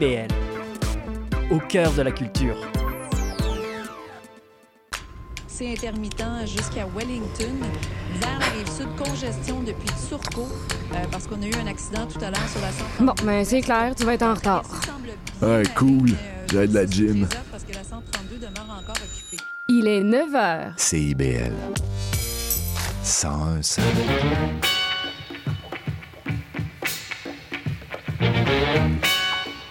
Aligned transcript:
CIBL, 0.00 0.28
au 1.50 1.58
cœur 1.58 1.92
de 1.92 2.02
la 2.02 2.10
culture. 2.10 2.56
C'est 5.46 5.70
intermittent 5.72 6.46
jusqu'à 6.46 6.86
Wellington. 6.96 7.54
Vers 8.18 8.38
la 8.38 8.46
rive 8.46 8.70
sud, 8.70 8.86
congestion 8.96 9.60
depuis 9.62 9.90
Turcot, 10.08 10.48
euh, 10.94 10.96
parce 11.12 11.26
qu'on 11.26 11.42
a 11.42 11.46
eu 11.46 11.54
un 11.62 11.66
accident 11.66 12.06
tout 12.06 12.18
à 12.24 12.30
l'heure 12.30 12.48
sur 12.48 12.62
la 12.62 12.72
132. 12.72 13.04
Bon, 13.04 13.14
ben 13.24 13.44
c'est 13.44 13.60
clair, 13.60 13.94
tu 13.94 14.04
vas 14.04 14.14
être 14.14 14.22
en 14.22 14.34
retard. 14.34 14.64
Ouais, 15.42 15.64
cool. 15.76 16.10
J'ai 16.50 16.66
de 16.66 16.74
la 16.74 16.86
gym. 16.86 17.26
Parce 17.50 17.64
que 17.64 17.74
la 17.74 17.84
132 17.84 18.36
demeure 18.36 18.80
encore 18.82 18.96
occupée. 18.96 19.42
Il 19.68 19.86
est 19.86 20.02
9 20.02 20.30
h. 20.32 20.72
CIBL. 20.78 21.52
101 23.02 23.62
5. 23.62 23.82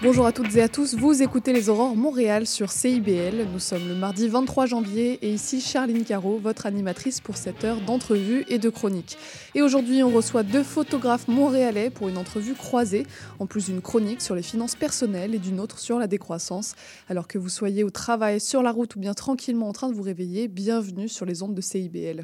Bonjour 0.02 0.26
à 0.26 0.32
toutes 0.32 0.56
et 0.56 0.62
à 0.62 0.70
tous, 0.70 0.96
vous 0.96 1.22
écoutez 1.22 1.52
les 1.52 1.68
Aurores 1.68 1.94
Montréal 1.94 2.48
sur 2.48 2.72
CIBL. 2.72 3.46
Nous 3.52 3.60
sommes 3.60 3.86
le 3.86 3.96
mardi 3.96 4.30
23 4.30 4.66
janvier 4.66 5.20
et 5.22 5.30
ici 5.30 5.60
Charline 5.60 6.06
Caro, 6.06 6.40
votre 6.42 6.66
animatrice 6.66 7.20
pour 7.20 7.36
cette 7.36 7.66
heure 7.66 7.82
d'entrevue 7.82 8.46
et 8.48 8.60
de 8.60 8.70
chronique. 8.70 9.18
Et 9.56 9.62
aujourd'hui, 9.62 10.02
on 10.02 10.10
reçoit 10.10 10.44
deux 10.44 10.64
photographes 10.64 11.28
montréalais 11.28 11.90
pour 11.90 12.08
une 12.08 12.18
entrevue 12.18 12.54
croisée, 12.54 13.06
en 13.40 13.46
plus 13.46 13.66
d'une 13.66 13.82
chronique 13.82 14.22
sur 14.22 14.36
les 14.36 14.42
finances 14.42 14.78
personnelles 14.78 15.36
et 15.36 15.38
d'une 15.38 15.60
autre 15.60 15.80
sur 15.80 16.00
la 16.00 16.08
décroissance. 16.08 16.76
Alors 17.10 17.28
que 17.28 17.38
vous 17.38 17.50
soyez 17.50 17.84
au 17.84 17.90
travail, 17.90 18.40
sur 18.40 18.64
la 18.64 18.72
route 18.72 18.96
ou 18.96 19.00
bien 19.00 19.14
tranquillement 19.14 19.68
en 19.68 19.74
train 19.74 19.90
de 19.90 19.96
vous 19.96 20.04
réveiller, 20.04 20.48
bienvenue 20.48 21.10
sur 21.10 21.26
les 21.26 21.44
ondes 21.44 21.56
de 21.56 21.62
CIBL. 21.62 22.24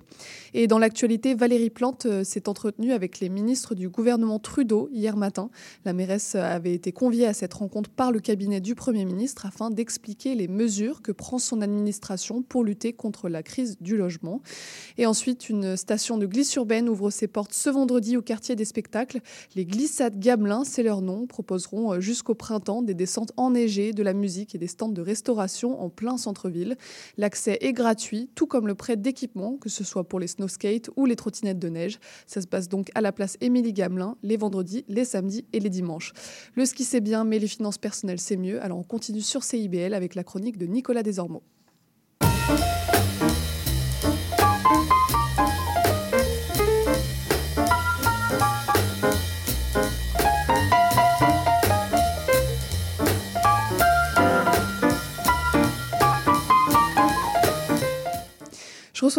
Et 0.53 0.67
dans 0.67 0.79
l'actualité, 0.79 1.35
Valérie 1.35 1.71
Plante 1.71 2.05
euh, 2.05 2.23
s'est 2.23 2.47
entretenue 2.47 2.93
avec 2.93 3.19
les 3.19 3.27
ministres 3.27 3.75
du 3.75 3.89
gouvernement 3.89 4.39
Trudeau 4.39 4.87
hier 4.93 5.17
matin. 5.17 5.49
La 5.83 5.91
mairesse 5.91 6.35
avait 6.35 6.73
été 6.73 6.93
conviée 6.93 7.27
à 7.27 7.33
cette 7.33 7.53
rencontre 7.53 7.64
par 7.95 8.11
le 8.11 8.19
cabinet 8.19 8.61
du 8.61 8.75
Premier 8.75 9.05
ministre 9.05 9.45
afin 9.45 9.69
d'expliquer 9.69 10.35
les 10.35 10.47
mesures 10.47 11.01
que 11.01 11.11
prend 11.11 11.39
son 11.39 11.61
administration 11.61 12.41
pour 12.41 12.63
lutter 12.63 12.93
contre 12.93 13.29
la 13.29 13.43
crise 13.43 13.77
du 13.81 13.97
logement. 13.97 14.41
Et 14.97 15.05
ensuite, 15.05 15.49
une 15.49 15.75
station 15.77 16.17
de 16.17 16.25
glisse 16.25 16.55
urbaine 16.55 16.89
ouvre 16.89 17.09
ses 17.09 17.27
portes 17.27 17.53
ce 17.53 17.69
vendredi 17.69 18.17
au 18.17 18.21
quartier 18.21 18.55
des 18.55 18.65
spectacles. 18.65 19.19
Les 19.55 19.65
glissades 19.65 20.19
Gamelin, 20.19 20.63
c'est 20.63 20.83
leur 20.83 21.01
nom, 21.01 21.27
proposeront 21.27 21.93
euh, 21.93 21.99
jusqu'au 21.99 22.35
printemps 22.35 22.81
des 22.81 22.93
descentes 22.93 23.31
enneigées, 23.37 23.93
de 23.93 24.03
la 24.03 24.13
musique 24.13 24.55
et 24.55 24.57
des 24.57 24.67
stands 24.67 24.89
de 24.89 25.01
restauration 25.01 25.81
en 25.81 25.89
plein 25.89 26.17
centre-ville. 26.17 26.77
L'accès 27.17 27.57
est 27.61 27.73
gratuit, 27.73 28.29
tout 28.35 28.47
comme 28.47 28.67
le 28.67 28.75
prêt 28.75 28.97
d'équipement, 28.97 29.57
que 29.57 29.69
ce 29.69 29.83
soit 29.83 30.07
pour 30.07 30.19
les 30.19 30.27
snowskates 30.27 30.89
ou 30.95 31.05
les 31.05 31.15
trottinettes 31.15 31.59
de 31.59 31.69
neige. 31.69 31.99
Ça 32.27 32.41
se 32.41 32.47
passe 32.47 32.69
donc 32.69 32.89
à 32.95 33.01
la 33.01 33.11
place 33.11 33.37
Émilie 33.41 33.73
Gamelin 33.73 34.17
les 34.23 34.37
vendredis, 34.37 34.85
les 34.87 35.05
samedis 35.05 35.45
et 35.53 35.59
les 35.59 35.69
dimanches. 35.69 36.13
Le 36.55 36.65
ski 36.65 36.83
c'est 36.83 37.01
bien, 37.01 37.23
mais 37.23 37.39
les 37.39 37.47
finances 37.55 37.77
personnelles 37.77 38.19
c'est 38.19 38.37
mieux. 38.37 38.61
Alors 38.63 38.77
on 38.77 38.83
continue 38.83 39.21
sur 39.21 39.43
CIBL 39.43 39.93
avec 39.93 40.15
la 40.15 40.23
chronique 40.23 40.57
de 40.57 40.65
Nicolas 40.65 41.03
Desormeaux. 41.03 41.43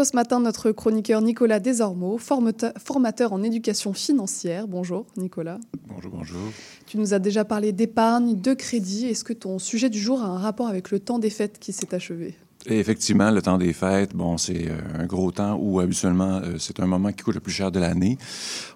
Ce 0.04 0.14
matin 0.14 0.40
notre 0.40 0.72
chroniqueur 0.72 1.22
Nicolas 1.22 1.58
Desormeaux, 1.58 2.18
formateur 2.18 3.32
en 3.32 3.42
éducation 3.42 3.94
financière. 3.94 4.68
Bonjour 4.68 5.06
Nicolas. 5.16 5.58
Bonjour, 5.88 6.12
bonjour. 6.12 6.52
Tu 6.86 6.98
nous 6.98 7.14
as 7.14 7.18
déjà 7.18 7.46
parlé 7.46 7.72
d'épargne, 7.72 8.38
de 8.38 8.52
crédit. 8.52 9.06
Est-ce 9.06 9.24
que 9.24 9.32
ton 9.32 9.58
sujet 9.58 9.88
du 9.88 9.98
jour 9.98 10.20
a 10.20 10.26
un 10.26 10.36
rapport 10.36 10.68
avec 10.68 10.90
le 10.90 11.00
temps 11.00 11.18
des 11.18 11.30
fêtes 11.30 11.58
qui 11.58 11.72
s'est 11.72 11.94
achevé? 11.94 12.34
Et 12.68 12.80
effectivement, 12.80 13.30
le 13.30 13.40
temps 13.40 13.58
des 13.58 13.72
fêtes, 13.72 14.14
bon, 14.14 14.36
c'est 14.38 14.68
euh, 14.68 14.78
un 14.98 15.06
gros 15.06 15.30
temps 15.30 15.56
où 15.60 15.78
habituellement 15.78 16.40
euh, 16.42 16.56
c'est 16.58 16.80
un 16.80 16.86
moment 16.86 17.12
qui 17.12 17.22
coûte 17.22 17.34
le 17.36 17.40
plus 17.40 17.52
cher 17.52 17.70
de 17.70 17.78
l'année. 17.78 18.18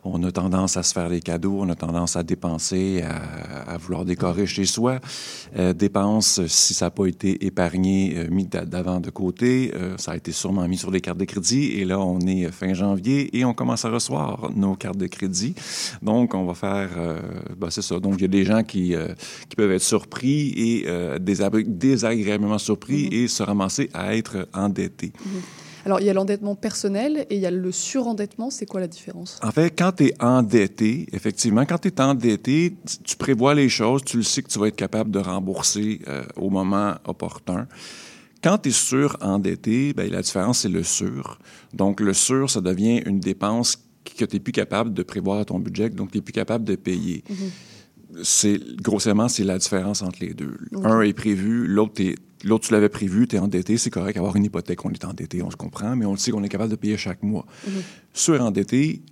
On 0.05 0.23
a 0.23 0.31
tendance 0.31 0.77
à 0.77 0.85
se 0.85 0.93
faire 0.93 1.11
des 1.11 1.21
cadeaux, 1.21 1.57
on 1.59 1.69
a 1.69 1.75
tendance 1.75 2.15
à 2.15 2.23
dépenser, 2.23 3.03
à, 3.03 3.73
à 3.73 3.77
vouloir 3.79 4.05
décorer 4.05 4.47
chez 4.47 4.65
soi. 4.65 5.01
Euh, 5.57 5.73
dépenses, 5.73 6.47
si 6.47 6.73
ça 6.73 6.87
n'a 6.87 6.91
pas 6.91 7.07
été 7.07 7.45
épargné, 7.45 8.15
euh, 8.17 8.29
mis 8.31 8.47
d'a- 8.47 8.65
d'avant 8.65 9.01
de 9.01 9.11
côté, 9.11 9.73
euh, 9.75 9.97
ça 9.99 10.13
a 10.13 10.17
été 10.17 10.31
sûrement 10.31 10.69
mis 10.69 10.77
sur 10.79 10.93
les 10.93 11.01
cartes 11.01 11.19
de 11.19 11.25
crédit. 11.25 11.73
Et 11.73 11.85
là, 11.85 11.99
on 11.99 12.21
est 12.21 12.51
fin 12.53 12.73
janvier 12.75 13.37
et 13.37 13.45
on 13.45 13.55
commence 13.55 13.85
à 13.85 13.91
recevoir 13.91 14.51
nos 14.55 14.77
cartes 14.77 14.99
de 14.99 15.09
crédit. 15.09 15.55
Donc, 16.01 16.35
on 16.35 16.45
va 16.45 16.55
faire, 16.55 16.91
ben, 17.59 17.71
c'est 17.71 17.83
ça. 17.83 17.99
Donc, 17.99 18.15
il 18.19 18.23
y 18.23 18.25
a 18.25 18.29
des 18.29 18.45
gens 18.45 18.63
qui, 18.63 18.95
euh, 18.95 19.09
qui 19.49 19.57
peuvent 19.57 19.73
être 19.73 19.83
surpris 19.83 20.53
et 20.57 20.85
euh, 20.87 21.19
désagréablement 21.19 22.59
surpris 22.59 23.07
et 23.07 23.27
se 23.27 23.43
ramasser 23.43 23.80
à 23.95 24.15
être 24.17 24.49
endettés. 24.53 25.13
Alors 25.87 25.99
il 26.01 26.07
y 26.07 26.11
a 26.11 26.13
l'endettement 26.13 26.55
personnel 26.55 27.25
et 27.31 27.37
il 27.37 27.41
y 27.41 27.47
a 27.47 27.51
le 27.51 27.73
surendettement. 27.73 28.51
C'est 28.51 28.67
quoi 28.67 28.81
la 28.81 28.87
différence? 28.89 29.41
En 29.43 29.51
fait, 29.51 29.71
quand 29.71 29.93
tu 29.93 30.07
es 30.09 30.15
endetté, 30.23 31.07
effectivement, 31.13 31.65
quand 31.65 31.79
tu 31.79 31.89
es 31.89 32.01
endetté, 32.03 32.77
tu- 33.05 33.17
prévois 33.17 33.55
les 33.55 33.71
choses, 33.71 34.03
tu 34.05 34.19
le 34.19 34.23
sais 34.23 34.43
que 34.43 34.49
tu 34.49 34.59
vas 34.59 34.67
être 34.69 34.77
capable 34.77 35.11
de 35.11 35.19
rembourser 35.21 36.01
euh, 36.09 36.23
au 36.37 36.51
moment 36.51 36.97
opportun. 37.07 37.67
Quand 38.43 38.59
tu 38.59 38.69
es 38.69 38.73
surendetté, 38.73 39.93
ben, 39.95 40.11
la 40.11 40.21
différence, 40.23 40.61
c'est 40.61 40.69
le 40.69 40.83
sur. 40.83 41.39
Donc, 41.75 42.01
le 42.01 42.13
sur, 42.15 42.51
ça 42.51 42.61
devient 42.61 43.03
une 43.07 43.21
dépense 43.21 43.77
que 44.05 44.25
tu 44.25 44.37
n'es 44.37 44.41
plus 44.41 44.53
capable 44.53 44.93
de 44.95 45.03
prévoir 45.03 45.39
à 45.41 45.45
ton 45.45 45.59
budget, 45.59 45.89
donc 45.91 46.11
tu 46.11 46.19
n'es 46.19 46.23
plus 46.23 46.33
capable 46.33 46.65
de 46.65 46.75
payer. 46.75 47.23
C'est 48.23 48.59
grossièrement, 48.83 49.29
c'est 49.29 49.45
la 49.45 49.59
différence 49.59 50.03
entre 50.03 50.19
les 50.21 50.35
deux. 50.35 50.57
Un 50.83 51.01
est 51.03 51.13
prévu, 51.13 51.67
l'autre 51.67 51.95
t'es- 51.95 52.17
L'autre, 52.45 52.69
tu 52.69 52.73
l'avais 52.73 52.89
prévu, 52.89 53.29
tu 53.29 53.37
es 53.37 53.39
endetté, 53.39 53.77
c'est 53.77 53.91
correct, 53.91 54.17
avoir 54.17 54.37
une 54.37 54.45
hypothèque, 54.45 54.85
on 54.85 54.91
est 54.91 55.05
endetté, 55.05 55.43
on 55.43 55.51
se 55.51 55.57
comprend, 55.57 55.95
mais 55.97 56.07
on 56.07 56.13
le 56.13 56.19
sait 56.19 56.31
qu'on 56.31 56.43
est 56.43 56.49
capable 56.49 56.71
de 56.71 56.77
payer 56.77 56.97
chaque 56.97 57.23
mois. 57.23 57.45
Surendetté, 58.15 59.03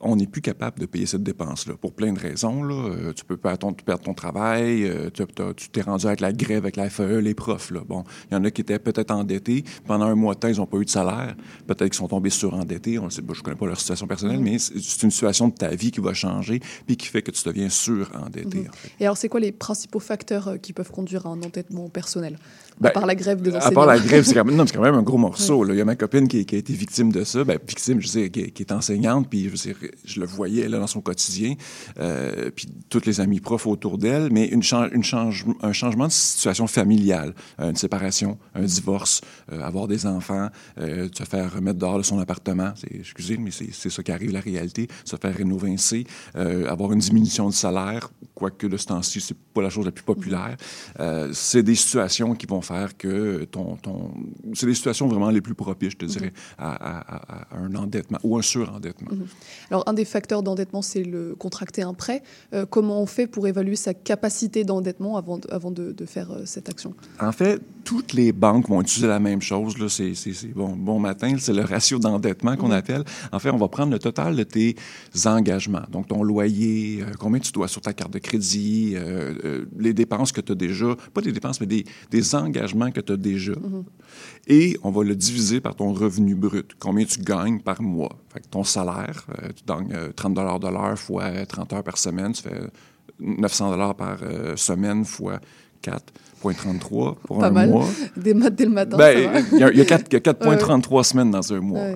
on 0.00 0.16
n'est 0.16 0.26
plus 0.26 0.40
capable 0.40 0.80
de 0.80 0.86
payer 0.86 1.06
cette 1.06 1.22
dépense-là 1.22 1.74
pour 1.80 1.92
plein 1.92 2.12
de 2.12 2.18
raisons. 2.18 2.62
Là. 2.62 2.74
Euh, 2.74 3.12
tu 3.12 3.24
peux 3.24 3.36
perdre 3.36 3.58
ton, 3.58 3.72
perds 3.72 4.00
ton 4.00 4.14
travail, 4.14 4.84
euh, 4.84 5.10
tu 5.10 5.68
t'es 5.70 5.82
rendu 5.82 6.06
avec 6.06 6.20
la 6.20 6.32
grève, 6.32 6.58
avec 6.64 6.76
la 6.76 6.88
FAE, 6.88 7.20
les 7.20 7.34
profs. 7.34 7.70
Là. 7.70 7.80
Bon, 7.86 8.04
il 8.30 8.34
y 8.34 8.36
en 8.36 8.44
a 8.44 8.50
qui 8.50 8.62
étaient 8.62 8.78
peut-être 8.78 9.10
endettés. 9.10 9.64
Pendant 9.86 10.06
un 10.06 10.14
mois 10.14 10.34
de 10.34 10.40
temps, 10.40 10.48
ils 10.48 10.56
n'ont 10.56 10.66
pas 10.66 10.78
eu 10.78 10.84
de 10.86 10.90
salaire. 10.90 11.34
Peut-être 11.66 11.90
qu'ils 11.90 11.94
sont 11.94 12.08
tombés 12.08 12.30
surendettés. 12.30 12.98
On 12.98 13.04
le 13.04 13.10
sait, 13.10 13.20
bon, 13.22 13.34
je 13.34 13.40
ne 13.40 13.44
connais 13.44 13.56
pas 13.56 13.66
leur 13.66 13.78
situation 13.78 14.06
personnelle, 14.06 14.40
mais 14.40 14.58
c'est 14.58 15.02
une 15.02 15.10
situation 15.10 15.48
de 15.48 15.54
ta 15.54 15.68
vie 15.74 15.90
qui 15.90 16.00
va 16.00 16.14
changer 16.14 16.60
puis 16.86 16.96
qui 16.96 17.06
fait 17.06 17.22
que 17.22 17.30
tu 17.30 17.42
deviens 17.44 17.68
surendetté. 17.68 18.66
en 18.68 18.72
fait. 18.72 18.90
Et 19.00 19.04
alors 19.04 19.16
c'est 19.16 19.28
quoi 19.28 19.40
les 19.40 19.52
principaux 19.52 20.00
facteurs 20.00 20.48
euh, 20.48 20.56
qui 20.56 20.72
peuvent 20.72 20.90
conduire 20.90 21.26
à 21.26 21.30
un 21.30 21.42
endettement 21.42 21.88
personnel? 21.88 22.38
Ben, 22.80 22.88
À 22.88 22.92
part 22.92 23.06
la 23.06 23.14
grève 23.14 23.42
des 23.42 23.52
À 23.52 23.58
enseignants. 23.58 23.74
part 23.74 23.86
la 23.86 23.98
grève, 23.98 24.24
c'est 24.24 24.32
quand 24.34 24.44
même, 24.44 24.56
non, 24.56 24.66
c'est 24.66 24.74
quand 24.74 24.82
même 24.82 24.94
un 24.94 25.02
gros 25.02 25.18
morceau. 25.28 25.64
là. 25.64 25.74
Il 25.74 25.78
y 25.78 25.80
a 25.82 25.84
ma 25.84 25.96
copine 25.96 26.26
qui, 26.28 26.46
qui 26.46 26.54
a 26.54 26.58
été 26.58 26.72
victime 26.72 27.12
de 27.12 27.24
ça. 27.24 27.44
Ben, 27.44 27.58
victime, 27.66 28.00
je 28.00 28.06
sais, 28.06 28.30
qui, 28.30 28.50
qui 28.52 28.62
est 28.62 28.72
enseignante, 28.72 29.28
puis 29.28 29.44
je, 29.44 29.48
veux 29.50 29.56
dire, 29.56 29.89
je 30.04 30.20
le 30.20 30.26
voyais 30.26 30.68
là, 30.68 30.78
dans 30.78 30.86
son 30.86 31.00
quotidien, 31.00 31.54
euh, 31.98 32.50
puis 32.54 32.66
tous 32.88 33.04
les 33.06 33.20
amis 33.20 33.40
profs 33.40 33.66
autour 33.66 33.98
d'elle, 33.98 34.28
mais 34.32 34.46
une 34.46 34.62
chan- 34.62 34.88
une 34.92 35.04
change- 35.04 35.44
un 35.62 35.72
changement 35.72 36.06
de 36.06 36.12
situation 36.12 36.66
familiale, 36.66 37.34
une 37.58 37.76
séparation, 37.76 38.38
un 38.54 38.62
divorce, 38.62 39.20
euh, 39.52 39.60
avoir 39.62 39.88
des 39.88 40.06
enfants, 40.06 40.48
euh, 40.78 41.08
se 41.16 41.24
faire 41.24 41.52
remettre 41.54 41.78
dehors 41.78 41.98
de 41.98 42.02
son 42.02 42.18
appartement, 42.18 42.72
excusez, 42.90 43.36
mais 43.36 43.50
c'est, 43.50 43.90
ça 43.90 44.02
qui 44.02 44.12
arrive, 44.12 44.32
la 44.32 44.40
réalité, 44.40 44.88
se 45.04 45.16
faire 45.16 45.34
rénovincer, 45.34 46.06
avoir 46.34 46.92
une 46.92 47.00
diminution 47.00 47.48
de 47.48 47.54
salaire, 47.54 48.10
quoique 48.34 48.66
de 48.66 48.76
ce 48.76 48.86
temps-ci, 48.86 49.20
c'est 49.20 49.36
pas 49.36 49.62
la 49.62 49.70
chose 49.70 49.84
la 49.84 49.92
plus 49.92 50.04
populaire. 50.04 50.56
C'est 51.32 51.62
des 51.62 51.74
situations 51.74 52.34
qui 52.34 52.46
vont 52.46 52.62
faire 52.62 52.96
que 52.96 53.44
ton. 53.44 53.78
C'est 54.54 54.66
des 54.66 54.74
situations 54.74 55.08
vraiment 55.08 55.30
les 55.30 55.40
plus 55.40 55.54
propices, 55.54 55.92
je 55.92 55.96
te 55.96 56.04
dirais, 56.04 56.32
à, 56.58 57.46
un 57.52 57.74
endettement 57.74 58.18
ou 58.22 58.38
un 58.38 58.42
surendettement. 58.42 59.10
Alors 59.70 59.79
un 59.86 59.92
des 59.92 60.04
facteurs 60.04 60.42
d'endettement 60.42 60.82
c'est 60.82 61.02
le 61.02 61.34
contracter 61.34 61.82
un 61.82 61.94
prêt. 61.94 62.22
Euh, 62.52 62.66
comment 62.68 63.00
on 63.00 63.06
fait 63.06 63.26
pour 63.26 63.46
évaluer 63.46 63.76
sa 63.76 63.94
capacité 63.94 64.64
d'endettement 64.64 65.16
avant 65.16 65.38
de, 65.38 65.48
avant 65.50 65.70
de, 65.70 65.92
de 65.92 66.06
faire 66.06 66.30
euh, 66.30 66.42
cette 66.44 66.68
action? 66.68 66.94
En 67.20 67.32
fait, 67.32 67.60
toutes 67.84 68.12
les 68.12 68.32
banques 68.32 68.68
vont 68.68 68.80
utiliser 68.80 69.06
la 69.06 69.20
même 69.20 69.42
chose. 69.42 69.74
C'est, 69.88 70.14
bon, 70.54 70.76
bon 70.76 70.98
matin, 70.98 71.34
c'est 71.38 71.52
le 71.52 71.62
ratio 71.62 71.98
d'endettement 71.98 72.56
qu'on 72.56 72.70
appelle. 72.70 73.04
En 73.32 73.38
fait, 73.38 73.50
on 73.50 73.56
va 73.56 73.68
prendre 73.68 73.92
le 73.92 73.98
total 73.98 74.36
de 74.36 74.42
tes 74.42 74.76
engagements. 75.26 75.82
Donc, 75.90 76.08
ton 76.08 76.22
loyer, 76.22 77.02
euh, 77.02 77.12
combien 77.18 77.40
tu 77.40 77.52
dois 77.52 77.68
sur 77.68 77.80
ta 77.80 77.92
carte 77.92 78.12
de 78.12 78.18
crédit, 78.18 78.96
les 79.78 79.94
dépenses 79.94 80.32
que 80.32 80.40
tu 80.40 80.52
as 80.52 80.54
déjà, 80.54 80.94
pas 81.14 81.20
des 81.20 81.32
dépenses, 81.32 81.60
mais 81.60 81.66
des, 81.66 81.84
des 82.10 82.34
engagements 82.34 82.90
que 82.90 83.00
tu 83.00 83.12
as 83.12 83.16
déjà. 83.16 83.52
Et 84.46 84.76
on 84.82 84.90
va 84.90 85.04
le 85.04 85.14
diviser 85.14 85.60
par 85.60 85.76
ton 85.76 85.92
revenu 85.92 86.34
brut. 86.34 86.72
Combien 86.78 87.04
tu 87.04 87.20
gagnes 87.20 87.60
par 87.60 87.82
mois. 87.82 88.18
Fait 88.32 88.40
que 88.40 88.48
ton 88.48 88.64
salaire, 88.64 89.26
euh, 89.42 89.48
tu 89.54 89.64
gagnes 89.64 89.92
euh, 89.92 90.12
30 90.12 90.34
de 90.34 90.68
l'heure 90.68 90.98
fois 90.98 91.46
30 91.46 91.72
heures 91.74 91.84
par 91.84 91.98
semaine, 91.98 92.32
tu 92.32 92.42
fais 92.42 92.60
900 93.20 93.70
dollars 93.70 93.94
par 93.94 94.18
euh, 94.22 94.56
semaine 94.56 95.04
fois 95.04 95.40
4,33 96.42 97.16
pour 97.24 97.38
Pas 97.38 97.46
un 97.48 97.50
mal. 97.50 97.70
mois. 97.70 97.86
Des 98.16 98.34
maths 98.34 98.54
dès 98.54 98.64
le 98.64 98.70
matin. 98.70 98.96
Ben, 98.96 99.44
il 99.52 99.58
y 99.58 99.62
a, 99.62 99.70
il 99.70 99.78
y 99.78 99.80
a 99.80 99.84
quatre- 99.84 100.06
il 100.10 100.14
y 100.14 100.16
a 100.16 100.20
4,33 100.32 101.02
semaines 101.04 101.30
dans 101.30 101.52
un 101.52 101.60
mois. 101.60 101.88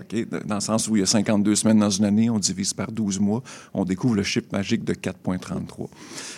Dans 0.45 0.55
le 0.57 0.61
sens 0.61 0.89
où 0.89 0.97
il 0.97 1.01
y 1.01 1.03
a 1.03 1.07
52 1.07 1.55
semaines 1.55 1.79
dans 1.79 1.91
une 1.91 2.05
année, 2.05 2.31
on 2.31 2.39
divise 2.39 2.75
par 2.75 2.93
12 2.93 3.21
mois, 3.21 3.43
on 3.73 3.85
découvre 3.85 4.15
le 4.17 4.23
chiffre 4.23 4.47
magique 4.53 4.85
de 4.85 4.95
4,33. 4.95 5.89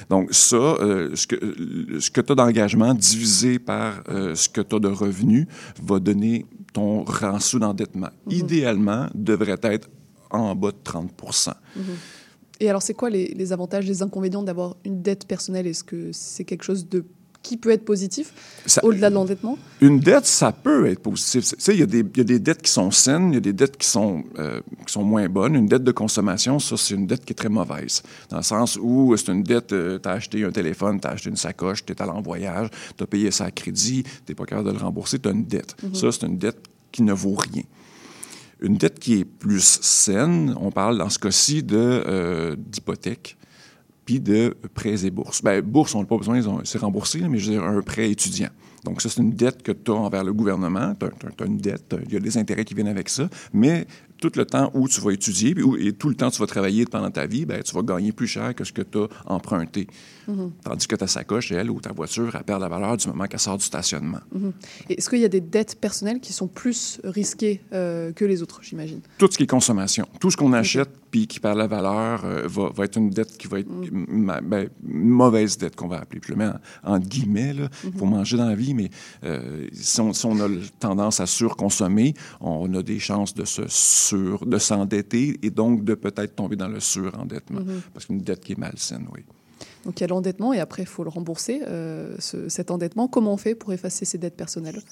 Donc, 0.08 0.32
ça, 0.32 0.56
euh, 0.56 1.10
ce 1.14 1.26
que, 1.26 1.36
euh, 1.36 2.00
ce 2.00 2.10
que 2.10 2.20
tu 2.20 2.32
as 2.32 2.34
d'engagement 2.34 2.94
divisé 2.94 3.58
par 3.58 4.02
euh, 4.08 4.34
ce 4.34 4.48
que 4.48 4.60
tu 4.60 4.76
as 4.76 4.78
de 4.78 4.88
revenus 4.88 5.46
va 5.82 5.98
donner 5.98 6.46
ton 6.72 7.04
rançon 7.04 7.58
d'endettement. 7.58 8.10
Idéalement, 8.30 9.06
devrait 9.14 9.58
être 9.62 9.88
en 10.30 10.54
bas 10.54 10.70
de 10.70 10.76
30 10.82 11.10
Et 12.60 12.68
alors, 12.68 12.82
c'est 12.82 12.94
quoi 12.94 13.10
les, 13.10 13.28
les 13.34 13.52
avantages, 13.52 13.86
les 13.86 14.02
inconvénients 14.02 14.42
d'avoir 14.42 14.76
une 14.84 15.02
dette 15.02 15.26
personnelle? 15.26 15.66
Est-ce 15.66 15.84
que 15.84 16.10
c'est 16.12 16.44
quelque 16.44 16.64
chose 16.64 16.88
de 16.88 17.04
qui 17.48 17.56
peut 17.56 17.70
être 17.70 17.84
positif 17.84 18.32
au-delà 18.82 19.10
de 19.10 19.14
l'endettement? 19.14 19.58
Une 19.80 20.00
dette, 20.00 20.26
ça 20.26 20.52
peut 20.52 20.86
être 20.86 21.00
positif. 21.00 21.44
Tu 21.48 21.54
sais, 21.58 21.74
il 21.74 21.80
y, 21.80 21.82
a 21.82 21.86
des- 21.86 22.00
il 22.00 22.16
y 22.18 22.20
a 22.20 22.24
des 22.24 22.38
dettes 22.38 22.62
qui 22.62 22.70
sont 22.70 22.90
saines, 22.90 23.28
il 23.30 23.34
y 23.34 23.36
a 23.36 23.40
des 23.40 23.52
dettes 23.52 23.76
qui 23.76 23.86
sont, 23.86 24.24
euh, 24.38 24.60
qui 24.86 24.92
sont 24.92 25.04
moins 25.04 25.28
bonnes. 25.28 25.54
Une 25.54 25.66
dette 25.66 25.84
de 25.84 25.92
consommation, 25.92 26.58
ça, 26.58 26.76
c'est 26.76 26.94
une 26.94 27.06
dette 27.06 27.24
qui 27.24 27.32
est 27.32 27.36
très 27.36 27.48
mauvaise. 27.48 28.02
Dans 28.30 28.38
le 28.38 28.42
sens 28.42 28.78
où 28.80 29.14
c'est 29.16 29.30
une 29.32 29.42
dette, 29.42 29.68
tu 29.68 30.08
as 30.08 30.10
acheté 30.10 30.44
un 30.44 30.50
téléphone, 30.50 31.00
tu 31.00 31.06
as 31.06 31.10
acheté 31.12 31.30
une 31.30 31.36
sacoche, 31.36 31.84
tu 31.84 31.92
es 31.92 32.02
allé 32.02 32.10
en 32.10 32.22
voyage, 32.22 32.68
tu 32.96 33.02
as 33.04 33.06
payé 33.06 33.30
ça 33.30 33.44
à 33.44 33.50
crédit, 33.50 34.02
tu 34.02 34.10
n'es 34.28 34.34
pas 34.34 34.44
capable 34.46 34.68
de 34.68 34.72
le 34.74 34.80
rembourser, 34.80 35.18
tu 35.18 35.28
as 35.28 35.32
une 35.32 35.44
dette. 35.44 35.76
Ça, 35.94 36.10
c'est 36.12 36.26
une 36.26 36.38
dette 36.38 36.58
qui 36.92 37.02
ne 37.02 37.12
vaut 37.12 37.34
rien. 37.36 37.62
Une 38.60 38.76
dette 38.78 38.98
qui 38.98 39.20
est 39.20 39.24
plus 39.26 39.78
saine, 39.82 40.56
on 40.58 40.70
parle 40.70 40.96
dans 40.96 41.10
ce 41.10 41.18
cas-ci 41.18 41.62
de, 41.62 41.76
euh, 41.76 42.56
d'hypothèque 42.56 43.36
puis 44.06 44.20
de 44.20 44.56
prêts 44.72 45.04
et 45.04 45.10
bourses. 45.10 45.42
Bien, 45.42 45.60
bourses, 45.60 45.94
on 45.94 46.00
n'a 46.00 46.06
pas 46.06 46.16
besoin, 46.16 46.40
c'est 46.64 46.78
remboursé, 46.78 47.20
mais 47.28 47.38
je 47.38 47.50
veux 47.50 47.58
dire, 47.58 47.64
un 47.64 47.82
prêt 47.82 48.10
étudiant. 48.10 48.48
Donc, 48.84 49.02
ça, 49.02 49.08
c'est 49.08 49.20
une 49.20 49.32
dette 49.32 49.64
que 49.64 49.72
tu 49.72 49.90
as 49.90 49.94
envers 49.94 50.22
le 50.22 50.32
gouvernement. 50.32 50.94
Tu 50.94 51.06
as, 51.06 51.46
une 51.46 51.58
dette, 51.58 51.94
il 52.06 52.12
y 52.12 52.16
a 52.16 52.20
des 52.20 52.38
intérêts 52.38 52.64
qui 52.64 52.72
viennent 52.72 52.86
avec 52.86 53.08
ça, 53.08 53.28
mais 53.52 53.84
tout 54.20 54.30
le 54.36 54.46
temps 54.46 54.70
où 54.74 54.88
tu 54.88 55.00
vas 55.00 55.10
étudier 55.10 55.54
et 55.80 55.92
tout 55.92 56.08
le 56.08 56.14
temps 56.14 56.28
où 56.28 56.30
tu 56.30 56.38
vas 56.38 56.46
travailler 56.46 56.84
pendant 56.86 57.10
ta 57.10 57.26
vie, 57.26 57.44
ben, 57.44 57.62
tu 57.62 57.74
vas 57.74 57.82
gagner 57.82 58.12
plus 58.12 58.28
cher 58.28 58.54
que 58.54 58.62
ce 58.62 58.72
que 58.72 58.82
tu 58.82 58.98
as 58.98 59.08
emprunté. 59.26 59.88
Tandis 60.62 60.86
que 60.86 60.94
ta 60.94 61.08
sacoche, 61.08 61.50
elle, 61.50 61.68
ou 61.70 61.80
ta 61.80 61.92
voiture, 61.92 62.34
elle 62.34 62.44
perd 62.44 62.60
la 62.60 62.68
valeur 62.68 62.96
du 62.96 63.08
moment 63.08 63.26
qu'elle 63.26 63.40
sort 63.40 63.58
du 63.58 63.64
stationnement. 63.64 64.20
Et 64.88 64.98
Est-ce 64.98 65.10
qu'il 65.10 65.18
y 65.18 65.24
a 65.24 65.28
des 65.28 65.40
dettes 65.40 65.80
personnelles 65.80 66.20
qui 66.20 66.32
sont 66.32 66.46
plus 66.46 67.00
risquées 67.02 67.62
euh, 67.72 68.12
que 68.12 68.24
les 68.24 68.40
autres, 68.42 68.60
j'imagine? 68.62 69.00
Tout 69.18 69.28
ce 69.30 69.36
qui 69.36 69.42
est 69.42 69.48
consommation, 69.48 70.06
tout 70.20 70.30
ce 70.30 70.36
qu'on 70.36 70.52
achète 70.52 70.90
puis 71.16 71.26
qui 71.26 71.40
perd 71.40 71.56
la 71.56 71.66
valeur 71.66 72.24
euh, 72.26 72.46
va, 72.46 72.68
va 72.74 72.84
être 72.84 72.96
une 72.98 73.08
dette 73.08 73.38
qui 73.38 73.46
va 73.48 73.60
être 73.60 73.68
ma- 73.90 74.42
ben, 74.42 74.68
une 74.86 75.08
mauvaise 75.08 75.56
dette 75.56 75.74
qu'on 75.74 75.88
va 75.88 76.00
appeler. 76.00 76.20
Puis 76.20 76.28
je 76.28 76.38
le 76.38 76.44
mets 76.44 76.52
en, 76.84 76.94
entre 76.94 77.08
guillemets, 77.08 77.54
là. 77.54 77.68
il 77.84 77.92
faut 77.98 78.04
manger 78.04 78.36
dans 78.36 78.46
la 78.48 78.54
vie, 78.54 78.74
mais 78.74 78.90
euh, 79.24 79.66
si, 79.72 79.98
on, 80.02 80.12
si 80.12 80.26
on 80.26 80.38
a 80.40 80.48
tendance 80.78 81.20
à 81.20 81.26
surconsommer, 81.26 82.12
on 82.40 82.72
a 82.74 82.82
des 82.82 82.98
chances 82.98 83.32
de 83.34 83.46
se 83.46 83.62
sur, 83.68 84.44
de 84.44 84.58
s'endetter 84.58 85.38
et 85.42 85.48
donc 85.50 85.84
de 85.84 85.94
peut-être 85.94 86.36
tomber 86.36 86.56
dans 86.56 86.68
le 86.68 86.80
surendettement. 86.80 87.60
Parce 87.94 88.04
qu'une 88.06 88.18
dette 88.20 88.40
qui 88.44 88.52
est 88.52 88.58
malsaine, 88.58 89.06
oui. 89.14 89.24
Donc 89.86 89.98
il 89.98 90.02
y 90.02 90.04
a 90.04 90.08
l'endettement 90.08 90.52
et 90.52 90.60
après 90.60 90.82
il 90.82 90.88
faut 90.88 91.02
le 91.04 91.10
rembourser, 91.10 91.62
euh, 91.66 92.14
ce- 92.18 92.48
cet 92.50 92.70
endettement. 92.70 93.08
Comment 93.08 93.32
on 93.32 93.36
fait 93.38 93.54
pour 93.54 93.72
effacer 93.72 94.04
ses 94.04 94.18
dettes 94.18 94.36
personnelles? 94.36 94.82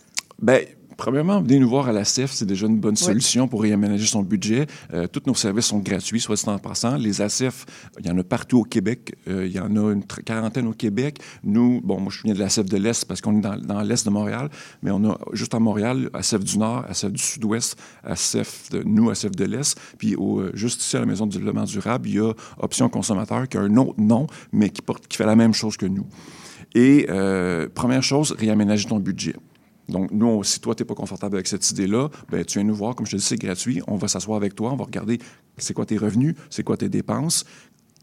Bien, 0.41 0.61
premièrement, 0.97 1.41
venez 1.41 1.59
nous 1.59 1.69
voir 1.69 1.89
à 1.89 1.93
la 1.93 2.05
CEF, 2.05 2.33
c'est 2.33 2.47
déjà 2.47 2.67
une 2.67 2.79
bonne 2.79 2.97
solution 2.97 3.49
pour 3.49 3.63
réaménager 3.63 4.07
son 4.07 4.23
budget. 4.23 4.67
Euh, 4.93 5.07
tous 5.07 5.23
nos 5.27 5.35
services 5.35 5.67
sont 5.67 5.79
gratuits, 5.79 6.21
soit 6.21 6.37
dit 6.37 6.49
en 6.49 6.59
passant. 6.59 6.97
Les 6.97 7.21
ACEF, 7.21 7.67
il 7.99 8.07
y 8.07 8.11
en 8.11 8.19
a 8.19 8.25
partout 8.25 8.61
au 8.61 8.65
Québec. 8.65 9.15
Euh, 9.29 9.47
il 9.47 9.53
y 9.53 9.61
en 9.61 9.77
a 9.77 9.93
une 9.93 10.05
quarantaine 10.05 10.67
au 10.67 10.73
Québec. 10.73 11.19
Nous, 11.43 11.81
bon, 11.83 12.01
moi, 12.01 12.13
je 12.15 12.23
viens 12.23 12.35
de 12.35 12.39
la 12.39 12.49
CEF 12.49 12.67
de 12.67 12.77
l'Est 12.77 13.05
parce 13.05 13.21
qu'on 13.21 13.39
est 13.39 13.41
dans, 13.41 13.57
dans 13.57 13.83
l'Est 13.83 14.05
de 14.05 14.11
Montréal, 14.11 14.49
mais 14.83 14.91
on 14.91 15.05
a 15.11 15.19
juste 15.33 15.55
à 15.55 15.59
Montréal, 15.59 16.11
à 16.13 16.23
CEF 16.23 16.45
du 16.45 16.59
Nord, 16.59 16.85
à 16.89 16.95
CEF 16.95 17.13
du 17.13 17.23
Sud-Ouest, 17.23 17.77
à 18.03 18.17
CEF 18.17 18.71
de 18.71 18.83
nous, 18.85 19.11
à 19.11 19.15
CEF 19.15 19.33
de 19.33 19.45
l'Est. 19.45 19.79
Puis 19.99 20.17
au, 20.17 20.41
euh, 20.41 20.51
juste 20.55 20.83
ici, 20.83 20.97
à 20.97 21.01
la 21.01 21.07
Maison 21.07 21.27
du 21.27 21.39
développement 21.39 21.65
durable, 21.65 22.09
il 22.09 22.15
y 22.15 22.21
a 22.21 22.33
Option 22.59 22.89
consommateur 22.89 23.49
qui 23.49 23.57
a 23.57 23.61
un 23.61 23.77
autre 23.77 24.01
nom, 24.01 24.27
mais 24.53 24.71
qui, 24.71 24.83
porte, 24.83 25.07
qui 25.07 25.17
fait 25.17 25.27
la 25.27 25.37
même 25.37 25.55
chose 25.55 25.77
que 25.77 25.87
nous. 25.87 26.07
Et 26.75 27.07
euh, 27.09 27.69
première 27.73 28.03
chose, 28.03 28.33
réaménager 28.33 28.89
ton 28.89 28.99
budget. 28.99 29.37
Donc, 29.89 30.11
nous, 30.11 30.27
on- 30.27 30.43
si 30.43 30.61
toi, 30.61 30.75
tu 30.75 30.83
n'es 30.83 30.87
pas 30.87 30.95
confortable 30.95 31.37
avec 31.37 31.47
cette 31.47 31.69
idée-là, 31.71 32.09
ben, 32.31 32.45
tu 32.45 32.59
viens 32.59 32.67
nous 32.67 32.75
voir. 32.75 32.95
Comme 32.95 33.07
je 33.07 33.13
te 33.13 33.17
dis, 33.17 33.23
c'est 33.23 33.37
gratuit. 33.37 33.83
On 33.87 33.97
va 33.97 34.09
s'asseoir 34.09 34.37
avec 34.37 34.55
toi. 34.55 34.73
On 34.73 34.77
va 34.77 34.85
regarder 34.85 35.19
c'est 35.59 35.75
quoi 35.75 35.85
tes 35.87 35.97
revenus, 35.99 36.35
c'est 36.51 36.63
quoi 36.63 36.77
tes 36.77 36.89
dépenses. 36.89 37.45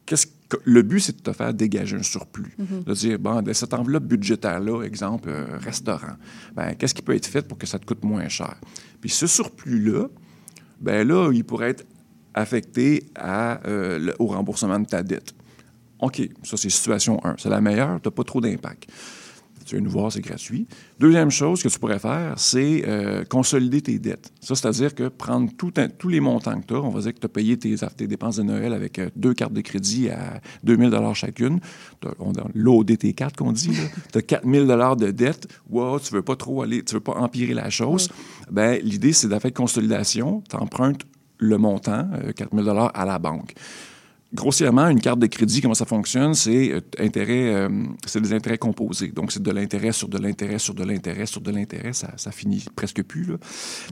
Qu'est-ce 0.06 0.28
que- 0.28 0.58
le 0.64 0.82
but, 0.82 1.00
c'est 1.00 1.16
de 1.18 1.22
te 1.22 1.32
faire 1.32 1.54
dégager 1.54 1.96
un 1.98 2.04
surplus. 2.04 2.56
De 2.86 2.94
dire, 2.94 3.18
bon, 3.20 3.42
de 3.42 3.54
cette 3.54 3.74
enveloppe 3.74 4.04
budgétaire-là, 4.06 4.84
exemple, 4.84 5.30
euh, 5.30 5.58
restaurant, 5.60 6.16
ben, 6.56 6.74
qu'est-ce 6.76 6.94
qui 6.94 7.02
peut 7.02 7.16
être 7.16 7.28
fait 7.28 7.48
pour 7.48 7.58
que 7.58 7.66
ça 7.66 7.80
te 7.80 7.86
coûte 7.86 8.04
moins 8.04 8.28
cher? 8.28 8.56
Puis 9.00 9.10
ce 9.10 9.26
surplus-là, 9.28 10.08
ben 10.82 11.08
là, 11.08 11.32
il 11.34 11.44
pourrait 11.44 11.70
être 11.72 11.86
affecté 12.34 13.06
à, 13.16 13.66
euh, 13.68 14.00
le- 14.00 14.16
au 14.20 14.28
remboursement 14.28 14.80
de 14.80 14.86
ta 14.86 15.04
dette. 15.04 15.34
OK, 16.00 16.22
ça, 16.44 16.58
c'est 16.58 16.70
situation 16.70 17.24
1. 17.24 17.36
C'est 17.38 17.50
la 17.50 17.62
meilleure, 17.62 18.02
tu 18.02 18.08
n'as 18.08 18.12
pas 18.12 18.24
trop 18.24 18.42
d'impact. 18.42 18.88
Tu 19.72 19.78
viens 19.78 19.86
nous 19.86 19.90
voir, 19.92 20.12
c'est 20.12 20.20
gratuit. 20.20 20.68
Deuxième 21.00 21.32
chose 21.32 21.64
que 21.64 21.70
tu 21.70 21.80
pourrais 21.80 21.98
faire, 21.98 22.34
c'est 22.38 22.84
euh, 22.90 23.24
consolider 23.24 23.82
tes 23.82 24.00
dettes. 24.00 24.30
Ça, 24.42 24.54
c'est-à-dire 24.54 24.94
que 24.94 25.08
prendre 25.08 25.50
tout 25.58 25.72
un- 25.78 25.88
tous 25.88 26.10
les 26.10 26.20
montants 26.20 26.60
que 26.60 26.66
tu 26.68 26.74
as, 26.74 26.82
on 26.82 26.90
va 26.90 27.00
dire 27.00 27.14
que 27.14 27.20
tu 27.20 27.26
as 27.26 27.30
payé 27.30 27.56
tes, 27.58 27.74
tes 27.96 28.06
dépenses 28.06 28.36
de 28.36 28.44
Noël 28.44 28.74
avec 28.74 29.00
euh, 29.00 29.10
deux 29.16 29.34
cartes 29.34 29.54
de 29.54 29.62
crédit 29.62 30.10
à 30.10 30.42
2000 30.66 30.92
chacune. 31.14 31.62
On 32.20 32.34
a 32.34 32.44
loadé 32.54 32.98
tes 32.98 33.14
cartes, 33.14 33.38
qu'on 33.38 33.54
dit. 33.54 33.72
Tu 34.12 34.18
as 34.18 34.22
4000 34.22 34.68
de 34.68 35.12
dette. 35.12 35.48
Wow, 35.70 36.02
tu 36.02 36.14
veux 36.14 36.22
pas 36.22 36.36
trop 36.36 36.64
aller, 36.64 36.84
tu 36.84 36.94
veux 36.96 37.00
pas 37.00 37.14
empirer 37.14 37.54
la 37.54 37.70
chose. 37.70 38.10
Ben, 38.52 38.78
l'idée, 38.84 39.14
c'est 39.14 39.30
de 39.30 39.40
faire 39.40 39.54
consolidation. 39.54 40.44
Tu 40.50 40.58
empruntes 40.58 41.04
le 41.38 41.58
montant, 41.58 42.10
euh, 42.26 42.34
4000 42.34 42.68
à 42.94 43.06
la 43.06 43.20
banque. 43.20 43.54
Grossièrement, 44.34 44.88
une 44.88 45.02
carte 45.02 45.20
de 45.20 45.28
crédit, 45.28 45.60
comment 45.62 45.74
ça 45.74 45.86
fonctionne? 45.86 46.34
C'est 46.36 46.72
euh, 46.72 46.80
intérêt, 47.00 47.54
euh, 47.54 47.70
c'est 48.06 48.22
des 48.22 48.32
intérêts 48.32 48.58
composés. 48.58 49.10
Donc, 49.10 49.34
c'est 49.34 49.44
de 49.44 49.52
l'intérêt 49.52 49.92
sur 49.92 50.08
de 50.08 50.18
l'intérêt 50.18 50.58
sur 50.58 50.74
de 50.74 50.86
l'intérêt 50.86 51.26
sur 51.26 51.42
de 51.42 51.52
l'intérêt. 51.52 51.92
Ça, 51.92 52.14
ça 52.16 52.32
finit 52.32 52.64
presque 52.76 53.04
plus. 53.04 53.26
Là. 53.26 53.36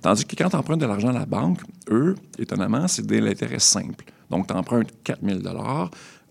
Tandis 0.01 0.23
que 0.25 0.35
quand 0.37 0.49
tu 0.49 0.55
empruntes 0.55 0.79
de 0.79 0.85
l'argent 0.85 1.09
à 1.09 1.13
la 1.13 1.25
banque, 1.25 1.59
eux, 1.89 2.15
étonnamment, 2.37 2.87
c'est 2.87 3.05
de 3.05 3.17
l'intérêt 3.17 3.59
simple. 3.59 4.05
Donc, 4.29 4.47
tu 4.47 4.53
empruntes 4.53 4.89
4 5.03 5.19
000 5.21 5.39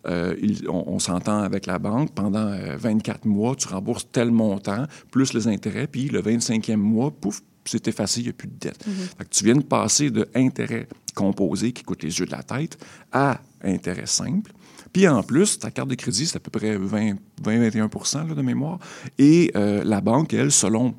euh, 0.07 0.35
il- 0.41 0.67
on, 0.71 0.85
on 0.87 0.99
s'entend 0.99 1.41
avec 1.41 1.67
la 1.67 1.79
banque, 1.79 2.15
pendant 2.15 2.47
euh, 2.47 2.77
24 2.79 3.27
mois, 3.27 3.57
tu 3.57 3.69
rembourses 3.69 4.07
tel 4.11 4.31
montant, 4.31 4.85
plus 5.11 5.35
les 5.35 5.49
intérêts, 5.49 5.87
puis 5.87 6.09
le 6.09 6.23
25e 6.23 6.77
mois, 6.77 7.11
pouf, 7.11 7.43
c'est 7.67 7.87
effacé, 7.89 8.21
il 8.21 8.25
n'y 8.25 8.31
a 8.31 8.33
plus 8.33 8.49
de 8.49 8.55
dette. 8.59 8.83
Fait 9.19 9.25
que 9.25 9.29
tu 9.29 9.45
viens 9.45 9.57
de 9.57 9.63
passer 9.63 10.11
de 10.11 10.27
intérêt 10.35 10.89
composé 11.15 11.73
qui 11.73 11.83
coûte 11.83 12.03
les 12.05 12.19
yeux 12.19 12.25
de 12.25 12.31
la 12.31 12.43
tête 12.43 12.79
à 13.13 13.41
intérêt 13.63 14.07
simple. 14.07 14.53
Puis 14.93 15.07
en 15.09 15.23
plus, 15.23 15.59
ta 15.59 15.71
carte 15.71 15.89
de 15.89 15.95
crédit, 15.95 16.27
c'est 16.27 16.37
à 16.37 16.41
peu 16.41 16.51
près 16.51 16.77
20-21% 16.79 18.35
de 18.35 18.43
mémoire. 18.43 18.79
Et 19.19 19.51
euh, 19.57 19.83
la 19.85 20.01
banque, 20.01 20.33
elle, 20.33 20.51
selon 20.51 20.95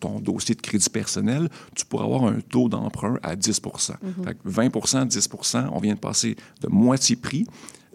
ton 0.00 0.20
dossier 0.20 0.54
de 0.54 0.60
crédit 0.60 0.90
personnel, 0.90 1.48
tu 1.74 1.84
pourras 1.86 2.04
avoir 2.04 2.24
un 2.24 2.40
taux 2.40 2.68
d'emprunt 2.68 3.18
à 3.22 3.36
10 3.36 3.60
Fait 4.24 4.34
que 4.34 4.48
20% 4.48 5.08
10% 5.08 5.68
on 5.72 5.78
vient 5.78 5.94
de 5.94 5.98
passer 5.98 6.36
de 6.60 6.68
moitié 6.68 7.16
prix, 7.16 7.46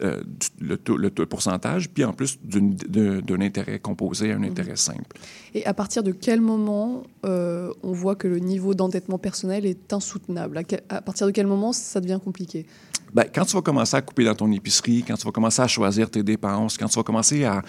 euh, 0.01 0.22
le, 0.60 0.77
taux, 0.77 0.98
le 0.98 1.10
taux- 1.10 1.24
le 1.24 1.27
pourcentage, 1.27 1.89
puis 1.89 2.03
en 2.03 2.13
plus 2.13 2.38
d'un 2.44 3.41
intérêt 3.41 3.79
composé 3.79 4.32
à 4.32 4.36
un 4.36 4.44
intérêt 4.44 4.75
simple. 4.75 5.18
Et 5.53 5.65
à 5.65 5.74
partir 5.74 6.03
de 6.03 6.12
quel 6.12 6.41
moment 6.41 7.03
euh, 7.25 7.72
on 7.84 7.91
voit 7.91 8.15
que 8.15 8.27
le 8.27 8.39
niveau 8.39 8.74
d'endettement 8.74 9.18
personnel 9.18 9.65
est 9.65 9.91
insoutenable? 9.94 10.58
À, 10.58 10.63
quel- 10.63 10.84
à 10.89 11.01
partir 11.01 11.27
de 11.27 11.32
quel 11.32 11.48
moment 11.48 11.74
ça 11.74 12.00
devient 12.00 12.20
compliqué? 12.24 12.65
Ben, 13.13 13.25
quand 13.34 13.44
tu 13.46 13.56
vas 13.56 13.62
commencer 13.62 13.96
à 13.98 14.01
couper 14.01 14.24
dans 14.24 14.36
ton 14.36 14.51
épicerie, 14.51 15.03
quand 15.08 15.15
tu 15.15 15.25
vas 15.25 15.32
commencer 15.32 15.62
à 15.62 15.68
choisir 15.68 16.10
tes 16.12 16.22
dépenses, 16.24 16.77
quand 16.77 16.88
tu 16.88 16.96
vas 16.96 17.03
commencer 17.03 17.44
à 17.44 17.62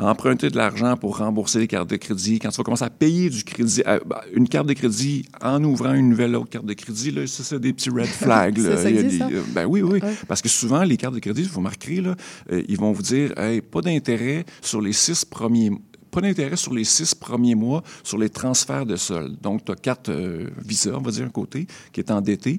emprunter 0.00 0.50
de 0.50 0.56
l'argent 0.56 0.96
pour 0.96 1.18
rembourser 1.18 1.58
les 1.60 1.66
cartes 1.66 1.90
de 1.90 1.96
crédit, 1.96 2.38
quand 2.38 2.50
tu 2.50 2.56
vas 2.56 2.64
commencer 2.64 2.84
à 2.84 2.90
payer 2.90 3.30
du 3.30 3.44
crédit, 3.44 3.82
à- 3.84 3.98
ben, 4.00 4.20
une 4.34 4.48
carte 4.48 4.66
de 4.66 4.72
crédit 4.72 5.24
en 5.42 5.62
ouvrant 5.64 5.92
une 5.94 6.08
nouvelle 6.08 6.34
autre 6.36 6.50
carte 6.50 6.66
de 6.66 6.74
crédit, 6.74 7.10
là, 7.10 7.26
ça, 7.26 7.44
c'est 7.44 7.60
des 7.60 7.72
petits 7.72 7.90
red 7.90 8.06
flags. 8.06 8.58
là. 8.58 8.76
Ça, 8.76 8.82
ça 8.84 8.90
Il 8.90 8.96
y 8.96 8.98
a 8.98 9.02
existe, 9.02 9.26
des- 9.28 9.34
ça? 9.34 9.40
euh, 9.40 9.42
ben 9.54 9.66
oui, 9.66 9.82
oui. 9.82 10.00
Parce 10.28 10.42
que 10.42 10.48
souvent, 10.48 10.82
les 10.82 10.96
cartes 10.96 11.14
de 11.14 11.20
crédit, 11.20 11.42
vous 11.42 11.58
remarquerez, 11.58 12.00
là, 12.00 12.14
euh, 12.52 12.62
ils 12.68 12.78
vont 12.78 12.92
vous 12.92 13.02
dire 13.02 13.38
hey, 13.38 13.60
pas 13.60 13.80
d'intérêt 13.80 14.44
sur 14.62 14.80
les 14.80 14.92
six 14.92 15.24
premiers 15.24 15.70
pas 16.10 16.20
d'intérêt 16.20 16.56
sur 16.56 16.74
les 16.74 16.82
six 16.82 17.14
premiers 17.14 17.54
mois 17.54 17.84
sur 18.02 18.18
les 18.18 18.28
transferts 18.28 18.84
de 18.84 18.96
solde. 18.96 19.38
Donc, 19.40 19.64
tu 19.64 19.70
as 19.70 19.76
carte 19.76 20.08
euh, 20.08 20.48
Visa, 20.66 20.90
on 20.98 21.00
va 21.00 21.12
dire, 21.12 21.24
un 21.24 21.28
côté, 21.28 21.68
qui 21.92 22.00
est 22.00 22.10
endetté. 22.10 22.58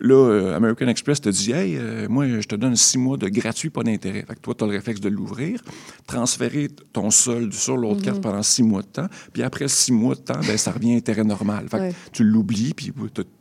Là, 0.00 0.14
euh, 0.14 0.56
American 0.56 0.86
Express 0.88 1.20
te 1.20 1.28
dit 1.28 1.50
Hey, 1.52 1.76
euh, 1.76 2.06
moi, 2.08 2.26
je 2.28 2.46
te 2.46 2.54
donne 2.54 2.76
six 2.76 2.98
mois 2.98 3.16
de 3.16 3.28
gratuit, 3.28 3.68
pas 3.70 3.82
d'intérêt. 3.82 4.24
Fait 4.26 4.34
que 4.36 4.40
toi, 4.40 4.54
tu 4.56 4.64
as 4.64 4.66
le 4.68 4.72
réflexe 4.74 5.00
de 5.00 5.08
l'ouvrir, 5.08 5.62
transférer 6.06 6.68
ton 6.92 7.10
solde 7.10 7.52
sur 7.52 7.76
l'autre 7.76 8.02
carte 8.02 8.20
pendant 8.20 8.42
six 8.42 8.62
mois 8.62 8.82
de 8.82 8.86
temps, 8.88 9.06
puis 9.32 9.42
après 9.42 9.66
six 9.68 9.92
mois 9.92 10.14
de 10.14 10.20
temps, 10.20 10.40
ben, 10.46 10.56
ça 10.56 10.72
revient 10.72 10.94
à 10.94 10.96
intérêt 10.96 11.24
normal. 11.24 11.66
Fait 11.68 11.76
que 11.78 11.82
Ouais. 11.82 11.92
tu 12.12 12.24
l'oublies, 12.24 12.74
puis 12.74 12.92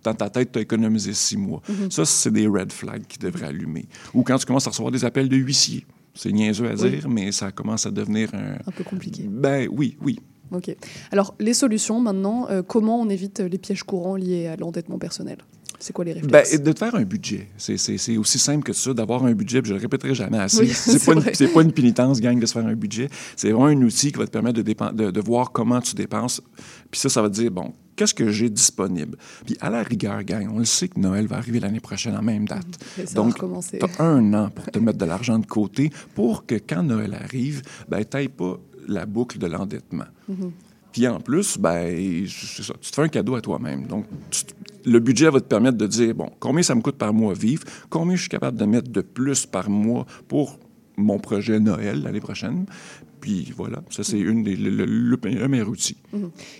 dans 0.03 0.13
ta 0.13 0.29
tête, 0.29 0.51
tu 0.51 0.59
as 0.59 0.61
économisé 0.61 1.13
six 1.13 1.37
mois. 1.37 1.61
Ça, 1.89 2.05
c'est 2.05 2.31
des 2.31 2.47
red 2.47 2.71
flags 2.71 3.05
qui 3.07 3.17
devraient 3.19 3.47
allumer. 3.47 3.85
Ou 4.13 4.23
quand 4.23 4.37
tu 4.37 4.45
commences 4.45 4.67
à 4.67 4.71
recevoir 4.71 4.91
des 4.91 5.05
appels 5.05 5.29
de 5.29 5.35
huissiers. 5.37 5.85
C'est 6.15 6.31
niaiseux 6.31 6.67
à 6.67 6.73
Oui. 6.73 6.89
dire, 6.89 7.07
mais 7.07 7.31
ça 7.31 7.51
commence 7.51 7.85
à 7.85 7.91
devenir 7.91 8.29
un... 8.33 8.53
Un 8.65 8.71
peu 8.75 8.83
compliqué. 8.83 9.27
Ben 9.29 9.67
oui, 9.71 9.95
oui. 10.01 10.19
Ok. 10.51 10.75
Alors, 11.11 11.35
les 11.39 11.53
solutions 11.53 11.99
maintenant, 11.99 12.47
euh, 12.49 12.63
comment 12.63 12.99
on 12.99 13.09
évite 13.09 13.39
les 13.41 13.57
pièges 13.59 13.83
courants 13.83 14.15
liés 14.15 14.47
à 14.47 14.55
l'endettement 14.55 14.97
personnel? 14.97 15.37
C'est 15.79 15.93
quoi 15.93 16.03
les 16.05 16.13
Ben, 16.15 16.21
réflexes? 16.23 16.61
de 16.61 16.71
te 16.71 16.79
faire 16.79 16.95
un 16.95 17.03
budget. 17.03 17.47
C'est- 17.57 18.17
aussi 18.17 18.39
simple 18.39 18.63
que 18.63 18.73
ça, 18.73 18.93
d'avoir 18.93 19.23
un 19.25 19.33
budget. 19.33 19.61
je 19.63 19.73
le 19.73 19.79
répéterai 19.79 20.15
jamais 20.15 20.39
assez. 20.39 20.61
Oui, 20.61 20.69
c'est 20.73 21.03
pas, 21.05 21.13
pas 21.53 21.61
une 21.61 21.71
pénitence, 21.71 22.19
gang, 22.19 22.39
de 22.39 22.45
se 22.45 22.53
faire 22.53 22.65
un 22.65 22.75
budget. 22.75 23.09
C'est 23.35 23.51
vraiment 23.51 23.67
un 23.67 23.81
outil 23.81 24.11
qui 24.11 24.17
va 24.17 24.25
te 24.25 24.31
permettre 24.31 24.61
de, 24.61 24.63
de, 24.63 25.11
de 25.11 25.21
voir 25.21 25.51
comment 25.51 25.79
tu 25.79 25.93
dépenses. 25.95 26.41
Puis 26.89 26.99
ça, 26.99 27.09
ça 27.09 27.21
va 27.21 27.29
te 27.29 27.35
dire, 27.35 27.51
bon, 27.51 27.73
qu'est-ce 27.95 28.13
que 28.13 28.29
j'ai 28.31 28.49
disponible? 28.49 29.17
Puis 29.45 29.55
à 29.61 29.69
la 29.69 29.83
rigueur, 29.83 30.23
gang, 30.23 30.49
on 30.51 30.59
le 30.59 30.65
sait 30.65 30.87
que 30.87 30.99
Noël 30.99 31.27
va 31.27 31.37
arriver 31.37 31.59
l'année 31.59 31.79
prochaine 31.79 32.15
en 32.17 32.23
même 32.23 32.47
date. 32.47 32.65
Donc, 33.13 33.35
tu 33.37 33.79
as 33.99 34.03
un 34.03 34.33
an 34.33 34.49
pour 34.49 34.65
te 34.65 34.79
mettre 34.79 34.97
de 34.97 35.05
l'argent 35.05 35.37
de 35.37 35.45
côté 35.45 35.91
pour 36.15 36.45
que 36.45 36.55
quand 36.55 36.81
Noël 36.83 37.13
arrive, 37.13 37.61
ben, 37.87 38.03
tu 38.03 38.29
pas 38.29 38.59
la 38.87 39.05
boucle 39.05 39.37
de 39.37 39.47
l'endettement. 39.47 40.05
Mm-hmm. 40.31 40.51
Puis 40.91 41.07
en 41.07 41.19
plus, 41.19 41.57
ben, 41.59 42.25
ça, 42.27 42.73
tu 42.81 42.89
te 42.89 42.95
fais 42.95 43.01
un 43.03 43.07
cadeau 43.09 43.35
à 43.35 43.41
toi-même. 43.41 43.85
Donc, 43.85 44.05
tu- 44.31 44.43
le 44.87 44.99
budget 44.99 45.29
va 45.29 45.41
te 45.41 45.45
permettre 45.45 45.77
de 45.77 45.85
dire, 45.85 46.15
bon, 46.15 46.31
combien 46.39 46.63
ça 46.63 46.73
me 46.73 46.81
coûte 46.81 46.97
par 46.97 47.13
mois 47.13 47.33
vivre, 47.33 47.63
combien 47.89 48.15
je 48.15 48.21
suis 48.21 48.29
capable 48.29 48.57
de 48.57 48.65
mettre 48.65 48.89
de 48.89 49.01
plus 49.01 49.45
par 49.45 49.69
mois 49.69 50.05
pour 50.27 50.59
mon 50.95 51.19
projet 51.19 51.59
Noël 51.59 52.01
l'année 52.01 52.21
prochaine. 52.21 52.65
Puis 53.19 53.53
voilà, 53.55 53.81
ça 53.89 54.03
c'est 54.03 54.19
une 54.19 54.43
des, 54.43 54.55
le, 54.55 54.69
le- 54.69 54.85
le- 54.85 55.17
le 55.23 55.47
meilleur 55.47 55.69
outil. 55.69 55.97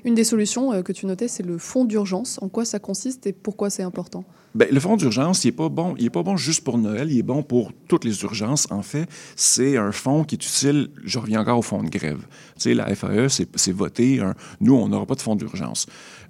Une 0.05 0.15
des 0.15 0.23
solutions 0.23 0.73
euh, 0.73 0.81
que 0.81 0.91
tu 0.91 1.05
notais, 1.05 1.27
c'est 1.27 1.43
le 1.45 1.57
fonds 1.57 1.85
d'urgence. 1.85 2.39
En 2.41 2.49
quoi 2.49 2.65
ça 2.65 2.79
consiste 2.79 3.27
et 3.27 3.33
pourquoi 3.33 3.69
c'est 3.69 3.83
important? 3.83 4.23
Ben, 4.55 4.67
le 4.71 4.79
fonds 4.79 4.97
d'urgence, 4.97 5.43
il 5.43 5.49
n'est 5.49 5.51
pas 5.51 5.69
bon. 5.69 5.93
Il 5.99 6.05
est 6.05 6.09
pas 6.09 6.23
bon 6.23 6.35
juste 6.35 6.63
pour 6.63 6.79
Noël, 6.79 7.11
il 7.11 7.19
est 7.19 7.23
bon 7.23 7.43
pour 7.43 7.71
toutes 7.87 8.05
les 8.05 8.23
urgences. 8.23 8.65
En 8.71 8.81
fait, 8.81 9.07
c'est 9.35 9.77
un 9.77 9.91
fonds 9.91 10.23
qui 10.23 10.33
est 10.35 10.43
utile. 10.43 10.89
Je 11.03 11.19
reviens 11.19 11.41
encore 11.41 11.59
au 11.59 11.61
fonds 11.61 11.83
de 11.83 11.89
grève. 11.89 12.21
Tu 12.55 12.61
sais, 12.61 12.73
la 12.73 12.87
FAE, 12.95 13.27
c'est 13.29 13.71
voté. 13.71 14.19
un- 14.19 14.33
nous, 14.59 14.73
on 14.73 14.87
n'aura 14.87 15.05
pas 15.05 15.13
de 15.15 15.21
fonds 15.21 15.35
d'urgence. 15.35 15.85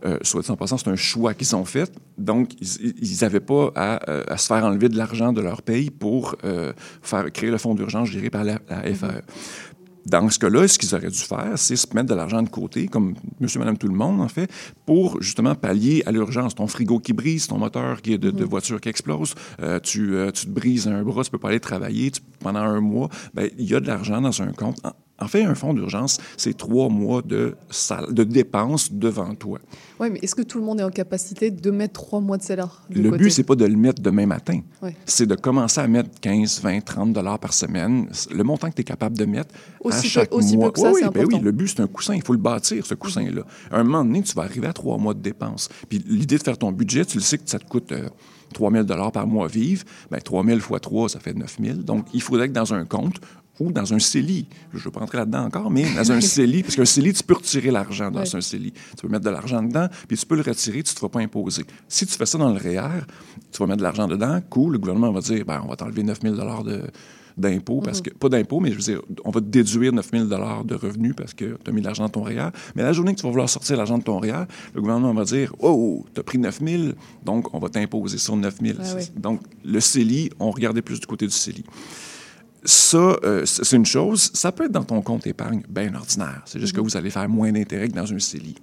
Euh, 0.06 0.18
soit 0.24 0.42
dit 0.42 0.52
en 0.52 0.58
passant, 0.58 0.78
c'est 0.78 0.90
un 0.90 0.96
choix 0.98 1.34
qu'ils 1.34 1.56
ont 1.56 1.64
fait. 1.66 1.92
Donc, 2.18 2.52
ils 2.60 3.18
n'avaient 3.22 3.40
pas 3.40 3.72
à, 3.76 4.10
euh, 4.12 4.24
à 4.28 4.38
se 4.38 4.48
faire 4.48 4.64
enlever 4.66 4.90
de 4.90 4.98
l'argent 4.98 5.32
de 5.32 5.42
leur 5.42 5.62
paye 5.62 5.90
pour 5.90 6.36
euh, 6.44 6.74
faire 7.02 7.32
créer 7.32 7.50
le 7.50 7.58
fonds 7.58 7.76
d'urgence 7.76 8.10
géré 8.10 8.30
par 8.30 8.44
la, 8.44 8.60
la 8.70 8.84
FAE. 8.94 9.22
Dans 10.10 10.30
ce 10.30 10.40
cas-là, 10.40 10.68
ce 10.68 10.80
qu'ils 10.80 10.96
auraient 10.96 11.10
dû 11.10 11.18
faire, 11.20 11.52
c'est 11.56 11.76
se 11.76 11.86
mettre 11.94 12.08
de 12.08 12.16
l'argent 12.16 12.42
de 12.42 12.48
côté, 12.50 12.88
comme 12.88 13.14
monsieur, 13.42 13.60
madame, 13.60 13.78
tout 13.78 13.90
le 13.90 13.94
monde, 13.94 14.22
en 14.22 14.28
fait, 14.30 14.50
pour 14.86 15.22
justement 15.22 15.54
pallier 15.54 16.02
à 16.06 16.12
l'urgence. 16.14 16.56
Ton 16.56 16.68
frigo 16.68 17.00
qui 17.00 17.12
brise, 17.12 17.48
ton 17.48 17.58
moteur 17.58 18.02
qui 18.02 18.14
est 18.14 18.18
de, 18.18 18.32
de 18.32 18.46
voiture 18.46 18.80
qui 18.80 18.88
explose, 18.90 19.36
euh, 19.62 19.80
tu, 19.82 20.16
euh, 20.16 20.32
tu 20.32 20.46
te 20.46 20.52
brises 20.52 20.88
un 20.88 21.04
bras, 21.04 21.24
tu 21.26 21.32
peux 21.32 21.38
pas 21.40 21.50
aller 21.50 21.60
travailler 21.60 22.12
tu- 22.12 22.22
pendant 22.40 22.60
un 22.62 22.80
mois. 22.80 23.10
Ben, 23.34 23.50
il 23.58 23.66
y 23.70 23.76
a 23.76 23.80
de 23.82 23.88
l'argent 23.88 24.22
dans 24.22 24.42
un 24.42 24.52
compte. 24.54 24.78
En, 25.20 25.28
fait, 25.28 25.44
un 25.44 25.56
fonds 25.56 25.74
d'urgence, 25.74 26.20
c'est 26.38 26.56
trois 26.56 26.90
mois 26.90 27.22
de, 27.22 27.56
sal- 27.70 28.14
de 28.14 28.24
dépenses 28.24 28.92
devant 28.92 29.34
toi. 29.36 29.60
Oui, 30.00 30.10
mais 30.12 30.20
est-ce 30.22 30.36
que 30.36 30.44
tout 30.44 30.60
le 30.60 30.64
monde 30.66 30.80
est 30.80 30.84
en 30.84 30.92
capacité 30.92 31.50
de 31.50 31.72
mettre 31.72 31.94
trois 31.94 32.20
mois 32.20 32.38
de 32.38 32.44
salaire 32.44 32.84
de 32.90 33.02
Le 33.02 33.10
côté? 33.10 33.24
but, 33.24 33.30
c'est 33.32 33.44
pas 33.44 33.56
de 33.56 33.66
le 33.66 33.76
mettre 33.76 34.02
demain 34.02 34.26
matin. 34.28 34.60
Ouais. 34.82 34.96
C'est 35.06 35.26
de 35.26 35.36
commencer 35.36 35.82
à 35.82 35.88
mettre 35.88 36.10
15, 36.22 36.62
20, 36.62 36.82
30 36.86 37.14
dollars 37.14 37.40
par 37.40 37.54
semaine. 37.54 38.08
Le 38.32 38.44
montant 38.44 38.70
que 38.70 38.76
tu 38.76 38.82
es 38.82 38.84
capable 38.84 39.18
de 39.18 39.26
mettre 39.26 39.54
à 39.84 39.88
Aussi 39.88 40.04
peu- 40.04 40.08
chaque 40.08 40.34
aussi 40.34 40.52
peu 40.54 40.58
mois. 40.62 40.72
que 40.72 40.80
ça, 40.82 40.92
oui, 40.92 41.02
ben 41.14 41.26
oui, 41.26 41.40
le 41.42 41.52
but, 41.52 41.68
c'est 41.70 41.80
un 41.82 41.88
coussin. 41.88 42.14
Il 42.16 42.24
faut 42.24 42.34
le 42.34 42.40
bâtir, 42.40 42.86
ce 42.86 42.94
coussin-là. 42.94 43.42
À 43.72 43.80
un 43.80 43.84
moment 43.84 44.06
donné, 44.06 44.22
tu 44.22 44.34
vas 44.36 44.44
arriver 44.44 44.68
à 44.68 44.74
trois 44.74 44.98
mois 44.98 45.14
de 45.16 45.20
dépenses. 45.22 45.70
Puis 45.90 46.04
l'idée 46.08 46.38
de 46.38 46.44
faire 46.44 46.58
ton 46.58 46.72
budget, 46.72 47.06
tu 47.06 47.18
le 47.18 47.24
sais 47.24 47.38
que 47.40 47.50
ça 47.50 47.58
te 47.60 47.66
coûte 47.66 47.92
euh, 47.92 48.08
3 48.54 48.72
000 48.72 48.84
dollars 48.84 49.12
par 49.12 49.26
mois 49.28 49.46
à 49.46 49.48
vivre. 49.48 49.84
Bien, 50.12 50.20
3 50.20 50.46
000 50.46 50.60
fois 50.60 50.80
3, 50.80 51.10
ça 51.10 51.20
fait 51.20 51.34
9 51.34 51.58
000. 51.62 51.78
Donc, 51.80 52.06
il 52.14 52.22
faudrait 52.22 52.48
que 52.50 52.54
dans 52.54 52.74
un 52.74 52.86
compte 52.86 53.16
ou 53.60 53.72
dans 53.72 53.94
un 53.94 54.00
CELI, 54.00 54.48
je 54.74 54.78
ne 54.78 54.84
vais 54.84 54.92
pas 54.92 55.00
rentrer 55.00 55.18
là-dedans 55.18 55.46
encore, 55.46 55.72
mais 55.72 55.86
dans 55.94 56.12
un 56.12 56.22
CELI, 56.22 56.64
parce 56.64 56.76
qu'un 56.76 56.86
CELI, 56.86 57.14
tu 57.14 57.24
peux 57.24 57.36
retirer 57.36 57.72
l'argent 57.72 58.12
dans 58.12 58.36
un 58.36 58.42
CELI. 58.42 58.72
Tu 58.72 59.02
peux 59.02 59.08
mettre 59.08 59.26
de 59.26 59.30
l'argent 59.30 59.62
dedans, 59.62 59.88
puis 60.08 60.18
tu 60.18 60.26
peux 60.26 60.36
le 60.36 60.42
retirer, 60.42 60.84
tu 60.84 60.92
ne 60.92 60.94
te 60.94 61.00
feras 61.00 61.10
pas 61.10 61.20
imposer. 61.20 61.64
Si 61.88 62.06
tu 62.06 62.14
fais 62.14 62.26
ça 62.26 62.38
dans 62.38 62.52
le 62.52 62.58
REER, 62.58 63.06
tu 63.52 63.60
vas 63.60 63.68
mettre 63.68 63.80
de 63.80 63.84
l'argent 63.84 64.08
dedans, 64.08 64.40
cool, 64.50 64.74
le 64.74 64.80
gouvernement 64.80 65.12
va 65.12 65.22
dire, 65.22 65.46
ben, 65.46 65.62
on 65.64 65.70
va 65.70 65.76
t'enlever 65.76 66.04
9 66.04 66.20
000 66.22 66.36
de 66.36 66.82
d'impôts, 67.38 67.82
parce 67.82 68.02
que, 68.02 68.10
pas 68.10 68.30
d'impôts, 68.30 68.60
mais 68.60 68.72
je 68.72 68.76
veux 68.76 68.82
dire, 68.82 69.02
on 69.24 69.30
va 69.30 69.40
te 69.40 69.46
déduire 69.46 69.94
9 69.94 70.10
000 70.12 70.26
de 70.26 70.76
revenus 70.76 71.14
parce 71.16 71.34
que 71.34 71.58
tu 71.64 71.70
as 71.70 71.72
mis 71.72 71.82
de 71.82 71.86
l'argent 71.86 72.04
dans 72.04 72.10
ton 72.10 72.24
REER. 72.24 72.50
Mais 72.76 72.82
la 72.82 72.94
journée 72.94 73.14
que 73.14 73.20
tu 73.20 73.24
vas 73.24 73.30
vouloir 73.30 73.48
sortir 73.48 73.78
l'argent 73.78 73.98
de 73.98 74.04
ton 74.04 74.20
REER, 74.20 74.46
le 74.74 74.82
gouvernement 74.82 75.14
va 75.14 75.24
dire, 75.24 75.54
oh, 75.60 76.04
tu 76.14 76.20
as 76.20 76.24
pris 76.24 76.40
9 76.40 76.60
000, 76.64 76.84
donc 77.24 77.54
on 77.54 77.60
va 77.60 77.70
t'imposer 77.70 78.18
sur 78.18 78.36
9 78.36 78.56
000. 78.60 78.80
Ah 78.82 78.84
oui. 78.96 79.04
Donc, 79.16 79.42
le 79.64 79.80
CELI, 79.80 80.32
on 80.40 80.50
regardait 80.50 80.82
plus 80.82 81.00
du 81.00 81.06
côté 81.06 81.28
du 81.28 81.34
CELI. 81.34 81.64
Ça, 82.64 83.18
euh, 83.24 83.46
c'est 83.46 83.76
une 83.76 83.86
chose. 83.86 84.32
Ça 84.34 84.52
peut 84.52 84.66
être 84.66 84.72
dans 84.72 84.84
ton 84.84 85.02
compte 85.02 85.28
épargne 85.28 85.64
bien 85.70 85.94
ordinaire. 85.94 86.42
C'est 86.46 86.60
juste 86.60 86.76
que 86.76 86.82
vous 86.82 86.98
allez 86.98 87.10
faire 87.10 87.28
moins 87.30 87.52
d'intérêt 87.52 87.88
que 87.88 87.94
dans 87.94 88.12
un 88.12 88.20
CELI. 88.20 88.56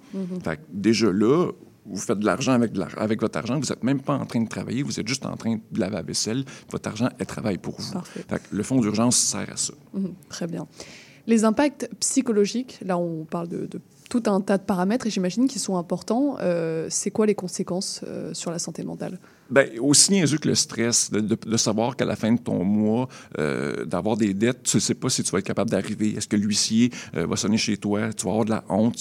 Fait 0.43 0.57
que 0.57 0.61
déjà 0.71 1.11
là, 1.11 1.51
vous 1.85 1.97
faites 1.97 2.19
de 2.19 2.25
l'argent 2.25 2.53
avec, 2.53 3.21
votre 3.21 3.37
argent. 3.37 3.59
Vous 3.59 3.67
n'êtes 3.67 3.83
même 3.83 4.01
pas 4.01 4.15
en 4.15 4.25
train 4.25 4.41
de 4.41 4.49
travailler. 4.49 4.83
Vous 4.83 4.99
êtes 4.99 5.07
juste 5.07 5.25
en 5.25 5.37
train 5.37 5.55
de 5.71 5.79
laver 5.79 5.95
la 5.95 6.01
vaisselle. 6.01 6.43
Votre 6.71 6.89
argent, 6.89 7.09
elle 7.19 7.25
travaille 7.25 7.57
pour 7.57 7.79
vous. 7.79 7.99
Fait 8.01 8.39
que 8.39 8.55
le 8.55 8.63
fonds 8.63 8.81
d'urgence 8.81 9.17
sert 9.17 9.51
à 9.51 9.57
ça. 9.57 9.73
Mhm, 9.93 10.13
Très 10.29 10.47
bien. 10.47 10.67
Les 11.27 11.43
impacts 11.43 11.89
psychologiques, 11.99 12.79
là 12.85 12.99
on 12.99 13.25
parle 13.25 13.47
de, 13.47 13.65
de 13.65 13.81
tout 14.09 14.23
un 14.27 14.41
tas 14.41 14.57
de 14.57 14.63
paramètres 14.63 15.07
et 15.07 15.09
j'imagine 15.09 15.47
qu'ils 15.47 15.61
sont 15.61 15.77
importants. 15.77 16.37
Euh, 16.39 16.87
c'est 16.89 17.11
quoi 17.11 17.25
les 17.25 17.35
conséquences 17.35 18.01
euh, 18.07 18.33
sur 18.33 18.51
la 18.51 18.59
santé 18.59 18.83
mentale? 18.83 19.19
Bien, 19.49 19.65
aussi 19.79 20.11
niaiseux 20.11 20.39
que 20.39 20.47
le 20.47 20.55
stress, 20.55 21.11
de, 21.11 21.57
savoir 21.57 21.95
qu'à 21.95 22.05
la 22.05 22.15
fin 22.15 22.31
de 22.31 22.39
ton 22.39 22.63
mois, 22.63 23.07
euh, 23.37 23.85
d'avoir 23.85 24.17
des 24.17 24.33
dettes, 24.33 24.63
tu 24.63 24.77
ne 24.77 24.81
sais 24.81 24.95
pas 24.95 25.07
si 25.09 25.23
tu 25.23 25.31
vas 25.31 25.37
être 25.37 25.45
capable 25.45 25.69
d'arriver. 25.69 26.15
Est-ce 26.17 26.27
que 26.27 26.35
l'huissier 26.35 26.89
euh, 27.15 27.27
va 27.27 27.35
sonner 27.35 27.57
chez 27.57 27.77
toi? 27.77 28.11
Tu 28.11 28.25
vas 28.25 28.31
avoir 28.31 28.45
de 28.45 28.49
la 28.49 28.63
honte. 28.69 28.97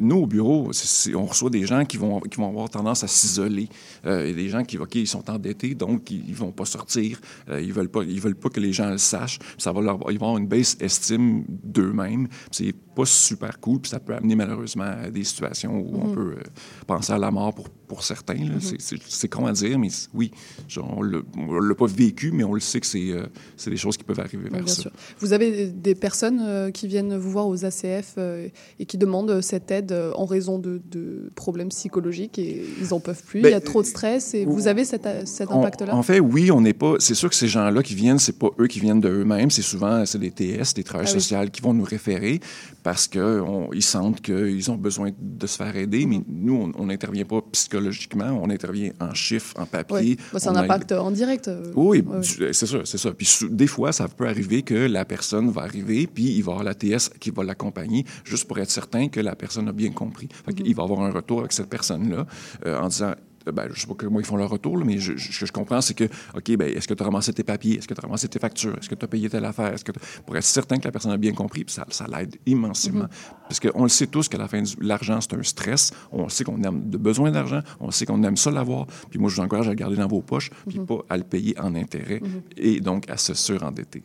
Nous, 0.00 0.16
au 0.16 0.26
bureau, 0.26 0.70
on 1.14 1.26
reçoit 1.26 1.50
des 1.50 1.66
gens 1.66 1.84
qui 1.84 1.98
vont, 1.98 2.20
qui 2.20 2.38
vont 2.38 2.48
avoir 2.48 2.70
tendance 2.70 3.04
à 3.04 3.08
s'isoler. 3.08 3.68
Euh, 4.06 4.26
et 4.26 4.32
des 4.32 4.48
gens 4.48 4.64
qui, 4.64 4.78
ils 4.94 5.06
sont 5.06 5.28
endettés, 5.28 5.74
donc 5.74 6.10
ils 6.10 6.30
ne 6.30 6.34
vont 6.34 6.52
pas 6.52 6.64
sortir. 6.64 7.20
Euh, 7.50 7.60
ils 7.60 7.68
ne 7.68 7.72
veulent, 7.74 7.90
pas- 7.90 8.04
veulent 8.04 8.34
pas 8.34 8.48
que 8.48 8.60
les 8.60 8.72
gens 8.72 8.88
le 8.88 8.98
sachent. 8.98 9.38
Ça 9.58 9.72
va 9.72 9.82
leur, 9.82 9.98
ils 10.10 10.18
vont 10.18 10.28
avoir 10.28 10.38
une 10.38 10.48
baisse 10.48 10.78
estime 10.80 11.44
d'eux-mêmes. 11.48 12.26
C'est 12.50 12.74
pas 12.94 13.04
super 13.06 13.58
cool, 13.60 13.80
puis 13.80 13.90
ça 13.90 14.00
peut 14.00 14.14
amener 14.14 14.34
malheureusement 14.34 14.84
à 15.04 15.10
des 15.10 15.24
situations 15.24 15.74
où 15.78 16.00
on 16.02 16.12
peut 16.14 16.34
euh, 16.38 16.42
penser 16.86 17.12
à 17.12 17.18
la 17.18 17.30
mort 17.30 17.54
pour, 17.54 17.68
pour 17.70 18.02
certains. 18.04 18.34
là. 18.34 18.54
C'est- 18.78 19.28
con 19.28 19.46
à 19.46 19.52
dire, 19.52 19.78
mais 19.78 19.88
oui, 20.14 20.30
genre, 20.68 20.94
on 20.98 21.04
ne 21.04 21.68
l'a 21.68 21.74
pas 21.74 21.86
vécu, 21.86 22.30
mais 22.32 22.44
on 22.44 22.52
le 22.54 22.60
sait 22.60 22.80
que 22.80 22.86
c'est 22.86 23.10
euh, 23.12 23.24
des 23.66 23.76
choses 23.76 23.96
qui 23.96 24.04
peuvent 24.04 24.20
arriver 24.20 24.48
vers 24.50 24.62
bien 24.62 24.66
ça. 24.74 24.82
sûr. 24.82 24.90
Vous 25.20 25.32
avez 25.32 25.66
des 25.68 25.94
personnes 25.94 26.40
euh, 26.42 26.70
qui 26.70 26.86
viennent 26.86 27.16
vous 27.16 27.30
voir 27.30 27.48
aux 27.48 27.64
ACF 27.64 28.14
euh, 28.18 28.48
et 28.78 28.84
qui 28.86 28.98
demandent 28.98 29.40
cette 29.40 29.70
aide 29.70 29.94
en 30.14 30.26
raison 30.26 30.58
de, 30.58 30.80
de 30.90 31.30
problèmes 31.34 31.68
psychologiques 31.70 32.38
et 32.38 32.62
ils 32.80 32.88
n'en 32.88 33.00
peuvent 33.00 33.22
plus. 33.22 33.40
Ben, 33.40 33.48
Il 33.48 33.52
y 33.52 33.54
a 33.54 33.60
trop 33.60 33.80
de 33.82 33.86
stress 33.86 34.34
et 34.34 34.44
vous 34.44 34.66
avez 34.68 34.84
cet, 34.84 35.06
cet 35.26 35.50
impact-là? 35.50 35.94
En 35.96 36.02
fait, 36.02 36.20
oui, 36.20 36.50
on 36.50 36.60
n'est 36.60 36.72
pas. 36.74 36.96
C'est 36.98 37.14
sûr 37.14 37.28
que 37.30 37.34
ces 37.36 37.48
gens-là 37.48 37.82
qui 37.82 37.94
viennent, 37.94 38.18
c'est 38.18 38.38
pas 38.38 38.48
eux 38.58 38.66
qui 38.66 38.80
viennent 38.80 39.00
de 39.00 39.08
eux-mêmes. 39.08 39.50
C'est 39.50 39.62
souvent 39.62 40.04
c'est 40.04 40.18
des 40.18 40.30
TS, 40.30 40.74
des 40.74 40.82
travailleurs 40.84 41.10
Ah 41.12 41.16
oui. 41.16 41.20
sociaux 41.22 41.38
qui 41.52 41.62
vont 41.62 41.72
nous 41.74 41.84
référer 41.84 42.40
parce 42.82 43.06
qu'ils 43.08 43.82
sentent 43.82 44.20
qu'ils 44.20 44.70
ont 44.70 44.76
besoin 44.76 45.10
de 45.20 45.46
se 45.46 45.56
faire 45.56 45.74
aider. 45.76 46.04
Mais 46.06 46.20
nous, 46.28 46.72
on 46.76 46.86
n'intervient 46.86 47.24
pas 47.24 47.40
psychologiquement, 47.52 48.38
on 48.42 48.50
intervient 48.50 48.92
en 49.00 49.14
chiffres, 49.14 49.54
en 49.58 49.66
papier. 49.66 49.96
Oui, 49.96 50.16
Bah, 50.32 50.38
c'est 50.38 50.48
un 50.48 50.52
On 50.52 50.56
a- 50.56 50.62
impact 50.62 50.92
en 50.92 51.10
direct. 51.10 51.48
euh, 51.48 51.72
Oui, 51.74 52.02
tu- 52.22 52.52
c'est 52.52 52.66
ça, 52.66 52.78
c'est 52.84 52.98
ça. 52.98 53.12
Puis 53.12 53.28
des 53.50 53.66
fois, 53.66 53.92
ça 53.92 54.08
peut 54.08 54.26
arriver 54.26 54.62
que 54.62 54.74
la 54.74 55.04
personne 55.04 55.50
va 55.50 55.62
arriver, 55.62 56.06
puis 56.06 56.24
il 56.36 56.42
va 56.42 56.52
avoir 56.52 56.64
la 56.64 56.74
TS 56.74 57.08
qui 57.20 57.30
va 57.30 57.44
l'accompagner, 57.44 58.04
juste 58.24 58.46
pour 58.46 58.58
être 58.58 58.70
certain 58.70 59.08
que 59.08 59.20
la 59.20 59.34
personne 59.36 59.68
a 59.68 59.72
bien 59.72 59.90
compris. 59.92 60.28
Fait 60.44 60.50
Mm-hmm. 60.52 60.54
qu'il 60.64 60.74
va 60.74 60.82
avoir 60.82 61.00
un 61.02 61.10
retour 61.10 61.40
avec 61.40 61.52
cette 61.52 61.68
personne-là 61.68 62.26
euh, 62.66 62.78
en 62.80 62.88
disant. 62.88 63.12
Euh, 63.48 63.52
Ben, 63.52 63.68
je 63.72 63.80
sais 63.80 63.86
pas 63.86 63.94
comment 63.96 64.20
ils 64.20 64.26
font 64.26 64.36
leur 64.36 64.50
retour, 64.50 64.76
là, 64.78 64.84
mais 64.84 64.98
je- 64.98 65.16
je- 65.16 65.32
ce 65.32 65.40
que 65.40 65.46
je 65.46 65.52
comprends, 65.52 65.80
c'est 65.80 65.94
que, 65.94 66.04
OK, 66.34 66.56
ben, 66.56 66.68
est-ce 66.74 66.86
que 66.88 66.94
tu 66.94 67.02
as 67.02 67.06
ramassé 67.06 67.32
tes 67.32 67.42
papiers? 67.42 67.78
Est-ce 67.78 67.88
que 67.88 67.94
tu 67.94 68.00
as 68.00 68.02
ramassé 68.06 68.28
tes 68.28 68.38
factures? 68.38 68.76
Est-ce 68.78 68.88
que 68.88 68.94
tu 68.94 69.04
as 69.04 69.08
payé 69.08 69.28
telle 69.30 69.44
affaire? 69.44 69.72
Est-ce 69.72 69.84
que 69.84 69.92
t'as- 69.92 70.00
Pour 70.26 70.36
être 70.36 70.44
certain 70.44 70.78
que 70.78 70.84
la 70.84 70.92
personne 70.92 71.12
a 71.12 71.16
bien 71.16 71.32
compris, 71.32 71.64
puis 71.64 71.74
ça, 71.74 71.84
ça 71.90 72.06
l'aide 72.06 72.36
immensément. 72.46 73.04
Mm-hmm. 73.04 73.32
Parce 73.48 73.60
qu'on 73.60 73.82
le 73.82 73.88
sait 73.88 74.06
tous 74.06 74.28
qu'à 74.28 74.38
la 74.38 74.48
fin, 74.48 74.62
l'argent, 74.80 75.20
c'est 75.20 75.34
un 75.34 75.42
stress. 75.42 75.92
On 76.12 76.28
sait 76.28 76.44
qu'on 76.44 76.62
a 76.64 76.70
de 76.70 76.96
besoin 76.98 77.30
d'argent. 77.30 77.60
On 77.80 77.90
sait 77.90 78.06
qu'on 78.06 78.22
aime 78.22 78.36
ça 78.36 78.50
l'avoir. 78.50 78.86
Puis 79.10 79.18
moi, 79.18 79.28
je 79.30 79.36
vous 79.36 79.42
encourage 79.42 79.66
à 79.66 79.70
le 79.70 79.76
garder 79.76 79.96
dans 79.96 80.08
vos 80.08 80.22
poches, 80.22 80.50
puis 80.68 80.78
Mm-hmm. 80.78 80.86
pas 80.86 80.98
à 81.08 81.16
le 81.16 81.24
payer 81.24 81.58
en 81.58 81.74
intérêt 81.74 82.20
et 82.56 82.80
donc 82.80 83.08
à 83.10 83.16
se 83.16 83.34
surendetter. 83.34 84.02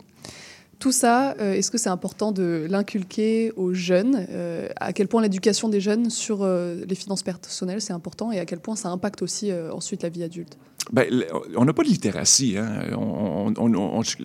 Tout 0.80 0.92
ça, 0.92 1.36
euh, 1.40 1.54
est-ce 1.54 1.72
que 1.72 1.80
c'est 1.80 1.90
important 1.90 2.32
de 2.32 2.68
l'inculquer 2.70 3.52
aux 3.56 3.74
jeunes 3.74 4.28
euh, 4.30 4.70
À 4.76 4.94
quel 4.94 5.08
point 5.08 5.24
l'éducation 5.24 5.70
des 5.70 5.82
jeunes 5.82 6.12
sur 6.12 6.44
euh, 6.44 6.84
les 6.88 6.94
finances 6.94 7.24
personnelles, 7.24 7.82
c'est 7.82 7.94
important 7.94 8.32
et 8.32 8.40
à 8.40 8.46
quel 8.46 8.60
point 8.60 8.76
ça 8.76 8.90
impacte 8.90 9.24
aussi 9.24 9.52
ensuite 9.72 10.04
la 10.04 10.10
vie 10.10 10.24
adulte? 10.24 10.56
Ben, 10.92 11.06
on 11.56 11.66
n'a 11.66 11.74
pas 11.74 11.84
de 11.84 11.90
littératie. 11.90 12.56
Hein? 12.58 12.80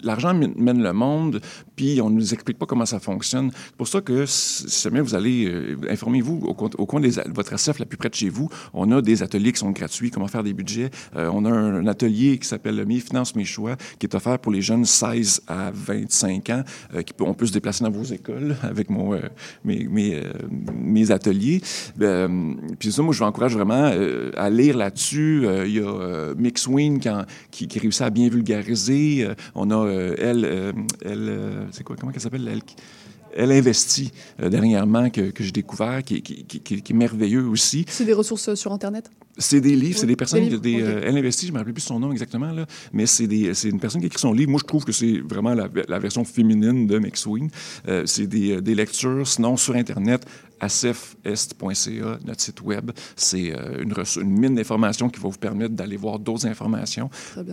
L'argent 0.03 0.35
mène 0.35 0.83
le 0.83 0.93
monde, 0.93 1.41
puis 1.77 2.01
on 2.01 2.11
ne 2.11 2.17
nous 2.17 2.33
explique 2.33 2.59
pas 2.59 2.67
comment 2.67 2.87
ça 2.87 3.01
fonctionne. 3.01 3.51
C'est 3.53 3.77
pour 3.77 3.89
ça 3.89 4.01
que 4.01 4.27
si 4.27 4.83
jamais 4.83 5.01
vous 5.01 5.15
allez, 5.15 5.47
euh, 5.47 5.77
informez-vous 5.89 6.41
au, 6.45 6.51
au, 6.51 6.87
coin 6.87 7.01
de 7.01 7.11
votre 7.35 7.53
SF 7.53 7.79
la 7.79 7.87
plus 7.87 7.97
près 7.97 8.09
de 8.09 8.15
chez 8.15 8.29
vous. 8.29 8.49
On 8.75 8.91
a 8.93 9.03
des 9.03 9.23
ateliers 9.23 9.53
qui 9.53 9.59
sont 9.59 9.71
gratuits, 9.71 10.11
comment 10.11 10.29
faire 10.29 10.43
des 10.43 10.53
budgets. 10.53 10.91
Euh, 11.17 11.31
on 11.33 11.45
a 11.45 11.51
un, 11.51 11.87
atelier 11.87 12.39
qui 12.39 12.47
s'appelle 12.47 12.85
Mes 12.87 13.01
finances, 13.01 13.35
mes 13.35 13.45
choix, 13.45 13.77
qui 13.99 14.07
est 14.07 14.15
offert 14.15 14.39
pour 14.39 14.53
les 14.53 14.63
jeunes 14.63 14.85
16 14.85 15.43
à 15.49 15.71
25 15.73 16.51
ans. 16.51 16.63
Euh, 16.95 17.03
qui 17.03 17.13
peut, 17.13 17.25
on 17.25 17.35
peut 17.35 17.47
se 17.47 17.53
déplacer 17.53 17.85
dans 17.85 17.91
vos 17.91 18.05
écoles 18.05 18.57
avec 18.63 18.89
mon, 18.89 19.19
mes, 19.65 19.87
mes, 19.89 20.23
mes, 20.73 21.11
ateliers. 21.11 21.61
puis 22.79 22.93
ça, 22.93 23.03
moi, 23.03 23.13
je 23.13 23.19
vous 23.19 23.25
encourage 23.25 23.55
vraiment 23.55 23.93
à 24.37 24.51
lire 24.51 24.77
là-dessus. 24.77 25.45
Il 25.67 25.73
y 25.73 25.81
a 25.81 26.35
Mix 26.53 26.67
Wing 26.67 27.01
qui, 27.51 27.67
qui, 27.67 27.79
réussit 27.79 28.03
à 28.03 28.11
bien 28.11 28.29
vulgariser. 28.29 29.27
on 29.55 29.71
a 29.71 29.89
elle, 30.19 30.75
elle 31.05 31.67
c'est 31.71 31.83
quoi, 31.83 31.97
comment 31.99 32.13
elle 32.15 32.21
s'appelle? 32.21 32.47
Elle, 32.47 32.61
elle 33.35 33.53
investit 33.53 34.13
dernièrement 34.39 35.09
que, 35.09 35.31
que 35.31 35.43
j'ai 35.43 35.53
découvert, 35.53 36.03
qui, 36.03 36.21
qui, 36.21 36.45
qui, 36.45 36.75
est 36.75 36.95
merveilleux 36.95 37.47
aussi. 37.47 37.87
C'est 37.89 38.05
des 38.05 38.13
ressources 38.13 38.55
sur 38.55 38.73
Internet? 38.73 39.11
C'est 39.39 39.63
des 39.63 39.75
livres, 39.75 39.99
c'est 39.99 40.07
des 40.07 40.17
personnes. 40.17 40.47
Des 40.47 40.59
des, 40.59 40.75
elle 40.81 41.17
investit, 41.17 41.47
je 41.47 41.53
ne 41.53 41.55
me 41.55 41.59
rappelle 41.61 41.73
plus 41.73 41.83
son 41.83 41.99
nom 41.99 42.13
exactement, 42.13 42.53
là, 42.53 42.67
mais 42.93 43.07
c'est 43.07 43.25
une 43.25 43.81
personne 43.81 44.03
qui 44.03 44.09
écrit 44.09 44.21
son 44.21 44.35
livre. 44.35 44.51
Moi, 44.51 44.61
je 44.63 44.67
trouve 44.67 44.85
que 44.85 44.93
c'est 44.93 45.21
vraiment 45.21 45.55
la, 45.55 45.69
la, 45.89 45.99
version 45.99 46.25
féminine 46.25 46.87
de 46.87 46.99
McSween. 46.99 47.49
Euh, 47.89 48.03
c'est 48.05 48.27
des, 48.27 48.61
des, 48.61 48.75
lectures, 48.75 49.27
sinon 49.27 49.57
sur 49.57 49.75
Internet, 49.75 50.27
asefest.ca, 50.63 52.19
notre 52.25 52.41
site 52.41 52.63
web. 52.63 52.93
C'est 53.17 53.53
euh, 53.53 53.83
une, 53.83 53.93
une, 54.23 54.39
mine 54.39 54.55
d'informations 54.55 55.11
qui 55.11 55.21
va 55.21 55.29
vous 55.29 55.39
permettre 55.39 55.75
d'aller 55.75 55.97
voir 55.97 56.19
d'autres 56.19 56.47
informations, 56.47 57.11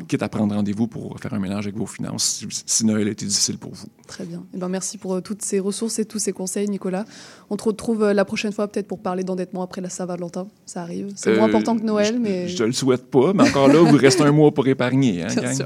quitte 0.07 0.23
à 0.23 0.29
prendre 0.29 0.55
rendez-vous 0.55 0.87
pour 0.87 1.19
faire 1.19 1.33
un 1.33 1.39
mélange 1.39 1.65
avec 1.65 1.75
vos 1.75 1.87
finances 1.87 2.45
si, 2.65 2.85
Noël 2.85 3.07
était 3.07 3.25
difficile 3.25 3.57
pour 3.57 3.73
vous. 3.73 3.87
Très 4.07 4.25
bien. 4.25 4.45
Eh 4.53 4.57
ben, 4.57 4.69
merci 4.69 4.97
pour 4.97 5.15
euh, 5.15 5.21
toutes 5.21 5.41
ces 5.41 5.59
ressources 5.59 5.99
et 5.99 6.05
tous 6.05 6.19
ces 6.19 6.31
conseils, 6.31 6.69
Nicolas. 6.69 7.05
On 7.49 7.57
te 7.57 7.63
retrouve 7.63 8.03
euh, 8.03 8.13
la 8.13 8.25
prochaine 8.25 8.51
fois 8.51 8.67
peut-être 8.67 8.87
pour 8.87 8.99
parler 8.99 9.23
d'endettement 9.23 9.63
après 9.63 9.81
la 9.81 9.89
Saint-Valentin. 9.89 10.47
Ça 10.65 10.83
arrive. 10.83 11.11
C'est 11.15 11.35
moins 11.35 11.47
important 11.47 11.77
que 11.77 11.83
Noël, 11.83 12.19
mais... 12.19 12.47
Je 12.47 12.61
ne 12.61 12.67
le 12.67 12.73
souhaite 12.73 13.09
pas, 13.09 13.33
mais 13.33 13.49
encore 13.49 13.67
là, 13.67 13.81
vous 13.81 13.97
reste 13.97 14.21
un 14.21 14.31
mois 14.31 14.51
pour 14.51 14.67
épargner. 14.67 15.23
Hein, 15.23 15.27
bien 15.35 15.53
sûr. 15.53 15.65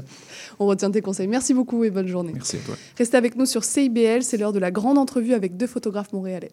On 0.58 0.66
retient 0.66 0.90
tes 0.90 1.02
conseils. 1.02 1.28
Merci 1.28 1.52
beaucoup 1.52 1.84
et 1.84 1.90
bonne 1.90 2.06
journée. 2.06 2.32
Merci 2.32 2.56
à 2.56 2.60
toi. 2.60 2.76
Restez 2.96 3.16
avec 3.16 3.36
nous 3.36 3.46
sur 3.46 3.64
CIBL. 3.64 4.22
C'est 4.22 4.38
l'heure 4.38 4.52
de 4.52 4.58
la 4.58 4.70
grande 4.70 4.98
entrevue 4.98 5.34
avec 5.34 5.56
deux 5.56 5.66
photographes 5.66 6.12
montréalais. 6.12 6.52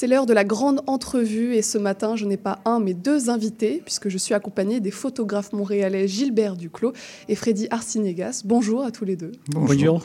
C'est 0.00 0.06
l'heure 0.06 0.24
de 0.24 0.32
la 0.32 0.44
grande 0.44 0.80
entrevue 0.86 1.54
et 1.54 1.60
ce 1.60 1.76
matin, 1.76 2.16
je 2.16 2.24
n'ai 2.24 2.38
pas 2.38 2.60
un 2.64 2.80
mais 2.80 2.94
deux 2.94 3.28
invités 3.28 3.82
puisque 3.84 4.08
je 4.08 4.16
suis 4.16 4.32
accompagnée 4.32 4.80
des 4.80 4.90
photographes 4.90 5.52
montréalais 5.52 6.08
Gilbert 6.08 6.56
Duclos 6.56 6.94
et 7.28 7.34
Freddy 7.34 7.66
Arcinegas. 7.70 8.40
Bonjour 8.46 8.82
à 8.82 8.92
tous 8.92 9.04
les 9.04 9.14
deux. 9.14 9.32
Bonjour. 9.50 10.02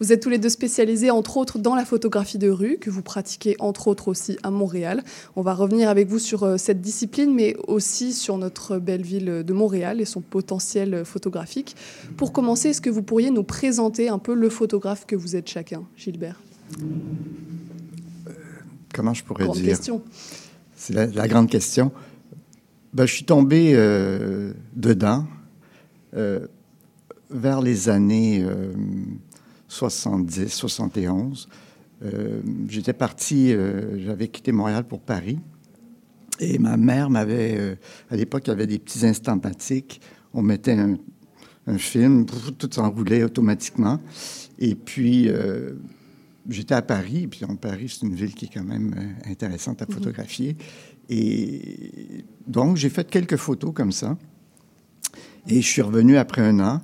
Vous 0.00 0.12
êtes 0.12 0.20
tous 0.20 0.30
les 0.30 0.38
deux 0.38 0.48
spécialisés 0.48 1.12
entre 1.12 1.36
autres 1.36 1.60
dans 1.60 1.76
la 1.76 1.84
photographie 1.84 2.38
de 2.38 2.50
rue 2.50 2.78
que 2.78 2.90
vous 2.90 3.02
pratiquez 3.02 3.54
entre 3.60 3.86
autres 3.86 4.08
aussi 4.08 4.36
à 4.42 4.50
Montréal. 4.50 5.04
On 5.36 5.42
va 5.42 5.54
revenir 5.54 5.88
avec 5.88 6.08
vous 6.08 6.18
sur 6.18 6.42
euh, 6.42 6.56
cette 6.56 6.80
discipline 6.80 7.32
mais 7.32 7.54
aussi 7.68 8.12
sur 8.12 8.36
notre 8.36 8.78
belle 8.78 9.02
ville 9.02 9.44
de 9.46 9.52
Montréal 9.52 10.00
et 10.00 10.06
son 10.06 10.22
potentiel 10.22 11.04
photographique. 11.04 11.76
Pour 12.16 12.32
commencer, 12.32 12.70
est-ce 12.70 12.80
que 12.80 12.90
vous 12.90 13.04
pourriez 13.04 13.30
nous 13.30 13.44
présenter 13.44 14.08
un 14.08 14.18
peu 14.18 14.34
le 14.34 14.48
photographe 14.48 15.06
que 15.06 15.14
vous 15.14 15.36
êtes 15.36 15.48
chacun, 15.48 15.84
Gilbert? 15.96 16.40
Comment 18.94 19.14
je 19.14 19.24
pourrais 19.24 19.48
dire? 19.48 19.78
C'est 20.74 20.94
la, 20.94 21.28
grande 21.28 21.50
question. 21.50 21.92
Ben, 22.94 23.06
je 23.06 23.12
suis 23.14 23.24
tombé 23.24 23.72
euh, 23.74 24.52
dedans 24.74 25.26
euh, 26.14 26.46
vers 27.30 27.60
les 27.60 27.88
années 27.88 28.44
70, 29.68 30.48
71. 30.48 31.48
Euh, 32.02 32.40
j'étais 32.66 32.94
parti, 32.94 33.54
j'avais 33.98 34.28
quitté 34.28 34.52
Montréal 34.52 34.84
pour 34.84 35.00
Paris. 35.00 35.38
Et 36.40 36.58
ma 36.58 36.78
mère 36.78 37.10
m'avait, 37.10 37.76
à 38.10 38.16
l'époque, 38.16 38.44
il 38.46 38.50
y 38.50 38.52
avait 38.52 38.66
des 38.66 38.78
petits 38.78 39.06
instantatiques. 39.06 40.00
On 40.32 40.40
mettait 40.40 40.72
un, 40.72 40.96
un 41.66 41.76
film, 41.78 42.24
tout 42.24 42.70
s'enroulait 42.72 43.22
automatiquement. 43.22 44.00
Et 44.58 44.74
puis, 44.74 45.28
j'étais 46.50 46.74
à 46.74 46.82
Paris, 46.82 47.26
puis 47.26 47.44
en 47.44 47.56
Paris, 47.56 47.88
c'est 47.88 48.06
une 48.06 48.14
ville 48.14 48.34
qui 48.34 48.46
est 48.46 48.50
quand 48.52 48.64
même 48.64 48.94
euh, 48.96 49.30
intéressante 49.30 49.82
à 49.82 49.86
mhm. 49.86 49.94
photographier. 49.94 50.56
Et 51.08 52.24
donc, 52.46 52.76
j'ai 52.76 52.90
fait 52.90 53.08
quelques 53.08 53.36
photos 53.36 53.72
comme 53.74 53.92
ça. 53.92 54.16
Et 55.48 55.62
je 55.62 55.66
suis 55.66 55.82
revenu 55.82 56.16
après 56.16 56.42
un 56.42 56.60
an. 56.60 56.82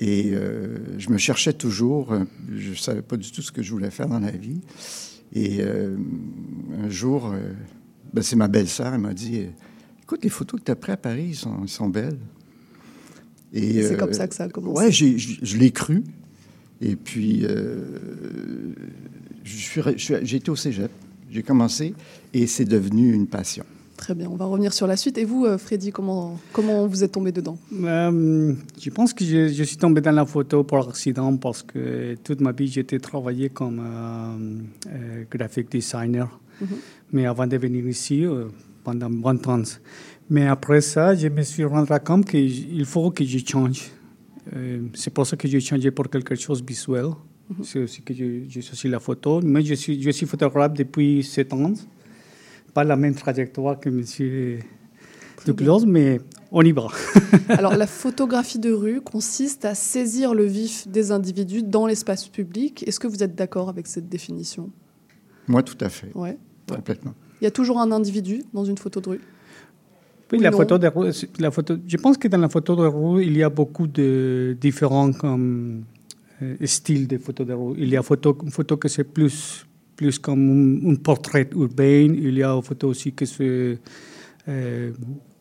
Et 0.00 0.32
euh, 0.32 0.98
je 0.98 1.10
me 1.10 1.18
cherchais 1.18 1.52
toujours. 1.52 2.12
Euh, 2.12 2.24
je 2.54 2.70
ne 2.70 2.74
savais 2.74 3.02
pas 3.02 3.16
du 3.16 3.30
tout 3.30 3.42
ce 3.42 3.52
que 3.52 3.62
je 3.62 3.70
voulais 3.70 3.90
faire 3.90 4.08
dans 4.08 4.20
la 4.20 4.30
vie. 4.30 4.60
Et 5.32 5.62
un 5.64 6.88
jour, 6.88 7.34
ben, 8.12 8.22
c'est 8.22 8.36
ma 8.36 8.46
belle-sœur, 8.46 8.94
elle 8.94 9.00
m'a 9.00 9.14
dit 9.14 9.46
Écoute, 10.00 10.22
les 10.22 10.30
photos 10.30 10.60
que 10.60 10.66
tu 10.66 10.70
as 10.70 10.76
prises 10.76 10.94
à 10.94 10.96
Paris, 10.96 11.34
sont, 11.34 11.66
sont 11.66 11.88
belles. 11.88 12.18
Et 13.52 13.82
c'est 13.82 13.96
comme 13.96 14.12
ça 14.12 14.28
que 14.28 14.34
ça 14.34 14.44
a 14.44 14.48
commencé. 14.48 14.86
Oui, 14.86 15.18
je 15.42 15.56
l'ai 15.56 15.72
cru. 15.72 16.04
Et 16.80 16.96
puis, 16.96 17.44
euh, 17.44 17.80
j'ai 19.44 20.36
été 20.36 20.50
au 20.50 20.56
cégep. 20.56 20.90
J'ai 21.30 21.42
commencé 21.42 21.94
et 22.32 22.46
c'est 22.46 22.64
devenu 22.64 23.12
une 23.12 23.26
passion. 23.26 23.64
Très 23.96 24.14
bien, 24.14 24.28
on 24.28 24.36
va 24.36 24.44
revenir 24.44 24.72
sur 24.72 24.86
la 24.86 24.96
suite. 24.96 25.18
Et 25.18 25.24
vous, 25.24 25.46
Freddy, 25.56 25.90
comment, 25.92 26.38
comment 26.52 26.86
vous 26.86 27.04
êtes 27.04 27.12
tombé 27.12 27.32
dedans? 27.32 27.56
Je 27.72 28.90
pense 28.90 29.12
que 29.12 29.24
je, 29.24 29.48
je, 29.48 29.62
suis 29.62 29.76
tombé 29.76 30.00
dans 30.00 30.12
la 30.12 30.26
photo 30.26 30.64
par 30.64 30.88
accident 30.88 31.36
parce 31.36 31.62
que 31.62 32.16
toute 32.22 32.40
ma 32.40 32.52
vie, 32.52 32.66
j'étais 32.66 32.98
travaillé 32.98 33.48
comme 33.50 33.80
graphic 35.30 35.70
designer. 35.70 36.38
Mhm. 36.60 36.68
Mais 37.12 37.26
avant 37.26 37.46
de 37.46 37.56
venir 37.56 37.86
ici, 37.86 38.24
pendant 38.84 39.08
20 39.10 39.48
ans. 39.48 39.62
Mais 40.30 40.46
après 40.46 40.80
ça, 40.80 41.14
je 41.14 41.28
me 41.28 41.42
suis 41.42 41.64
rendu 41.64 41.92
compte 42.04 42.26
qu'il 42.26 42.84
faut 42.84 43.10
que 43.10 43.24
je 43.24 43.38
change. 43.44 43.90
Euh, 44.54 44.86
c'est 44.94 45.12
pour 45.12 45.26
ça 45.26 45.36
que 45.36 45.48
j'ai 45.48 45.60
changé 45.60 45.90
pour 45.90 46.08
quelque 46.08 46.34
chose 46.34 46.62
de 46.62 46.66
visuel. 46.66 47.06
Mhm. 47.48 47.64
C'est 47.64 47.82
aussi 47.82 48.02
que 48.02 48.14
je, 48.14 48.42
je 48.48 48.60
suis 48.60 48.88
la 48.88 49.00
photo. 49.00 49.40
Mais 49.42 49.62
je 49.62 49.74
suis, 49.74 50.02
je 50.02 50.10
suis 50.10 50.26
photographe 50.26 50.74
depuis 50.74 51.22
7 51.22 51.52
ans. 51.52 51.72
Pas 52.72 52.84
la 52.84 52.96
même 52.96 53.14
trajectoire 53.14 53.78
que 53.78 53.88
M. 53.88 54.60
Duclos, 55.44 55.84
mais 55.86 56.20
on 56.50 56.62
y 56.62 56.72
va. 56.72 56.88
Alors, 57.48 57.76
la 57.76 57.86
photographie 57.86 58.58
de 58.58 58.72
rue 58.72 59.00
consiste 59.00 59.64
à 59.64 59.74
saisir 59.74 60.34
le 60.34 60.44
vif 60.44 60.88
des 60.88 61.12
individus 61.12 61.62
dans 61.62 61.86
l'espace 61.86 62.28
public. 62.28 62.84
Est-ce 62.86 62.98
que 62.98 63.06
vous 63.06 63.22
êtes 63.22 63.34
d'accord 63.34 63.68
avec 63.68 63.86
cette 63.86 64.08
définition? 64.08 64.70
Moi, 65.46 65.62
tout 65.62 65.76
à 65.80 65.88
fait. 65.88 66.10
Ouais. 66.14 66.38
Complètement. 66.68 67.14
Il 67.40 67.44
y 67.44 67.46
a 67.46 67.50
toujours 67.50 67.78
un 67.78 67.92
individu 67.92 68.42
dans 68.54 68.64
une 68.64 68.78
photo 68.78 69.00
de 69.00 69.08
rue? 69.10 69.20
Oui, 70.32 70.38
la 70.40 70.52
photo 70.52 70.78
de 70.78 70.90
la 71.38 71.50
photo, 71.50 71.76
je 71.86 71.96
pense 71.96 72.16
que 72.16 72.28
dans 72.28 72.38
la 72.38 72.48
photo 72.48 72.76
de 72.76 72.86
rue, 72.86 73.24
il 73.24 73.36
y 73.36 73.42
a 73.42 73.50
beaucoup 73.50 73.86
de 73.86 74.56
différents 74.60 75.12
comme, 75.12 75.84
euh, 76.42 76.56
styles 76.64 77.06
de 77.06 77.18
photos 77.18 77.46
de 77.46 77.52
rue. 77.52 77.74
Il 77.78 77.88
y 77.88 77.96
a 77.96 78.02
photo, 78.02 78.36
une 78.42 78.50
photo 78.50 78.76
que 78.76 78.88
c'est 78.88 79.04
plus, 79.04 79.66
plus 79.96 80.18
comme 80.18 80.82
un, 80.86 80.94
portrait 80.96 81.48
urbain. 81.54 82.12
Il 82.14 82.36
y 82.36 82.42
a 82.42 82.50
une 82.50 82.62
photo 82.62 82.88
aussi 82.88 83.12
que 83.12 83.26
c'est 83.26 83.78
euh, 84.48 84.92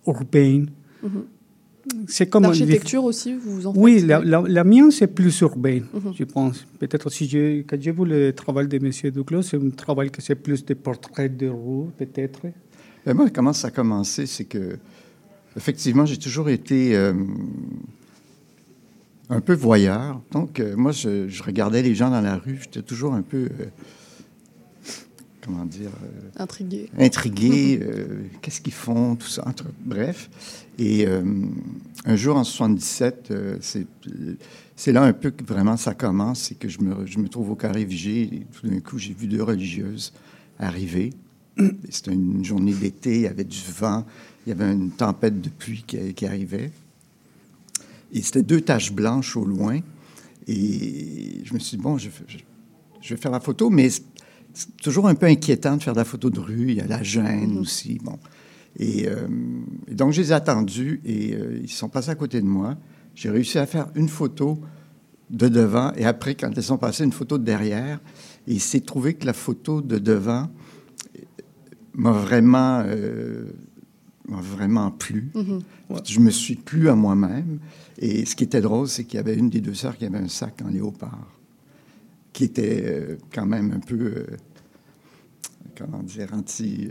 urbain. 0.06 0.66
Mhm. 1.02 1.24
C'est 2.08 2.28
comme 2.28 2.44
L'architecture 2.44 3.04
aussi, 3.04 3.34
vous 3.34 3.68
en 3.68 3.74
Oui, 3.76 4.02
la, 4.02 4.22
la, 4.22 4.64
mienne, 4.64 4.90
c'est 4.90 5.08
plus 5.08 5.38
urbain, 5.42 5.82
mhm. 5.94 6.14
je 6.16 6.24
pense. 6.24 6.66
Peut-être 6.80 7.08
aussi, 7.08 7.28
je, 7.28 7.62
quand 7.64 7.78
j'ai 7.80 7.92
vu 7.92 8.06
le 8.06 8.32
travail 8.32 8.68
de 8.68 8.78
M. 8.78 9.12
Duclos, 9.12 9.42
c'est 9.42 9.58
un 9.58 9.70
travail 9.70 10.10
que 10.10 10.22
c'est 10.22 10.36
plus 10.36 10.64
de 10.64 10.76
portraits 10.76 11.36
de 11.36 11.48
rue, 11.50 11.90
peut-être. 11.98 12.40
Ben, 13.06 13.14
moi, 13.16 13.30
comment 13.30 13.52
ça 13.52 13.68
a 13.68 13.72
commencé, 13.72 14.26
c'est 14.26 14.46
que, 14.46 14.78
effectivement, 15.58 16.06
j'ai 16.06 16.18
toujours 16.18 16.50
été 16.50 16.96
euh, 16.96 17.14
un 19.30 19.42
peu 19.42 19.54
voyeur. 19.54 20.22
Donc, 20.32 20.60
euh, 20.60 20.76
moi, 20.78 20.94
je, 20.94 21.44
regardais 21.44 21.82
les 21.82 21.96
gens 21.96 22.10
dans 22.10 22.22
la 22.22 22.38
rue, 22.38 22.60
j'étais 22.62 22.82
toujours 22.82 23.14
un 23.14 23.22
peu, 23.22 23.50
euh, 23.60 23.66
comment 25.42 25.66
dire... 25.66 25.90
intrigué. 26.38 26.90
Intrigué, 26.98 27.80
qu'est-ce 28.42 28.62
qu'ils 28.62 28.72
font, 28.72 29.18
tout 29.18 29.28
ça, 29.28 29.44
bref. 29.82 30.30
Et 30.80 31.06
un 32.06 32.16
jour, 32.16 32.38
en 32.38 32.46
77, 32.46 33.34
c'est 34.78 34.92
là 34.94 35.04
un 35.04 35.14
peu 35.14 35.32
que 35.32 35.44
vraiment 35.44 35.76
ça 35.76 35.94
commence, 35.94 36.40
c'est 36.40 36.56
que 36.56 36.70
je 36.70 36.80
me, 36.80 37.06
je 37.06 37.20
me 37.20 37.28
trouve 37.28 37.52
au 37.52 37.56
carré 37.56 37.84
Vigée, 37.84 38.22
et 38.22 38.48
tout 38.54 38.66
d'un 38.66 38.80
coup, 38.80 38.98
j'ai 38.98 39.14
vu 39.14 39.28
deux 39.28 39.44
religieuses 39.44 40.14
arriver. 40.58 41.12
C'était 41.90 42.14
une 42.14 42.44
journée 42.44 42.74
d'été, 42.74 43.16
il 43.16 43.22
y 43.22 43.28
avait 43.28 43.44
du 43.44 43.62
vent, 43.78 44.06
il 44.46 44.50
y 44.50 44.52
avait 44.52 44.72
une 44.72 44.92
tempête 44.92 45.42
de 45.42 45.50
pluie 45.50 45.84
qui, 45.86 46.26
arrivait. 46.26 46.72
Et 48.12 48.22
c'était 48.22 48.44
deux 48.44 48.62
taches 48.62 48.92
blanches 48.92 49.36
au 49.36 49.46
loin. 49.46 49.80
Et 50.48 51.42
je 51.44 51.54
me 51.54 51.60
suis 51.60 51.78
dit, 51.78 51.84
bon, 51.84 51.98
je, 51.98 52.10
vais 53.08 53.18
faire 53.18 53.32
la 53.32 53.40
photo, 53.40 53.70
mais 53.70 53.90
c'est 53.90 54.78
toujours 54.82 55.08
un 55.08 55.16
peu 55.16 55.26
inquiétant 55.26 55.78
de 55.78 55.84
faire 55.84 55.94
de 55.94 56.00
la 56.00 56.06
photo 56.06 56.30
de 56.30 56.40
rue. 56.40 56.70
Il 56.70 56.76
y 56.76 56.82
a 56.82 56.88
la 56.88 57.02
gêne 57.04 57.56
mm-hmm. 57.56 57.60
aussi. 57.60 58.00
Bon. 58.04 58.20
Euh, 58.82 59.28
et, 59.88 59.94
donc, 59.94 60.12
je 60.12 60.22
les 60.22 60.32
ai 60.32 60.34
attendus 60.34 61.02
et 61.06 61.34
euh, 61.34 61.60
ils 61.62 61.70
sont 61.70 61.90
passés 61.90 62.10
à 62.10 62.16
côté 62.16 62.42
de 62.42 62.48
moi. 62.48 62.76
J'ai 63.16 63.30
réussi 63.30 63.60
à 63.60 63.66
faire 63.66 63.88
une 63.96 64.10
photo 64.10 64.60
de 65.30 65.48
devant 65.48 65.94
et 65.94 66.06
après, 66.06 66.36
quand 66.36 66.52
elles 66.56 66.64
sont 66.64 66.78
passées, 66.78 67.04
une 67.04 67.12
photo 67.12 67.38
de 67.38 67.44
derrière. 67.44 68.00
Et 68.48 68.54
il 68.54 68.62
s'est 68.62 68.82
trouvé 68.82 69.14
que 69.14 69.26
la 69.26 69.34
photo 69.34 69.82
de 69.82 69.98
devant 69.98 70.50
m'a 71.96 72.12
vraiment, 72.12 72.84
euh, 72.86 73.46
vraiment 74.30 74.92
plu. 74.92 75.32
Mm-hmm. 75.36 75.62
Je 76.06 76.20
me 76.20 76.30
suis 76.30 76.56
plu 76.56 76.90
à 76.90 76.96
moi-même. 76.96 77.60
Et 77.98 78.26
ce 78.26 78.36
qui 78.36 78.44
était 78.44 78.62
drôle, 78.62 78.88
c'est 78.88 79.04
qu'il 79.04 79.18
y 79.18 79.20
avait 79.20 79.36
une 79.36 79.50
des 79.50 79.62
deux 79.62 79.74
sœurs 79.74 79.98
qui 79.98 80.06
avait 80.06 80.18
un 80.18 80.28
sac 80.28 80.62
en 80.66 80.70
léopard, 80.70 81.28
qui 82.32 82.46
était 82.46 82.84
euh, 82.86 83.18
quand 83.34 83.46
même 83.46 83.72
un 83.72 83.80
peu, 83.80 83.96
euh, 83.96 84.26
comment 85.78 86.04
dire, 86.04 86.30
anti... 86.34 86.90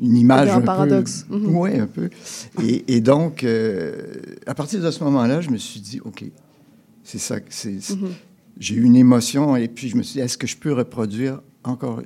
une 0.00 0.16
image 0.16 0.50
un, 0.50 0.60
paradoxe. 0.60 1.26
Mm-hmm. 1.30 1.46
Oui, 1.46 1.78
un 1.78 1.86
peu. 1.86 2.10
Et, 2.62 3.00
donc, 3.00 3.44
à 4.46 4.54
partir 4.54 4.82
de 4.82 4.90
ce 4.90 5.02
moment-là, 5.04 5.40
je 5.40 5.50
me 5.50 5.56
suis 5.56 5.80
dit, 5.80 6.00
OK, 6.04 6.24
c'est 7.02 7.18
ça. 7.18 7.36
c'est 7.48 7.70
mm-hmm. 7.70 8.10
J'ai 8.58 8.74
eu 8.74 8.82
une 8.82 8.96
émotion 8.96 9.56
et 9.56 9.66
puis 9.66 9.88
je 9.88 9.96
me 9.96 10.02
suis 10.02 10.14
dit, 10.14 10.20
est-ce 10.20 10.36
que 10.36 10.46
je 10.46 10.56
peux 10.56 10.72
reproduire 10.72 11.40
encore 11.64 12.02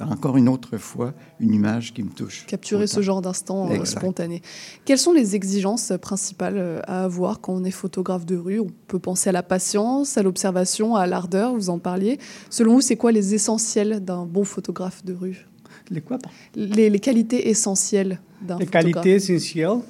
encore 0.00 0.36
une 0.36 0.48
autre 0.48 0.78
fois 0.78 1.14
une 1.40 1.54
image 1.54 1.92
qui 1.94 2.02
me 2.02 2.10
touche. 2.10 2.46
Capturer 2.46 2.86
ce 2.86 3.00
genre 3.02 3.22
d'instant 3.22 3.70
euh, 3.70 3.84
spontané. 3.84 4.42
Quelles 4.84 4.98
sont 4.98 5.12
les 5.12 5.34
exigences 5.34 5.92
principales 6.00 6.56
euh, 6.56 6.80
à 6.86 7.04
avoir 7.04 7.40
quand 7.40 7.54
on 7.54 7.64
est 7.64 7.70
photographe 7.70 8.26
de 8.26 8.36
rue? 8.36 8.60
On 8.60 8.70
peut 8.86 8.98
penser 8.98 9.30
à 9.30 9.32
la 9.32 9.42
patience, 9.42 10.18
à 10.18 10.22
l'observation, 10.22 10.96
à 10.96 11.06
l'ardeur, 11.06 11.54
vous 11.54 11.70
en 11.70 11.78
parliez. 11.78 12.18
Selon 12.50 12.74
vous, 12.74 12.80
c'est 12.80 12.96
quoi 12.96 13.12
les 13.12 13.34
essentiels 13.34 14.04
d'un 14.04 14.24
bon 14.26 14.44
photographe 14.44 15.04
de 15.04 15.14
rue? 15.14 15.46
Les 15.90 16.00
quoi 16.00 16.18
les, 16.54 16.88
les, 16.88 16.98
qualités 16.98 17.48
essentielles 17.50 18.20
d'un 18.40 18.58
photographe. 18.58 18.84
Les 18.84 18.92
qualités 18.92 19.14
essentielles? 19.14 19.80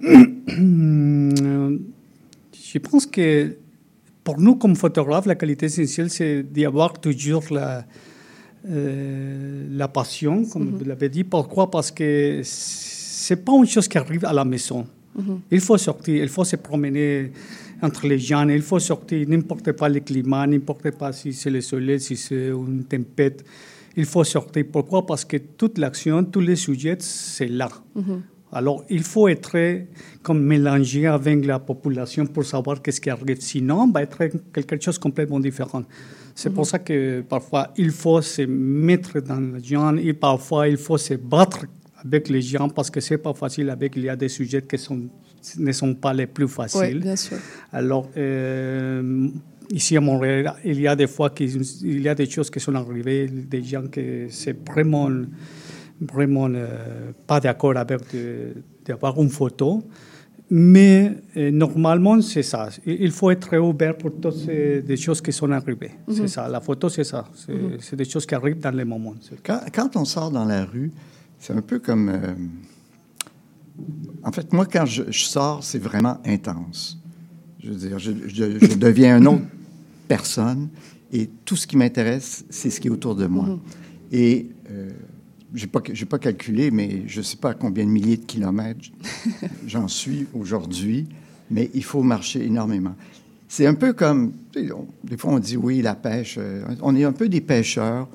Je 2.70 2.78
pense 2.78 3.06
que 3.06 3.56
pour 4.22 4.38
nous, 4.38 4.56
comme 4.56 4.76
photographe, 4.76 5.26
la 5.26 5.34
qualité 5.34 5.66
essentielle, 5.66 6.10
c'est 6.10 6.42
d'y 6.42 6.66
avoir 6.66 7.00
toujours 7.00 7.44
la, 7.50 7.86
euh, 8.68 9.66
la 9.70 9.88
passion, 9.88 10.44
comme 10.44 10.76
vous 10.76 10.84
l'avez 10.84 11.08
dit. 11.08 11.24
Pourquoi? 11.24 11.70
Parce 11.70 11.90
que 11.90 12.40
c'est 12.44 13.44
pas 13.44 13.52
une 13.52 13.66
chose 13.66 13.86
qui 13.88 13.98
arrive 13.98 14.24
à 14.24 14.32
la 14.32 14.44
maison. 14.44 14.86
Il 15.50 15.60
faut 15.60 15.76
sortir, 15.76 16.22
il 16.22 16.28
faut 16.28 16.44
se 16.44 16.54
promener 16.54 17.32
entre 17.82 18.06
les 18.06 18.20
gens, 18.20 18.48
il 18.48 18.62
faut 18.62 18.78
sortir, 18.78 19.28
n'importe 19.28 19.72
pas 19.72 19.88
le 19.88 19.98
climat, 19.98 20.46
n'importe 20.46 20.92
pas 20.92 21.12
si 21.12 21.32
c'est 21.32 21.50
le 21.50 21.60
soleil, 21.60 21.98
si 21.98 22.16
c'est 22.16 22.48
une 22.50 22.84
tempête. 22.84 23.44
Il 23.96 24.04
faut 24.04 24.22
sortir. 24.22 24.64
Pourquoi? 24.70 25.04
Parce 25.04 25.24
que 25.24 25.36
toute 25.38 25.78
l'action, 25.78 26.22
tous 26.22 26.40
les 26.40 26.54
sujets, 26.54 26.96
c'est 27.00 27.48
là. 27.48 27.68
Alors, 28.52 28.84
il 28.88 29.02
faut 29.02 29.28
être 29.28 29.56
comme 30.22 30.42
mélangé 30.42 31.06
avec 31.06 31.44
la 31.44 31.58
population 31.58 32.24
pour 32.26 32.44
savoir 32.44 32.80
qu'est-ce 32.80 33.00
qui 33.00 33.10
arrive. 33.10 33.40
Sinon, 33.40 33.90
va 33.90 34.02
être 34.02 34.24
quelque 34.52 34.80
chose 34.80 34.96
de 34.96 35.00
complètement 35.00 35.40
différent. 35.40 35.82
C'est 36.40 36.50
pour 36.50 36.66
ça 36.66 36.78
que 36.78 37.22
parfois, 37.22 37.72
il 37.76 37.90
faut 37.90 38.22
se 38.22 38.42
mettre 38.42 39.18
dans 39.18 39.40
les 39.40 39.60
gens 39.60 39.96
et 39.96 40.12
parfois, 40.12 40.68
il 40.68 40.76
faut 40.76 40.96
se 40.96 41.14
battre 41.14 41.66
avec 41.96 42.28
les 42.28 42.40
gens 42.40 42.68
parce 42.68 42.92
que 42.92 43.00
c'est 43.00 43.18
pas 43.18 43.34
facile 43.34 43.68
avec 43.70 43.96
il 43.96 44.04
y 44.04 44.08
a 44.08 44.14
des 44.14 44.28
sujets 44.28 44.62
qui 44.62 44.78
sont, 44.78 45.08
ne 45.58 45.72
sont 45.72 45.96
pas 45.96 46.14
les 46.14 46.28
plus 46.28 46.46
faciles. 46.46 46.98
Oui, 46.98 47.00
bien 47.00 47.16
sûr. 47.16 47.38
Alors, 47.72 48.08
euh, 48.16 49.28
ici 49.72 49.96
à 49.96 50.00
Montréal, 50.00 50.54
il 50.64 50.80
y 50.80 50.86
a 50.86 50.94
des 50.94 51.08
fois 51.08 51.30
qu'il 51.30 52.00
y 52.00 52.08
a 52.08 52.14
des 52.14 52.30
choses 52.30 52.50
qui 52.50 52.60
sont 52.60 52.76
arrivées, 52.76 53.26
des 53.26 53.64
gens 53.64 53.88
qui 53.88 54.26
c'est 54.28 54.56
vraiment, 54.64 55.10
vraiment 56.00 56.48
euh, 56.54 57.10
pas 57.26 57.40
d'accord 57.40 57.76
avec 57.76 58.02
d'avoir 58.86 59.20
une 59.20 59.30
photo. 59.30 59.82
Mais 60.50 61.14
euh, 61.36 61.50
normalement, 61.50 62.20
c'est 62.22 62.42
ça. 62.42 62.70
Il 62.86 63.10
faut 63.10 63.30
être 63.30 63.56
ouvert 63.58 63.96
pour 63.96 64.12
toutes 64.18 64.46
les 64.46 64.96
choses 64.96 65.20
qui 65.20 65.32
sont 65.32 65.50
arrivées. 65.50 65.92
C'est 66.08 66.22
mhm. 66.22 66.28
ça. 66.28 66.48
La 66.48 66.60
photo, 66.60 66.88
c'est 66.88 67.04
ça. 67.04 67.28
C'est 67.80 67.96
des 67.96 68.04
choses 68.06 68.24
qui 68.24 68.34
arrivent 68.34 68.60
dans 68.60 68.74
les 68.74 68.84
moments. 68.84 69.14
Quand, 69.44 69.60
quand, 69.72 69.96
on 69.96 70.04
sort 70.06 70.30
dans 70.30 70.46
la 70.46 70.64
rue, 70.64 70.90
c'est 71.38 71.52
un 71.52 71.60
peu 71.60 71.78
comme... 71.78 72.08
Euh, 72.08 72.34
en 74.24 74.32
fait, 74.32 74.52
moi, 74.52 74.66
quand 74.66 74.86
je, 74.86 75.10
sors, 75.12 75.62
c'est 75.62 75.78
vraiment 75.78 76.18
intense. 76.24 76.98
Je 77.62 77.70
veux 77.70 77.76
dire, 77.76 77.98
je, 77.98 78.12
je, 78.26 78.74
deviens 78.76 79.18
une 79.18 79.28
autre 79.28 79.44
personne 80.08 80.68
et 81.12 81.28
tout 81.44 81.56
ce 81.56 81.66
qui 81.66 81.76
m'intéresse, 81.76 82.44
c'est 82.48 82.70
ce 82.70 82.80
qui 82.80 82.88
est 82.88 82.90
autour 82.90 83.14
de 83.14 83.26
moi. 83.26 83.44
Mhm. 83.44 83.60
Et... 84.12 84.50
Euh, 84.70 84.90
je 85.54 85.64
n'ai 85.64 85.70
pas, 85.70 85.80
pas 85.80 86.18
calculé, 86.18 86.70
mais 86.70 87.02
je 87.06 87.18
ne 87.18 87.24
sais 87.24 87.36
pas 87.36 87.50
à 87.50 87.54
combien 87.54 87.84
de 87.84 87.90
milliers 87.90 88.16
de 88.16 88.24
kilomètres 88.24 88.90
j'en 89.66 89.88
suis 89.88 90.26
aujourd'hui, 90.34 91.06
mais 91.50 91.70
il 91.74 91.84
faut 91.84 92.02
marcher 92.02 92.44
énormément. 92.44 92.94
C'est 93.48 93.66
un 93.66 93.74
peu 93.74 93.94
comme, 93.94 94.32
des 94.52 95.16
fois 95.16 95.32
on 95.32 95.38
dit 95.38 95.56
oui, 95.56 95.80
la 95.80 95.94
pêche, 95.94 96.36
euh, 96.38 96.62
on 96.82 96.94
est 96.94 97.04
un 97.04 97.12
peu 97.12 97.28
des 97.28 97.40
pêcheurs. 97.40 98.08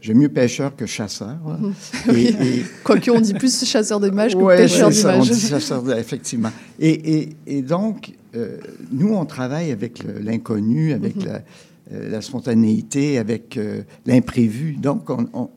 J'aime 0.00 0.16
mieux 0.16 0.30
pêcheur 0.30 0.74
que 0.74 0.86
chasseur. 0.86 1.38
et, 2.16 2.34
Quoique 2.84 3.10
on 3.10 3.20
dit 3.20 3.34
plus 3.34 3.64
chasseur 3.64 4.00
d'images 4.00 4.34
que 4.34 4.56
pêcheur 4.56 4.90
d'images. 4.90 5.30
on 5.30 5.32
dit 5.32 5.40
chasseur, 5.40 5.98
effectivement. 5.98 6.50
Et, 6.80 7.28
donc, 7.62 8.12
euh, 8.34 8.56
nous, 8.90 9.14
on 9.14 9.26
travaille 9.26 9.70
avec 9.70 10.02
l'inconnu, 10.20 10.94
avec 10.94 11.16
mm-hmm. 11.16 11.26
la, 11.26 11.42
euh, 11.92 12.10
la, 12.10 12.22
spontanéité, 12.22 13.18
avec 13.18 13.60
l'imprévu. 14.06 14.72
Donc, 14.72 15.10
on, 15.10 15.28
on 15.34 15.50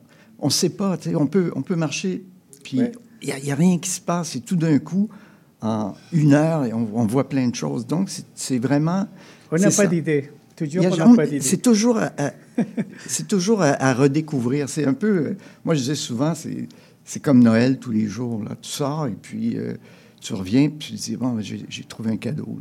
ne 0.46 0.52
sait 0.52 0.70
pas. 0.70 0.96
On 1.14 1.26
peut, 1.26 1.52
on 1.54 1.62
peut 1.62 1.76
marcher, 1.76 2.24
puis 2.62 2.80
il 3.22 3.34
n'y 3.42 3.52
a, 3.52 3.54
rien 3.54 3.78
qui 3.78 3.90
se 3.90 4.00
passe, 4.00 4.36
et 4.36 4.40
tout 4.40 4.56
d'un 4.56 4.78
coup, 4.78 5.08
en 5.60 5.94
une 6.12 6.34
heure, 6.34 6.64
et 6.64 6.72
on, 6.72 7.06
voit 7.06 7.28
plein 7.28 7.48
de 7.48 7.54
choses. 7.54 7.86
Donc, 7.86 8.10
c'est 8.34 8.58
vraiment. 8.58 9.08
On 9.50 9.56
n'a 9.56 9.70
pas 9.70 9.86
d'idée. 9.86 10.30
C'est 11.40 11.62
toujours, 11.62 11.98
à, 11.98 12.12
c'est 13.06 13.26
toujours 13.26 13.62
à, 13.62 13.94
redécouvrir. 13.94 14.68
C'est 14.68 14.86
un 14.86 14.94
peu. 14.94 15.36
Moi, 15.64 15.74
je 15.74 15.80
disais 15.80 15.94
souvent, 15.94 16.34
c'est 16.34 17.20
comme 17.20 17.42
Noël 17.42 17.78
tous 17.78 17.90
les 17.90 18.06
jours. 18.06 18.42
Là. 18.42 18.52
Tu 18.60 18.70
sors 18.70 19.06
et 19.06 19.16
puis. 19.20 19.56
Euh, 19.56 19.74
tu 20.24 20.32
reviens, 20.32 20.70
puis 20.70 20.88
tu 20.88 20.94
dis, 20.94 21.16
bon, 21.16 21.38
j'ai 21.40 21.84
trouvé 21.84 22.12
un 22.12 22.16
cadeau. 22.16 22.58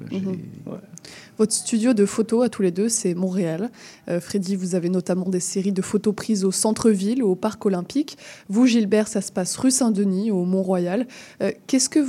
Votre 1.37 1.53
studio 1.53 1.93
de 1.93 2.05
photos 2.05 2.45
à 2.45 2.49
tous 2.49 2.61
les 2.61 2.71
deux, 2.71 2.89
c'est 2.89 3.13
Montréal. 3.13 3.71
Euh, 4.07 4.19
Freddy, 4.19 4.55
vous 4.55 4.75
avez 4.75 4.89
notamment 4.89 5.29
des 5.29 5.39
séries 5.39 5.71
de 5.71 5.81
photos 5.81 6.13
prises 6.13 6.45
au 6.45 6.51
centre-ville, 6.51 7.23
au 7.23 7.35
parc 7.35 7.65
olympique. 7.65 8.17
Vous, 8.49 8.67
Gilbert, 8.67 9.07
ça 9.07 9.21
se 9.21 9.31
passe 9.31 9.55
rue 9.57 9.71
Saint-Denis, 9.71 10.31
au 10.31 10.45
Mont-Royal. 10.45 11.07
Euh, 11.41 11.51
qu'est-ce 11.67 11.89
que 11.89 11.99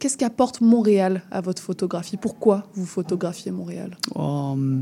Qu'est-ce 0.00 0.18
qu'apporte 0.18 0.60
Montréal 0.60 1.22
à 1.30 1.40
votre 1.40 1.62
photographie? 1.62 2.16
Pourquoi 2.16 2.66
vous 2.74 2.84
photographiez 2.84 3.52
Montréal? 3.52 3.96
Euh, 4.16 4.80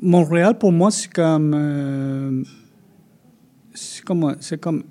Montréal, 0.00 0.58
pour 0.58 0.70
moi, 0.70 0.90
c'est 0.90 1.10
comme, 1.10 2.44
c'est 3.74 4.04
comme, 4.04 4.36
comme 4.60 4.84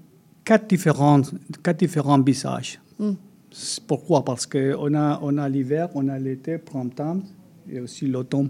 quatre, 0.44 0.68
différents, 0.68 1.22
quatre 1.64 1.78
différents 1.78 2.20
visages. 2.20 2.82
Hmm. 2.98 3.14
Pourquoi? 3.88 4.26
Parce 4.26 4.48
qu'on 4.48 4.94
a, 4.96 5.20
on 5.22 5.38
a 5.38 5.48
l'hiver, 5.48 5.90
on 5.94 6.10
a 6.10 6.18
l'été, 6.18 6.58
printemps 6.58 7.20
et 7.72 7.80
aussi 7.80 8.08
l'automne. 8.08 8.50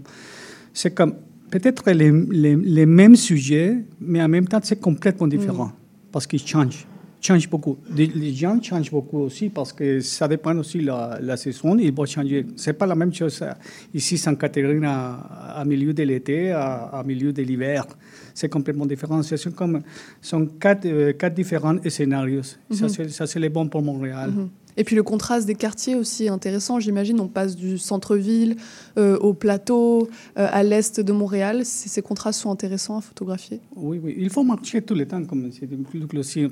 C'est 0.72 0.94
comme 0.94 1.14
peut-être 1.50 1.90
les, 1.90 2.10
les, 2.10 2.56
les, 2.56 2.86
mêmes 2.86 3.16
sujets, 3.16 3.76
mais 4.00 4.22
en 4.22 4.28
même 4.28 4.48
temps, 4.48 4.60
c'est 4.62 4.80
complètement 4.80 5.26
différent 5.26 5.66
mm. 5.66 6.10
parce 6.10 6.26
qu'ils 6.26 6.46
changent. 6.46 6.86
Changent 7.20 7.48
beaucoup. 7.48 7.76
Les 7.94 8.34
gens 8.34 8.60
changent 8.60 8.90
beaucoup 8.90 9.18
aussi 9.18 9.48
parce 9.48 9.72
que 9.72 10.00
ça 10.00 10.26
dépend 10.26 10.56
aussi 10.56 10.78
de 10.78 10.86
la, 10.86 11.20
la 11.22 11.36
saison. 11.36 11.78
Ils 11.78 11.94
vont 11.94 12.04
changer. 12.04 12.44
C'est 12.56 12.72
pas 12.72 12.84
la 12.84 12.96
même 12.96 13.14
chose 13.14 13.40
euh, 13.42 13.52
ici, 13.94 14.18
Saint 14.18 14.34
Catherine, 14.34 14.82
à, 14.84 15.60
à, 15.60 15.64
milieu 15.64 15.94
de 15.94 16.02
l'été, 16.02 16.50
à, 16.50 16.86
à, 16.86 17.04
milieu 17.04 17.32
de 17.32 17.42
l'hiver. 17.42 17.86
C'est 18.34 18.48
complètement 18.48 18.86
différent. 18.86 19.22
Ce 19.22 19.36
sont, 19.36 19.52
comme, 19.52 19.82
sont 20.20 20.46
quatre, 20.58 20.86
euh, 20.86 21.12
quatre 21.12 21.34
différents 21.34 21.76
scénarios. 21.88 22.40
Mm-hmm. 22.72 23.08
Ça, 23.10 23.26
c'est 23.28 23.38
les 23.38 23.50
bons 23.50 23.68
pour 23.68 23.82
Montréal. 23.82 24.30
Mm-hmm. 24.30 24.48
Et 24.76 24.84
puis 24.84 24.96
le 24.96 25.02
contraste 25.02 25.46
des 25.46 25.54
quartiers 25.54 25.94
aussi 25.94 26.28
intéressant, 26.28 26.80
j'imagine. 26.80 27.20
On 27.20 27.28
passe 27.28 27.56
du 27.56 27.78
centre-ville 27.78 28.56
euh, 28.98 29.18
au 29.18 29.34
plateau, 29.34 30.08
euh, 30.38 30.48
à 30.50 30.62
l'est 30.62 31.00
de 31.00 31.12
Montréal. 31.12 31.64
Ces 31.64 32.02
contrastes 32.02 32.40
sont 32.40 32.50
intéressants 32.50 32.98
à 32.98 33.00
photographier. 33.00 33.60
Oui, 33.76 34.00
oui. 34.02 34.14
Il 34.18 34.30
faut 34.30 34.44
marcher 34.44 34.82
tout 34.82 34.94
le 34.94 35.06
temps. 35.06 35.22
Comme 35.24 35.50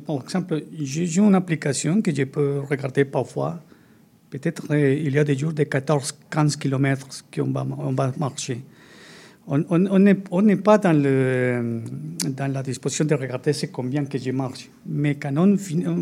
Par 0.06 0.22
exemple, 0.22 0.62
j'ai 0.78 1.16
une 1.18 1.34
application 1.34 2.02
que 2.02 2.14
je 2.14 2.24
peux 2.24 2.60
regarder 2.60 3.04
parfois. 3.04 3.60
Peut-être 4.30 4.64
euh, 4.70 4.94
il 4.94 5.12
y 5.12 5.18
a 5.18 5.24
des 5.24 5.36
jours 5.36 5.52
de 5.52 5.64
14-15 5.64 6.56
km 6.56 7.06
qu'on 7.34 7.50
va, 7.50 7.66
on 7.78 7.92
va 7.92 8.12
marcher 8.18 8.62
on 9.50 9.98
n'est 9.98 10.16
on 10.30 10.56
pas 10.58 10.78
dans, 10.78 10.92
le, 10.92 11.82
dans 12.28 12.52
la 12.52 12.62
disposition 12.62 13.04
de 13.04 13.14
regarder 13.14 13.52
c'est 13.52 13.68
combien 13.68 14.04
que 14.04 14.16
je 14.16 14.30
marche. 14.30 14.70
Mais 14.86 15.16
quand 15.16 15.36
on, 15.36 15.56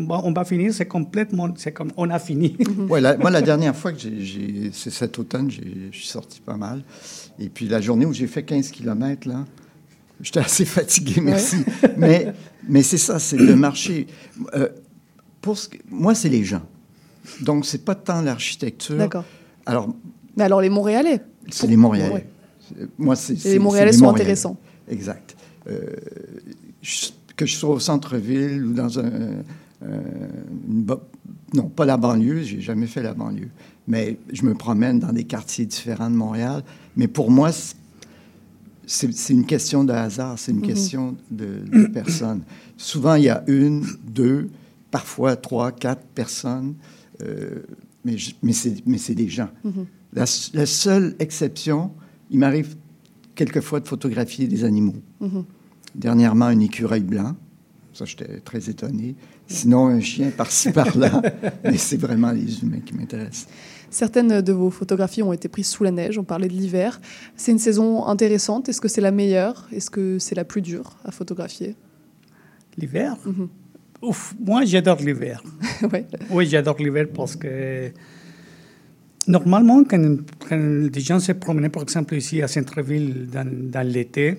on, 0.09 0.31
va, 0.33 0.45
finir, 0.45 0.71
c'est 0.71 0.85
complètement, 0.85 1.49
c'est 1.55 1.71
comme 1.71 1.91
on 1.97 2.09
a 2.11 2.19
fini. 2.19 2.55
ouais, 2.89 3.17
moi, 3.17 3.31
la 3.31 3.41
dernière 3.41 3.75
fois 3.75 3.91
que 3.91 3.99
j'ai, 3.99 4.69
c'est 4.71 4.91
cet 4.91 5.17
automne, 5.17 5.49
je 5.49 5.97
suis 5.97 6.07
sorti 6.07 6.41
pas 6.41 6.57
mal. 6.57 6.83
Et 7.39 7.49
puis 7.49 7.67
la 7.67 7.81
journée 7.81 8.05
où 8.05 8.13
j'ai 8.13 8.27
fait 8.27 8.43
15 8.43 8.69
km, 8.69 9.27
là, 9.27 9.45
j'étais 10.21 10.41
assez 10.41 10.65
fatigué, 10.77 11.19
merci. 11.19 11.57
mais 11.97 12.33
mais 12.67 12.83
c'est 12.83 12.97
ça, 12.97 13.17
c'est 13.17 13.37
de 13.37 13.53
marcher. 13.55 14.05
Euh, 14.53 14.69
pour 15.41 15.57
ce, 15.57 15.69
moi, 15.89 16.13
c'est 16.13 16.29
les 16.29 16.43
gens. 16.43 16.61
Donc, 17.41 17.65
c'est 17.65 17.83
pas 17.83 17.95
tant 17.95 18.21
l'architecture. 18.21 18.95
D'accord. 18.97 19.25
Alors, 19.65 19.89
mais 20.37 20.43
alors 20.43 20.61
les 20.61 20.69
Montréalais? 20.69 21.21
C'est 21.49 21.67
les 21.67 21.77
Montréalais. 21.77 22.27
Moi, 22.97 23.15
c'est, 23.15 23.43
les 23.43 23.59
Montréalais 23.59 23.93
sont 23.93 24.09
intéressants. 24.09 24.57
Exact. 24.89 25.35
Euh, 25.67 25.85
que 27.35 27.45
je 27.45 27.55
sois 27.55 27.69
au 27.69 27.79
centre-ville 27.79 28.65
ou 28.65 28.73
dans 28.73 28.99
un, 28.99 29.43
non, 31.53 31.69
pas 31.69 31.85
la 31.85 31.97
banlieue, 31.97 32.41
j'ai 32.41 32.61
jamais 32.61 32.87
fait 32.87 33.01
la 33.01 33.13
banlieue, 33.13 33.49
mais 33.87 34.17
je 34.31 34.43
me 34.43 34.53
promène 34.53 34.99
dans 34.99 35.11
des 35.11 35.23
quartiers 35.23 35.65
différents 35.65 36.09
de 36.09 36.15
Montréal. 36.15 36.63
Mais 36.95 37.07
pour 37.07 37.31
moi, 37.31 37.51
c'est 38.85 39.33
une 39.33 39.45
question 39.45 39.83
de 39.83 39.93
hasard, 39.93 40.37
c'est 40.37 40.51
une 40.51 40.59
mm-hmm. 40.59 40.67
question 40.67 41.15
de, 41.31 41.87
personnes. 41.87 42.41
Souvent, 42.77 43.15
il 43.15 43.23
y 43.23 43.29
a 43.29 43.43
une, 43.47 43.85
deux, 44.07 44.49
parfois 44.91 45.35
trois, 45.35 45.71
quatre 45.71 46.03
personnes, 46.15 46.75
euh, 47.21 47.63
mais, 48.05 48.15
mais 48.41 48.97
c'est 48.97 49.15
des 49.15 49.27
gens. 49.27 49.49
Mm-hmm. 49.65 49.85
la, 50.13 50.25
la, 50.53 50.65
seule 50.65 51.15
exception, 51.19 51.91
il 52.29 52.39
m'arrive 52.39 52.75
quelquefois 53.35 53.79
de 53.79 53.87
photographier 53.87 54.47
des 54.47 54.63
animaux. 54.63 55.01
Mhm. 55.19 55.45
Dernièrement, 55.95 56.45
un 56.45 56.59
écureuil 56.59 57.01
blanc. 57.01 57.35
Ça, 57.93 58.05
j'étais 58.05 58.39
très 58.41 58.69
étonné. 58.69 59.15
Sinon, 59.47 59.87
un 59.87 59.99
chien 59.99 60.29
par-ci, 60.29 60.71
par-là. 60.73 61.21
Mais 61.63 61.77
c'est 61.77 61.97
vraiment 61.97 62.31
les 62.31 62.61
humains 62.61 62.81
qui 62.85 62.93
m'intéressent. 62.93 63.47
Certaines 63.89 64.41
de 64.41 64.53
vos 64.53 64.69
photographies 64.69 65.23
ont 65.23 65.33
été 65.33 65.47
prises 65.49 65.67
sous 65.67 65.83
la 65.83 65.91
neige. 65.91 66.17
On 66.19 66.23
parlait 66.23 66.47
de 66.47 66.53
l'hiver. 66.53 67.01
C'est 67.35 67.51
une 67.51 67.59
saison 67.59 68.05
intéressante. 68.05 68.69
Est-ce 68.69 68.79
que 68.79 68.87
c'est 68.87 69.01
la 69.01 69.11
meilleure? 69.11 69.67
Est-ce 69.71 69.89
que 69.89 70.19
c'est 70.19 70.35
la 70.35 70.45
plus 70.45 70.61
dure 70.61 70.97
à 71.03 71.11
photographier? 71.11 71.75
L'hiver? 72.77 73.17
Mhm. 73.25 73.49
Ouf, 74.01 74.35
moi, 74.39 74.63
j'adore 74.65 74.99
l'hiver. 74.99 75.43
Oui, 76.31 76.45
j'adore 76.45 76.77
l'hiver 76.77 77.07
parce 77.13 77.35
que 77.35 77.91
Normalement, 79.29 79.83
quand, 79.83 80.17
des 80.89 81.01
gens 81.01 81.19
se 81.19 81.33
promenaient, 81.33 81.69
par 81.69 81.83
exemple, 81.83 82.15
ici 82.15 82.41
à 82.41 82.47
Centreville 82.47 83.27
dans, 83.31 83.87
l'été, 83.87 84.37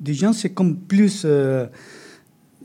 des 0.00 0.14
gens, 0.14 0.32
c'est 0.32 0.48
comme 0.48 0.76
plus. 0.76 1.24
Euh, 1.26 1.66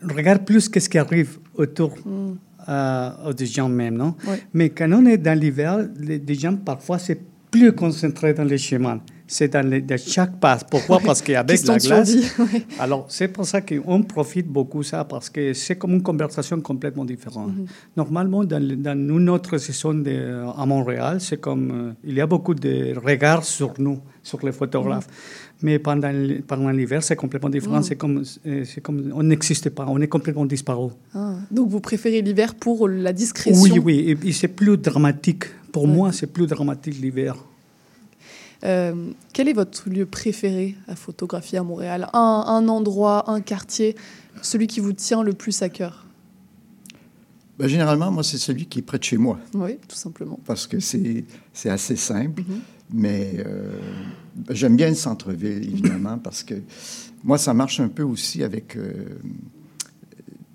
regardent 0.02 0.46
plus 0.46 0.70
qu'est-ce 0.70 0.88
qui 0.88 0.98
arrive 0.98 1.38
autour 1.56 1.98
mm. 2.06 2.38
euh, 2.70 3.34
des 3.34 3.46
gens 3.46 3.68
même, 3.68 3.98
non? 3.98 4.16
Mais 4.54 4.70
quand 4.70 4.90
on 4.94 5.06
est 5.06 5.18
dans 5.18 5.38
l'hiver, 5.38 5.86
les, 6.00 6.36
gens, 6.36 6.56
parfois, 6.56 6.98
c'est 6.98 7.20
plus 7.52 7.74
concentré 7.74 8.34
dans 8.34 8.46
les 8.46 8.58
chemins 8.58 9.02
c'est 9.28 9.52
dans, 9.52 9.98
chaque 9.98 10.40
pas. 10.40 10.58
Pourquoi? 10.72 11.00
Parce 11.00 11.22
qu'avec 11.22 11.66
la 11.66 11.78
glace. 11.78 12.16
Alors, 12.80 13.06
c'est 13.10 13.28
pour 13.28 13.46
ça 13.46 13.62
qu'on 13.62 14.02
profite 14.04 14.48
beaucoup 14.48 14.84
ça, 14.84 15.04
parce 15.04 15.30
que 15.30 15.54
c'est 15.54 15.76
comme 15.78 15.96
une 15.96 16.02
conversation 16.02 16.60
complètement 16.62 17.04
différente. 17.04 17.56
Mhm. 17.56 17.66
Normalement, 17.98 18.44
dans, 18.46 18.66
dans, 18.78 18.98
notre 18.98 19.58
saison 19.58 19.94
de, 19.94 20.46
à 20.58 20.66
Montréal, 20.66 21.20
c'est 21.20 21.42
comme. 21.42 21.72
Euh, 21.72 21.92
il 22.06 22.14
y 22.16 22.22
a 22.22 22.28
beaucoup 22.28 22.54
de 22.54 22.96
regards 22.98 23.44
sur 23.44 23.74
nous, 23.80 24.00
sur 24.24 24.40
les 24.46 24.54
photographes. 24.54 25.08
Mhm. 25.08 25.48
Mais 25.64 25.80
pendant, 25.80 26.12
pendant 26.48 26.70
l'hiver, 26.70 27.04
c'est 27.04 27.18
complètement 27.18 27.50
différent. 27.50 27.78
Mhm. 27.78 27.84
C'est 27.84 27.96
comme, 27.98 28.24
euh, 28.46 28.64
c'est 28.64 28.82
comme. 28.82 29.12
On 29.14 29.24
n'existe 29.24 29.70
pas, 29.72 29.86
on 29.90 30.00
est 30.00 30.08
complètement 30.08 30.46
disparu. 30.46 30.92
Ah. 31.14 31.36
donc, 31.52 31.68
vous 31.70 31.82
préférez 31.82 32.22
l'hiver 32.22 32.56
pour 32.56 32.88
la 32.88 33.12
discrétion? 33.12 33.62
Oui, 33.62 33.80
oui. 33.84 34.18
Et, 34.24 34.32
c'est 34.32 34.48
plus 34.48 34.78
dramatique. 34.78 35.46
Pour 35.74 35.86
moi, 35.88 36.12
c'est 36.14 36.28
plus 36.28 36.48
dramatique 36.48 37.00
l'hiver. 37.02 37.36
Euh, 38.64 39.12
quel 39.34 39.48
est 39.48 39.54
votre 39.54 39.90
lieu 39.90 40.06
préféré 40.06 40.76
à 40.88 40.96
photographier 40.96 41.58
à 41.58 41.64
Montréal 41.64 42.10
un, 42.14 42.68
endroit, 42.68 43.30
un 43.30 43.42
quartier, 43.42 43.96
celui 44.42 44.68
qui 44.68 44.80
vous 44.80 44.94
tient 44.94 45.24
le 45.24 45.34
plus 45.34 45.62
à 45.62 45.70
cœur 45.70 46.06
ben, 47.60 47.68
Généralement, 47.68 48.12
moi, 48.12 48.24
c'est 48.24 48.38
celui 48.38 48.66
qui 48.66 48.80
est 48.80 48.84
près 48.84 48.98
de 48.98 49.04
chez 49.04 49.18
moi. 49.18 49.40
Oui, 49.54 49.78
tout 49.88 49.96
simplement. 49.96 50.40
Parce 50.46 50.66
que 50.68 50.80
c'est 50.80 51.26
assez 51.66 51.96
simple. 51.96 52.42
Mhm. 52.42 52.60
Mais 52.94 53.34
euh, 53.46 53.80
j'aime 54.50 54.78
bien 54.78 54.90
le 54.90 54.96
centre-ville, 54.96 55.64
évidemment, 55.64 56.18
parce 56.18 56.42
que 56.44 56.56
moi, 57.24 57.38
ça 57.38 57.54
marche 57.54 57.80
un 57.80 57.90
peu 57.90 58.04
aussi 58.04 58.44
avec... 58.44 58.76
Euh, 58.78 59.20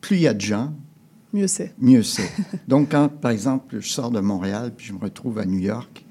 plus 0.00 0.16
il 0.16 0.22
y 0.22 0.28
a 0.28 0.34
de 0.34 0.40
gens, 0.40 0.72
mieux 1.32 1.46
c'est. 1.46 1.74
Mieux 1.78 2.02
c'est. 2.02 2.28
Donc, 2.68 2.90
quand, 2.90 3.08
par 3.08 3.30
exemple, 3.30 3.76
je 3.80 3.88
sors 3.88 4.10
de 4.10 4.20
Montréal 4.20 4.72
puis 4.76 4.86
je 4.86 4.92
me 4.92 4.98
retrouve 4.98 5.38
à 5.38 5.44
New 5.44 5.58
York, 5.58 6.04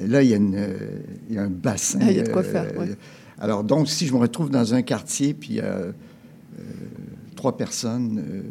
là, 0.00 0.22
il 0.22 0.30
y, 0.30 0.34
a 0.34 0.36
il 0.36 1.34
y 1.34 1.38
a 1.38 1.42
un 1.42 1.50
bassin. 1.50 1.98
Ah, 2.02 2.10
il 2.10 2.16
y 2.16 2.20
a 2.20 2.24
de 2.24 2.30
quoi 2.30 2.42
faire. 2.42 2.66
Euh, 2.76 2.94
alors, 3.38 3.64
donc, 3.64 3.88
si 3.88 4.06
je 4.06 4.12
me 4.12 4.18
retrouve 4.18 4.50
dans 4.50 4.74
un 4.74 4.82
quartier, 4.82 5.34
puis 5.34 5.50
il 5.50 5.56
y 5.56 5.60
a 5.60 5.64
euh, 5.64 5.92
trois 7.36 7.56
personnes, 7.56 8.18
euh, 8.18 8.42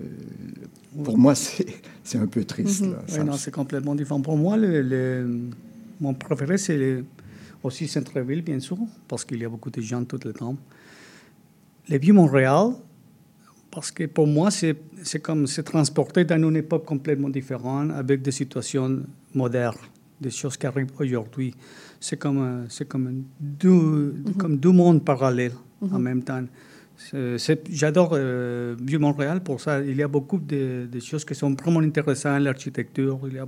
pour 1.04 1.18
moi, 1.18 1.36
c'est 1.36 1.66
un 2.16 2.28
peu 2.28 2.44
triste. 2.44 2.82
Mhm. 2.84 2.96
Oui, 3.12 3.20
non, 3.26 3.34
c'est 3.34 3.52
complètement 3.52 3.96
différent. 3.96 4.22
Pour 4.22 4.38
moi, 4.38 4.58
le, 4.58 5.50
mon 6.00 6.14
préféré, 6.14 6.58
c'est 6.58 7.04
aussi 7.64 7.88
Centre-Ville, 7.88 8.42
bien 8.42 8.60
sûr, 8.60 8.78
parce 9.08 9.24
qu'il 9.24 9.40
y 9.40 9.46
a 9.46 9.50
beaucoup 9.50 9.70
de 9.70 9.82
gens 9.82 10.04
tout 10.04 10.20
le 10.24 10.34
temps. 10.34 10.58
Les 11.90 11.98
vieux 11.98 12.14
Montréal, 12.14 12.72
parce 13.72 13.92
que 13.92 14.06
pour 14.06 14.28
moi, 14.28 14.50
c'est 14.52 15.20
comme 15.22 15.48
se 15.48 15.62
transporter 15.62 16.24
dans 16.26 16.42
une 16.42 16.58
époque 16.58 16.86
complètement 16.86 17.30
différente, 17.30 17.92
avec 17.92 18.22
des 18.22 18.32
situations 18.32 19.02
modernes 19.34 19.78
des 20.24 20.32
choses 20.32 20.58
qui 20.58 20.66
arrivent 20.66 20.92
aujourd'hui. 21.00 21.54
C'est 22.00 22.18
comme, 22.18 22.66
c'est 22.70 22.88
comme, 22.88 23.24
deux, 23.40 24.16
comme 24.38 24.58
deux 24.58 24.72
mondes 24.72 25.04
parallèles 25.04 25.58
en 25.82 26.00
mhm. 26.00 26.04
même 26.04 26.24
temps. 26.24 26.44
J'adore 27.70 28.12
euh, 28.14 28.76
Montréal 29.00 29.42
pour 29.42 29.60
ça. 29.60 29.82
Il 29.82 29.98
y 29.98 30.04
a 30.04 30.08
beaucoup 30.08 30.40
de, 30.40 30.88
choses 31.00 31.26
qui 31.26 31.36
sont 31.36 31.54
vraiment 31.54 31.80
intéressantes, 31.80 32.42
l'architecture, 32.42 33.20
il 33.28 33.36
y 33.36 33.40
a 33.40 33.48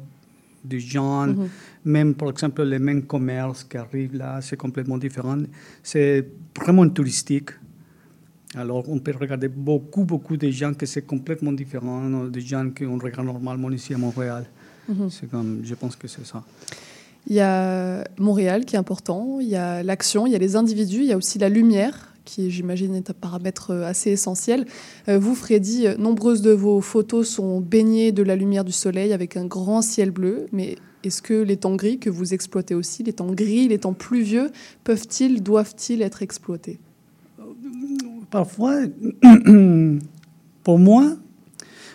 des 0.63 0.79
gens, 0.79 1.27
mhm. 1.27 1.47
même 1.85 2.15
par 2.15 2.29
exemple 2.29 2.63
les 2.63 2.79
mêmes 2.79 3.03
commerces 3.03 3.63
qui 3.63 3.77
arrivent 3.77 4.17
là, 4.17 4.41
c'est 4.41 4.57
complètement 4.57 4.97
différent. 4.97 5.37
C'est 5.83 6.27
vraiment 6.59 6.87
touristique. 6.89 7.51
Alors 8.55 8.87
on 8.89 8.99
peut 8.99 9.13
regarder 9.19 9.49
beaucoup, 9.49 10.05
beaucoup 10.05 10.37
de 10.37 10.49
gens 10.49 10.73
que 10.73 10.85
c'est 10.85 11.05
complètement 11.05 11.51
différent 11.51 12.25
des 12.25 12.41
gens 12.41 12.69
qu'on 12.75 12.97
regarde 12.97 13.27
normalement 13.27 13.69
ici 13.71 13.93
à 13.93 13.97
Montréal. 13.97 14.45
Mhm. 14.87 15.09
C'est 15.09 15.29
comme, 15.29 15.61
je 15.63 15.75
pense 15.75 15.95
que 15.95 16.07
c'est 16.07 16.25
ça. 16.25 16.43
Il 17.27 17.35
y 17.35 17.39
a 17.39 18.03
Montréal 18.19 18.65
qui 18.65 18.75
est 18.75 18.79
important, 18.79 19.39
il 19.39 19.47
y 19.47 19.55
a 19.55 19.81
l'action, 19.81 20.27
il 20.27 20.33
y 20.33 20.35
a 20.35 20.39
les 20.39 20.55
individus, 20.55 20.99
il 20.99 21.05
y 21.05 21.11
a 21.11 21.17
aussi 21.17 21.39
la 21.39 21.49
lumière 21.49 22.15
qui, 22.25 22.51
j'imagine, 22.51 22.95
est 22.95 23.09
un 23.09 23.13
paramètre 23.13 23.71
euh, 23.71 23.85
assez 23.85 24.11
essentiel. 24.11 24.65
Euh, 25.07 25.17
vous, 25.17 25.35
Freddy, 25.35 25.87
euh, 25.87 25.95
nombreuses 25.95 26.41
de 26.41 26.51
vos 26.51 26.81
photos 26.81 27.29
sont 27.29 27.61
baignées 27.61 28.11
de 28.11 28.23
la 28.23 28.35
lumière 28.35 28.65
du 28.65 28.71
soleil 28.71 29.13
avec 29.13 29.37
un 29.37 29.45
grand 29.45 29.81
ciel 29.81 30.11
bleu, 30.11 30.47
mais 30.51 30.75
est-ce 31.03 31.21
que 31.21 31.35
les 31.35 31.57
temps 31.57 31.75
gris 31.75 31.99
que 31.99 32.09
vous 32.09 32.33
exploitez 32.33 32.75
aussi, 32.75 33.03
les 33.03 33.13
temps 33.13 33.31
gris, 33.31 33.67
les 33.67 33.77
temps 33.77 33.93
pluvieux, 33.93 34.49
peuvent-ils, 34.83 35.41
doivent-ils 35.41 36.01
être 36.01 36.23
exploités? 36.23 36.79
Parfois, 38.31 38.81
pour 40.63 40.79
moi, 40.79 41.15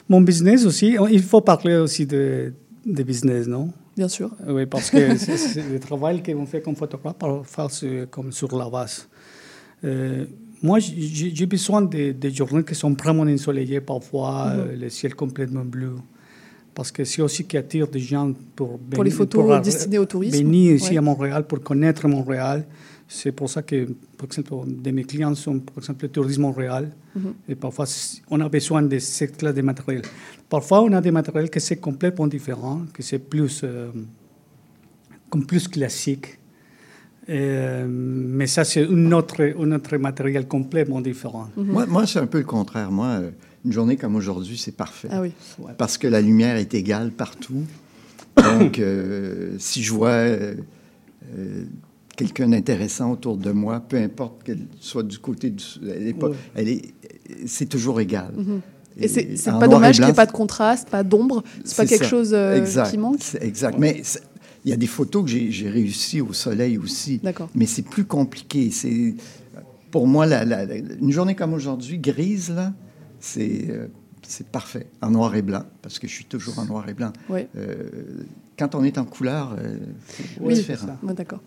mon 0.09 0.21
business 0.21 0.65
aussi, 0.65 0.97
il 1.11 1.23
faut 1.23 1.41
parler 1.41 1.77
aussi 1.77 2.07
de, 2.07 2.53
de 2.85 3.03
business, 3.03 3.47
non? 3.47 3.71
Bien 3.97 4.09
sûr. 4.09 4.31
Oui, 4.47 4.67
parce 4.67 4.91
que 4.91 5.17
c'est 5.37 5.69
le 5.71 5.79
travail 5.79 6.23
qu'on 6.23 6.47
fait 6.47 6.63
comme 6.63 6.77
photographe, 6.77 7.17
parfois 7.19 7.69
comme 8.11 8.33
sur 8.33 8.57
la 8.57 8.69
base. 8.69 9.09
Euh, 9.85 10.25
moi, 10.63 10.79
j'ai 10.79 11.47
besoin 11.47 11.83
des 11.83 12.13
de 12.13 12.29
journées 12.29 12.65
qui 12.65 12.75
sont 12.75 12.93
vraiment 12.93 13.23
ensoleillées, 13.23 13.81
parfois 13.81 14.53
mhm. 14.55 14.61
euh, 14.61 14.77
le 14.77 14.89
ciel 14.91 15.15
complètement 15.15 15.65
bleu. 15.65 15.95
Parce 16.75 16.93
que 16.93 17.05
c'est 17.05 17.23
aussi 17.23 17.45
qui 17.45 17.57
attire 17.57 17.89
des 17.89 17.99
gens 17.99 18.33
pour, 18.55 18.79
pour 18.79 19.03
les 19.03 19.11
photos 19.11 19.61
destinées 19.63 19.99
au 19.99 20.07
tourisme. 20.07 20.39
Venir 20.39 20.75
ici 20.75 20.97
à 20.97 21.01
Montréal 21.03 21.47
pour 21.47 21.61
connaître 21.61 22.07
Montréal. 22.07 22.65
C'est 23.13 23.33
pour 23.33 23.51
ça 23.51 23.63
que, 23.63 23.87
par 24.17 24.27
exemple, 24.27 24.53
de 24.69 24.91
mes 24.93 25.03
clients 25.03 25.35
sont, 25.35 25.59
par 25.59 25.79
exemple, 25.79 26.05
le 26.05 26.11
tourisme 26.11 26.43
Montréal. 26.43 26.93
Mhm. 27.17 27.35
Et 27.49 27.57
parfois, 27.57 27.85
on 28.31 28.41
a 28.41 28.49
besoin 28.49 28.83
de 28.83 29.01
cette 29.01 29.37
classe 29.37 29.57
de 29.57 29.63
matériel. 29.63 30.03
Parfois, 30.49 30.83
on 30.83 30.93
a 30.93 31.01
des 31.01 31.11
matériels 31.11 31.51
qui 31.51 31.61
sont 31.61 31.75
complètement 31.75 32.29
différents, 32.29 32.83
que 32.93 33.03
c'est 33.03 33.19
plus, 33.19 33.63
euh, 33.65 33.91
comme 35.29 35.45
plus 35.45 35.67
classique. 35.67 36.39
Euh, 37.29 37.85
mais 37.89 38.47
ça, 38.47 38.63
c'est 38.63 38.87
un 38.87 39.11
autre, 39.11 39.43
un 39.59 39.73
autre 39.73 39.97
matériel 39.97 40.47
complètement 40.47 41.01
différent. 41.01 41.49
Mhm. 41.57 41.67
Moi, 41.67 41.87
moi 41.87 42.07
c'est 42.07 42.21
un 42.21 42.29
peu 42.29 42.39
le 42.39 42.45
contraire. 42.45 42.93
Moi, 42.93 43.07
euh, 43.07 43.31
une 43.65 43.73
journée 43.73 43.97
comme 43.97 44.15
aujourd'hui, 44.15 44.57
c'est 44.57 44.77
parfait. 44.77 45.09
Ah 45.11 45.21
oui. 45.21 45.33
Parce 45.79 45.99
que 45.99 46.07
la 46.07 46.21
lumière 46.21 46.55
est 46.55 46.75
égale 46.75 47.11
partout. 47.11 47.65
Donc, 48.37 48.79
euh, 48.79 49.57
si 49.59 49.83
je 49.83 49.93
vois 49.93 50.27
quelqu'un 52.21 52.49
d'intéressant 52.49 53.13
autour 53.13 53.37
de 53.37 53.51
moi, 53.51 53.81
peu 53.81 53.97
importe 53.97 54.43
qu'elle 54.43 54.67
soit 54.81 55.03
du 55.03 55.19
côté 55.19 55.51
du... 55.51 55.65
Elle 56.55 56.69
est, 56.69 56.83
c'est 57.47 57.67
toujours 57.67 58.01
égal. 58.01 58.33
Mhm. 58.37 58.61
Et 58.99 59.09
c'est 59.09 59.51
pas 59.51 59.69
dommage 59.69 59.97
qu'il 59.97 60.05
n'y 60.05 60.11
ait 60.11 60.15
pas 60.15 60.27
de 60.27 60.33
contraste, 60.33 60.91
pas 60.91 61.03
d'ombre. 61.03 61.43
C'est 61.65 61.77
pas 61.77 61.87
quelque 61.87 62.05
chose 62.05 62.37
qui 62.91 62.99
manque. 62.99 63.21
Exact. 63.41 63.79
Mais 63.79 64.03
il 64.65 64.71
y 64.71 64.75
a 64.75 64.77
des 64.77 64.87
photos 64.87 65.25
que 65.25 65.31
j'ai 65.31 65.71
réussi 65.71 66.21
au 66.21 66.33
soleil 66.33 66.77
aussi. 66.77 67.21
Mais 67.55 67.67
c'est 67.67 67.83
plus 67.83 68.05
compliqué. 68.05 68.71
C'est 68.71 69.15
pour 69.91 70.07
moi 70.07 70.27
la, 70.27 70.45
une 71.01 71.11
journée 71.11 71.35
comme 71.35 71.55
aujourd'hui 71.55 71.99
grise 71.99 72.51
là, 72.51 72.73
c'est 73.19 73.67
euh, 73.71 73.89
c'est 74.23 74.47
parfait 74.47 74.87
en 75.03 75.11
noir 75.11 75.35
et 75.35 75.43
blanc 75.43 75.65
parce 75.83 75.99
que 75.99 76.07
je 76.07 76.13
suis 76.13 76.25
toujours 76.25 76.59
en 76.61 76.65
noir 76.65 76.89
et 76.89 76.95
blanc. 76.95 77.13
Euh, 77.31 77.89
quand 78.61 78.75
on 78.75 78.85
est 78.85 78.99
en 78.99 79.05
couleur, 79.05 79.57
euh, 79.59 79.79
c'est 80.39 80.53
différent. 80.55 80.99
D'accord. 81.03 81.41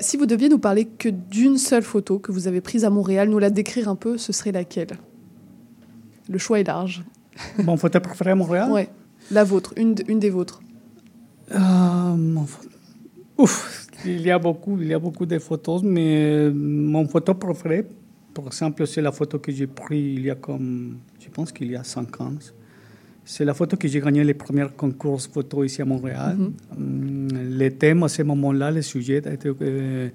si 0.00 0.16
vous 0.16 0.26
deviez 0.26 0.48
nous 0.48 0.58
parler 0.58 0.86
que 0.86 1.08
d'une 1.08 1.56
seule 1.56 1.84
photo 1.84 2.18
que 2.18 2.32
vous 2.32 2.48
avez 2.48 2.60
prise 2.60 2.84
à 2.84 2.90
Montréal, 2.90 3.28
nous 3.30 3.38
la 3.38 3.50
décrire 3.50 3.88
un 3.88 3.94
peu, 3.94 4.18
ce 4.18 4.32
serait 4.32 4.52
laquelle? 4.52 4.98
Le 6.28 6.38
choix 6.38 6.60
est 6.60 6.64
large. 6.64 7.04
Mon 7.64 7.76
photo 7.76 8.00
préférée 8.00 8.32
à 8.32 8.34
Montréal? 8.34 8.68
Oui, 8.72 8.82
la 9.30 9.44
vôtre, 9.44 9.72
une, 9.76 9.94
une 10.08 10.18
des 10.18 10.30
vôtres. 10.30 10.60
Euh, 11.54 12.44
ouf, 13.38 13.86
il 14.04 14.20
y 14.20 14.30
a 14.30 14.38
beaucoup, 14.38 14.76
il 14.80 14.88
y 14.88 14.94
a 14.94 14.98
beaucoup 14.98 15.26
de 15.26 15.38
photos, 15.38 15.82
mais 15.82 16.50
mon 16.50 17.06
photo 17.08 17.34
préféré, 17.34 17.86
par 18.34 18.46
exemple, 18.46 18.86
c'est 18.86 19.00
la 19.00 19.12
photo 19.12 19.38
que 19.38 19.50
j'ai 19.52 19.66
prise 19.66 20.18
il 20.18 20.24
y 20.24 20.30
a 20.30 20.34
comme, 20.34 20.98
je 21.20 21.28
pense 21.30 21.52
qu'il 21.52 21.70
y 21.70 21.76
a 21.76 21.84
cinq 21.84 22.20
ans. 22.20 22.32
C'est 23.30 23.44
la 23.44 23.52
photo 23.52 23.76
que 23.76 23.86
j'ai 23.86 24.00
gagné 24.00 24.24
les 24.24 24.32
premiers 24.32 24.68
concours 24.74 25.20
photo 25.20 25.62
ici 25.62 25.82
à 25.82 25.84
Montréal. 25.84 26.34
Mm 26.36 27.28
le 27.60 27.68
thème 27.70 28.02
à 28.04 28.08
ce 28.08 28.22
moment-là, 28.22 28.70
le 28.70 28.82
sujet, 28.82 29.18
était, 29.18 29.50
euh, 29.60 30.08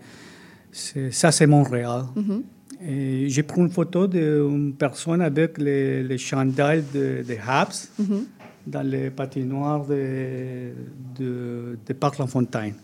ça 1.11 1.31
c'est 1.31 1.45
Montréal. 1.45 2.05
Mm-hmm. 2.17 3.27
J'ai 3.27 3.43
pris 3.43 3.61
une 3.61 3.69
photo 3.69 4.07
d'une 4.07 4.73
personne 4.73 5.21
avec 5.21 5.57
les, 5.57 6.03
les 6.03 6.17
chandelles 6.17 6.83
de, 6.93 7.23
de 7.27 7.35
Habs. 7.47 7.87
Mm-hmm 8.01 8.23
dans 8.65 8.81
les 8.81 9.09
patinoires 9.09 9.85
de, 9.85 10.71
de, 11.19 11.77
de 11.85 11.93
Parc 11.93 12.17
La 12.17 12.27
Fontaine. 12.27 12.75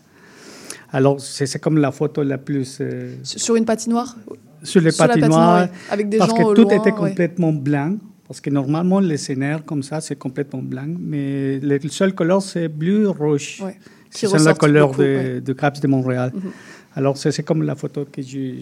Alors, 0.92 1.18
c'est 1.20 1.58
comme 1.58 1.78
la 1.78 1.90
photo 1.90 2.22
la 2.22 2.36
plus... 2.36 2.78
Euh, 2.82 3.14
sur 3.22 3.56
une 3.56 3.64
patinoire? 3.64 4.14
Sur 4.62 4.82
les 4.82 4.92
patinoires, 4.92 5.68
avec 5.90 6.10
des 6.10 6.18
parce 6.18 6.34
que 6.34 6.54
tout 6.54 6.70
était 6.70 6.92
complètement 6.92 7.54
blanc. 7.54 7.96
Parce 8.30 8.40
que 8.40 8.50
normalement, 8.50 9.00
les 9.00 9.16
scénarios 9.16 9.64
comme 9.66 9.82
ça, 9.82 10.00
c'est 10.00 10.14
complètement 10.14 10.62
blanc. 10.62 10.86
Mais 11.00 11.58
le 11.58 11.80
seul 11.88 12.14
couleur, 12.14 12.40
c'est 12.40 12.68
bleu 12.68 13.08
rouge. 13.08 13.60
C'est 14.08 14.32
la 14.44 14.54
couleur 14.54 14.92
de, 14.92 15.40
de 15.44 15.52
Caps 15.52 15.80
de 15.80 15.88
Montréal. 15.88 16.30
Mhm. 16.32 16.50
Alors, 16.94 17.18
c'est 17.18 17.42
comme 17.42 17.64
la 17.64 17.74
photo 17.74 18.04
que 18.04 18.22
j'ai... 18.22 18.58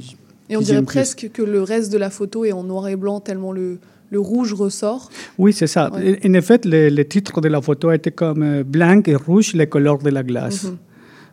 Et 0.48 0.56
on 0.56 0.62
dirait 0.62 0.80
presque 0.80 1.28
que 1.34 1.42
le 1.42 1.62
reste 1.62 1.92
de 1.92 1.98
la 1.98 2.08
photo 2.08 2.46
est 2.46 2.52
en 2.52 2.64
noir 2.64 2.88
et 2.88 2.96
blanc, 2.96 3.20
tellement 3.20 3.52
le, 3.52 3.78
le 4.10 4.18
rouge 4.18 4.54
ressort. 4.54 5.10
Oui, 5.36 5.52
c'est 5.52 5.66
ça. 5.66 5.90
En 5.92 6.32
effet, 6.32 6.60
le, 6.64 7.02
titre 7.02 7.42
de 7.42 7.48
la 7.48 7.60
photo 7.60 7.92
était 7.92 8.10
comme 8.10 8.42
euh, 8.42 8.64
blanc 8.64 9.02
et 9.04 9.16
rouge, 9.16 9.52
les 9.52 9.66
couleurs 9.66 9.98
de 9.98 10.08
la 10.08 10.22
glace. 10.22 10.64
Mhm. 10.64 10.78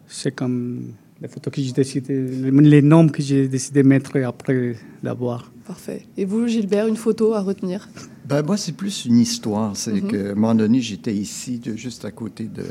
C'est 0.08 0.36
comme 0.36 0.88
les 1.22 1.30
photos 1.30 1.54
que 1.54 1.62
j'ai 1.62 1.72
décidé, 1.72 2.14
les 2.52 2.82
noms 2.82 3.08
que 3.08 3.22
j'ai 3.22 3.48
décidé 3.48 3.82
de 3.82 3.88
mettre 3.88 4.18
après 4.18 4.76
l'avoir. 5.04 5.54
Parfait. 5.66 6.06
Et 6.16 6.26
vous, 6.26 6.48
Gilbert, 6.48 6.88
une 6.88 6.96
photo 6.96 7.34
à 7.34 7.42
retenir 7.42 7.90
ben, 8.26 8.44
Moi, 8.44 8.56
c'est 8.56 8.74
plus 8.74 9.06
une 9.06 9.18
histoire. 9.18 9.76
C'est 9.76 9.94
mhm. 9.94 10.08
qu'à 10.12 10.18
un 10.18 10.36
moment 10.36 10.56
donné, 10.56 10.80
j'étais 10.80 11.16
ici, 11.16 11.60
juste 11.76 12.06
à 12.06 12.12
côté 12.12 12.46
de 12.46 12.64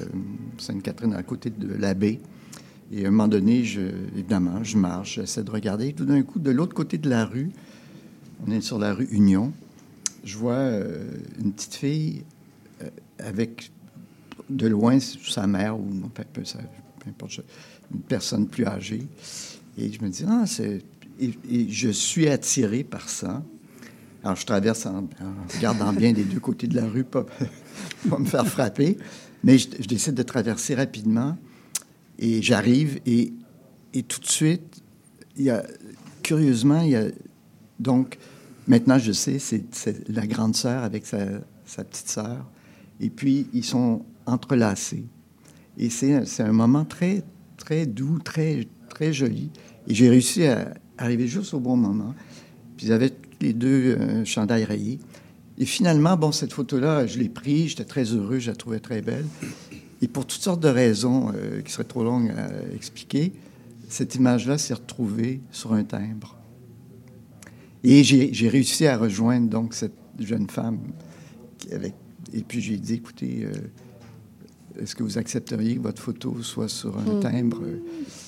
Sainte-Catherine, 0.59 1.13
à 1.15 1.25
côté 1.25 1.51
de 1.51 1.75
l'abbé. 1.75 2.21
Et 2.93 3.05
à 3.05 3.09
un 3.09 3.11
moment 3.11 3.27
donné, 3.27 3.65
je, 3.65 3.81
évidemment, 4.15 4.63
je 4.63 4.77
marche, 4.77 5.17
j'essaie 5.17 5.43
de 5.43 5.51
regarder. 5.51 5.93
tout 5.93 6.05
d'un 6.05 6.23
coup, 6.23 6.39
de 6.39 6.51
l'autre 6.53 6.75
côté 6.75 6.97
de 6.99 7.11
la 7.11 7.25
rue, 7.25 7.51
on 8.47 8.53
est 8.53 8.61
sur 8.61 8.79
la 8.79 8.95
rue 8.95 9.09
Union, 9.11 9.53
je 10.23 10.37
vois 10.39 10.55
euh, 10.55 11.11
une 11.43 11.53
petite 11.53 11.75
fille 11.75 12.25
euh, 12.83 12.89
avec 13.19 13.71
de 14.51 14.67
loin 14.67 14.99
sa 15.01 15.47
mère 15.47 15.79
ou 15.79 15.85
peu, 16.15 16.25
peu, 16.33 16.43
importe, 17.09 17.41
une 17.93 18.01
personne 18.01 18.47
plus 18.47 18.67
âgée. 18.67 19.07
Et 19.77 19.93
je 19.93 20.03
me 20.03 20.09
dis, 20.09 20.25
ah, 20.29 20.45
c'est. 20.47 20.83
Et, 21.21 21.69
je 21.71 21.91
suis 21.91 22.29
attiré 22.29 22.85
par 22.85 23.09
ça. 23.09 23.43
Alors, 24.23 24.37
je 24.37 24.47
traverse 24.47 24.87
en, 24.87 25.09
regardant 25.55 25.93
bien 25.93 26.13
des 26.13 26.25
deux 26.25 26.41
côtés 26.41 26.67
de 26.67 26.77
la 26.77 26.87
rue, 26.87 27.05
pas, 27.05 27.27
pas 28.09 28.19
me 28.19 28.25
faire 28.25 28.47
frapper. 28.47 28.97
Mais 29.43 29.59
je, 29.59 29.69
décide 29.87 30.15
de 30.15 30.23
traverser 30.23 30.75
rapidement. 30.75 31.37
Et 32.19 32.43
j'arrive 32.43 33.01
et, 33.07 33.33
et 33.93 34.03
tout 34.03 34.21
de 34.21 34.27
suite, 34.27 34.83
il 35.37 35.45
y 35.45 35.51
a, 35.51 35.65
curieusement, 36.23 36.81
il 36.81 36.91
y 36.91 36.97
a 36.97 37.07
donc 37.79 38.19
Maintenant, 38.67 38.99
je 38.99 39.13
sais, 39.13 39.39
c'est 39.39 40.09
la 40.09 40.27
grande 40.27 40.57
sœur 40.57 40.85
avec 40.85 41.05
sa, 41.05 41.85
petite 41.85 42.09
sœur. 42.09 42.51
Et 42.99 43.11
puis, 43.11 43.47
ils 43.53 43.65
sont 43.65 44.05
entrelacés. 44.25 45.05
Et 45.77 45.91
c'est 45.91 46.41
un 46.41 46.53
moment 46.53 46.85
très, 46.85 47.23
très 47.59 47.85
doux, 47.85 48.19
très, 48.21 48.67
très 48.89 49.13
joli. 49.13 49.51
Et 49.87 49.95
j'ai 49.95 50.09
réussi 50.09 50.47
à 50.47 50.73
arriver 50.99 51.27
juste 51.27 51.55
au 51.55 51.61
bon 51.61 51.77
moment. 51.77 52.15
Puis, 52.77 52.87
ils 52.87 52.93
avaient 52.93 53.13
les 53.41 53.53
deux 53.53 53.97
euh, 53.99 54.25
chandails 54.25 54.65
rayés. 54.65 54.99
Et 55.59 55.67
finalement, 55.67 56.17
bon, 56.17 56.33
cette 56.33 56.53
photo-là, 56.53 57.07
je 57.07 57.19
l'ai 57.19 57.29
prise, 57.29 57.71
j'étais 57.71 57.85
très 57.85 58.05
heureux, 58.05 58.39
je 58.39 58.51
la 58.51 58.57
trouvais 58.57 58.81
très 58.81 59.03
belle. 59.03 59.27
Et 60.03 60.09
pour 60.09 60.27
toutes 60.27 60.43
sortes 60.43 60.61
de 60.61 60.69
raisons 60.69 61.31
euh, 61.35 61.61
qui 61.63 61.73
seraient 61.73 61.85
trop 61.85 62.03
longues 62.03 62.31
à 62.31 62.75
expliquer, 62.75 63.33
cette 63.89 64.15
image-là 64.17 64.59
s'est 64.59 64.75
retrouvée 64.75 65.41
sur 65.53 65.73
un 65.73 65.85
timbre. 65.85 66.37
Et 67.85 68.03
j'ai 68.03 68.49
réussi 68.49 68.87
à 68.87 68.97
rejoindre 68.97 69.49
donc 69.49 69.75
cette 69.75 69.93
jeune 70.19 70.49
femme. 70.49 70.79
Avec, 71.71 71.95
et 72.33 72.43
puis 72.43 72.61
j'ai 72.61 72.79
dit, 72.79 72.95
écoutez, 72.95 73.45
euh, 73.45 74.83
est-ce 74.83 74.95
que 74.95 75.03
vous 75.03 75.19
accepteriez 75.19 75.77
que 75.77 75.83
votre 75.83 76.03
photo 76.03 76.43
soit 76.43 76.69
sur 76.69 76.99
un 76.99 77.17
hmm. 77.17 77.21
timbre? 77.21 77.63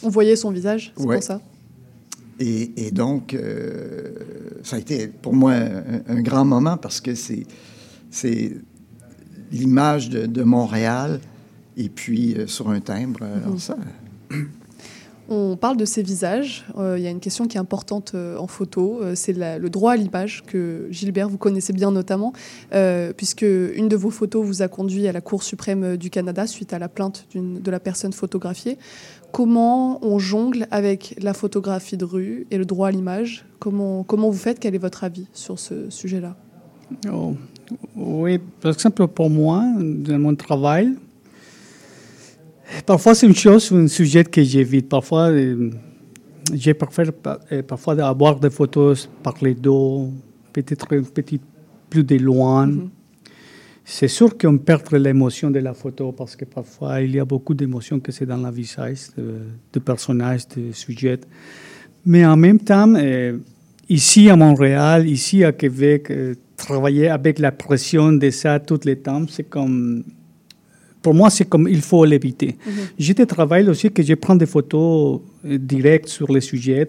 On 0.02 0.08
voyait 0.08 0.36
son 0.36 0.50
visage, 0.50 0.92
c'est 0.96 1.04
pour 1.04 1.22
ça? 1.22 1.40
Et, 2.38 2.90
donc, 2.90 3.32
euh, 3.32 4.12
ça 4.62 4.76
a 4.76 4.78
été 4.78 5.08
pour 5.08 5.34
moi 5.34 5.54
un, 6.06 6.20
grand 6.20 6.44
moment 6.44 6.76
parce 6.76 7.00
que 7.00 7.14
c'est, 7.14 7.46
c'est 8.10 8.52
l'image 9.50 10.10
de, 10.10 10.42
Montréal 10.42 11.20
et 11.76 11.88
puis 11.88 12.34
euh, 12.34 12.46
sur 12.46 12.68
un 12.68 12.80
timbre. 12.80 13.20
Mhm. 13.46 13.58
ça, 13.58 13.76
on 15.28 15.56
parle 15.56 15.76
de 15.76 15.84
ces 15.84 16.02
visages. 16.02 16.64
Euh, 16.78 16.96
il 16.98 17.04
y 17.04 17.06
a 17.06 17.10
une 17.10 17.20
question 17.20 17.48
qui 17.48 17.56
est 17.56 17.60
importante 17.60 18.12
euh, 18.14 18.36
en 18.38 18.46
photo, 18.46 19.00
euh, 19.02 19.14
c'est 19.16 19.32
le 19.32 19.68
droit 19.68 19.92
à 19.92 19.96
l'image 19.96 20.44
que 20.46 20.86
Gilbert 20.90 21.28
vous 21.28 21.38
connaissez 21.38 21.72
bien 21.72 21.90
notamment, 21.90 22.32
puisque 23.16 23.42
une 23.42 23.88
de 23.88 23.96
vos 23.96 24.10
photos 24.10 24.44
vous 24.44 24.62
a 24.62 24.68
conduit 24.68 25.08
à 25.08 25.12
la 25.12 25.20
Cour 25.20 25.42
suprême 25.42 25.96
du 25.96 26.10
Canada 26.10 26.46
suite 26.46 26.72
à 26.72 26.78
la 26.78 26.88
plainte 26.88 27.26
de 27.34 27.70
la 27.70 27.80
personne 27.80 28.12
photographiée. 28.12 28.78
Comment 29.36 30.02
on 30.02 30.18
jongle 30.18 30.66
avec 30.70 31.14
la 31.20 31.34
photographie 31.34 31.98
de 31.98 32.06
rue 32.06 32.46
et 32.50 32.56
le 32.56 32.64
droit 32.64 32.88
à 32.88 32.90
l'image 32.90 33.44
comment, 33.58 34.02
comment 34.02 34.30
vous 34.30 34.38
faites? 34.38 34.58
Quel 34.58 34.74
est 34.74 34.78
votre 34.78 35.04
avis 35.04 35.26
sur 35.34 35.58
ce 35.58 35.90
sujet-là? 35.90 36.34
Oh, 37.12 37.34
Oui, 37.94 38.38
par 38.62 38.72
exemple 38.72 39.06
pour 39.08 39.28
moi, 39.28 39.62
dans 39.78 40.18
mon 40.18 40.34
travail, 40.34 40.94
Parfois, 42.86 43.14
c'est 43.14 43.26
une 43.26 43.34
chose, 43.34 43.70
un 43.72 43.88
sujet 43.88 44.24
que 44.24 44.42
j'évite. 44.42 44.88
Parfois, 44.88 45.28
euh, 45.28 45.70
je 46.54 46.72
préfère 46.72 47.10
euh, 47.52 47.62
parfois 47.62 47.94
avoir 48.02 48.40
des 48.40 48.50
photos 48.50 49.10
par 49.22 49.34
les 49.42 49.54
dos, 49.54 50.12
peut-être 50.54 50.96
un 50.96 51.02
petit 51.02 51.40
plus 51.90 52.04
de 52.04 52.16
loin. 52.16 52.68
Mm-hmm. 52.68 52.88
C'est 53.88 54.08
sûr 54.08 54.36
qu'on 54.36 54.58
perd 54.58 54.92
l'émotion 54.94 55.48
de 55.48 55.60
la 55.60 55.72
photo 55.72 56.10
parce 56.10 56.34
que 56.34 56.44
parfois 56.44 57.00
il 57.02 57.14
y 57.14 57.20
a 57.20 57.24
beaucoup 57.24 57.54
d'émotions 57.54 58.00
que 58.00 58.10
c'est 58.10 58.26
dans 58.26 58.36
le 58.36 58.50
visage 58.50 59.10
de, 59.16 59.78
personnage, 59.78 60.48
de 60.48 60.72
sujet. 60.72 61.20
Mais 62.04 62.26
en 62.26 62.36
même 62.36 62.58
temps, 62.58 62.92
euh, 62.96 63.38
ici 63.88 64.28
à 64.28 64.34
Montréal, 64.34 65.08
ici 65.08 65.44
à 65.44 65.52
Québec, 65.52 66.12
travailler 66.56 67.08
avec 67.08 67.38
la 67.38 67.52
pression 67.52 68.12
de 68.12 68.28
ça 68.30 68.58
tout 68.58 68.80
le 68.84 68.96
temps, 68.96 69.24
c'est 69.28 69.48
comme 69.48 70.02
pour 71.00 71.14
moi, 71.14 71.30
c'est 71.30 71.44
comme 71.44 71.68
il 71.68 71.82
faut 71.82 72.04
l'éviter. 72.04 72.56
Mm 72.66 72.70
J'ai 72.98 73.14
des 73.14 73.26
travail 73.26 73.68
aussi 73.68 73.92
que 73.92 74.02
je 74.02 74.14
prends 74.14 74.34
des 74.34 74.46
photos 74.46 75.20
euh, 75.44 75.56
directes 75.56 76.08
sur 76.08 76.32
les 76.32 76.40
sujets, 76.40 76.88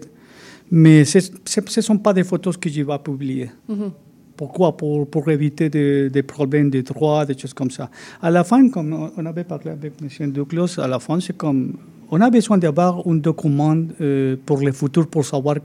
mais 0.68 1.04
ce 1.04 1.18
ne 1.18 1.82
sont 1.82 1.98
pas 1.98 2.12
des 2.12 2.24
photos 2.24 2.56
que 2.56 2.68
je 2.68 2.82
vais 2.82 2.98
publier. 2.98 3.50
Mhm. 3.68 3.92
Pourquoi? 4.38 4.76
Pour, 4.76 5.10
pour, 5.10 5.28
éviter 5.30 5.68
des, 5.68 6.22
problèmes 6.22 6.70
de 6.70 6.80
droit, 6.80 7.26
des 7.26 7.36
choses 7.36 7.54
comme 7.54 7.72
ça. 7.72 7.90
À 8.22 8.30
la 8.30 8.44
fin, 8.44 8.68
comme 8.70 9.10
on 9.16 9.26
avait 9.26 9.42
parlé 9.42 9.70
avec 9.70 9.94
M. 10.00 10.30
Douglas, 10.30 10.78
à 10.78 10.86
la 10.86 11.00
fin, 11.00 11.18
c'est 11.18 11.36
comme 11.36 11.72
on 12.08 12.20
a 12.20 12.30
besoin 12.30 12.56
d'avoir 12.56 13.02
un 13.04 13.16
document 13.16 13.76
euh, 14.00 14.36
pour 14.46 14.58
le 14.60 14.70
futur 14.70 15.08
pour 15.08 15.24
savoir 15.24 15.56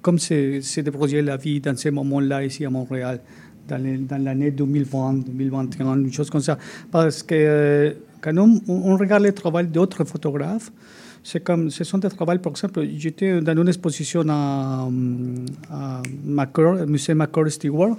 comment 0.00 0.16
se 0.16 0.80
débrouiller 0.80 1.20
la 1.20 1.36
vie 1.36 1.60
dans 1.60 1.76
ces 1.76 1.90
moments-là 1.90 2.42
ici 2.42 2.64
à 2.64 2.70
Montréal 2.70 3.20
dans 3.68 4.24
l'année 4.24 4.50
2020, 4.50 5.26
2021, 5.26 5.96
une 5.98 6.12
chose 6.12 6.30
comme 6.30 6.40
ça. 6.40 6.56
Parce 6.90 7.22
que 7.22 7.34
euh, 7.36 7.92
quand 8.22 8.36
on, 8.38 8.96
regarde 8.96 9.24
le 9.24 9.32
travail 9.32 9.66
d'autres 9.66 10.04
photographes, 10.04 10.72
c'est 11.22 11.44
comme, 11.44 11.70
ce 11.70 11.84
sont 11.84 11.98
des 11.98 12.08
travaux, 12.08 12.36
par 12.38 12.52
exemple, 12.52 12.84
j'étais 12.96 13.40
dans 13.42 13.56
une 13.60 13.68
exposition 13.68 14.24
à, 14.28 14.88
à 15.70 16.02
Macor, 16.24 16.86
musée 16.86 17.14
Macor 17.14 17.50
Stewart. 17.50 17.96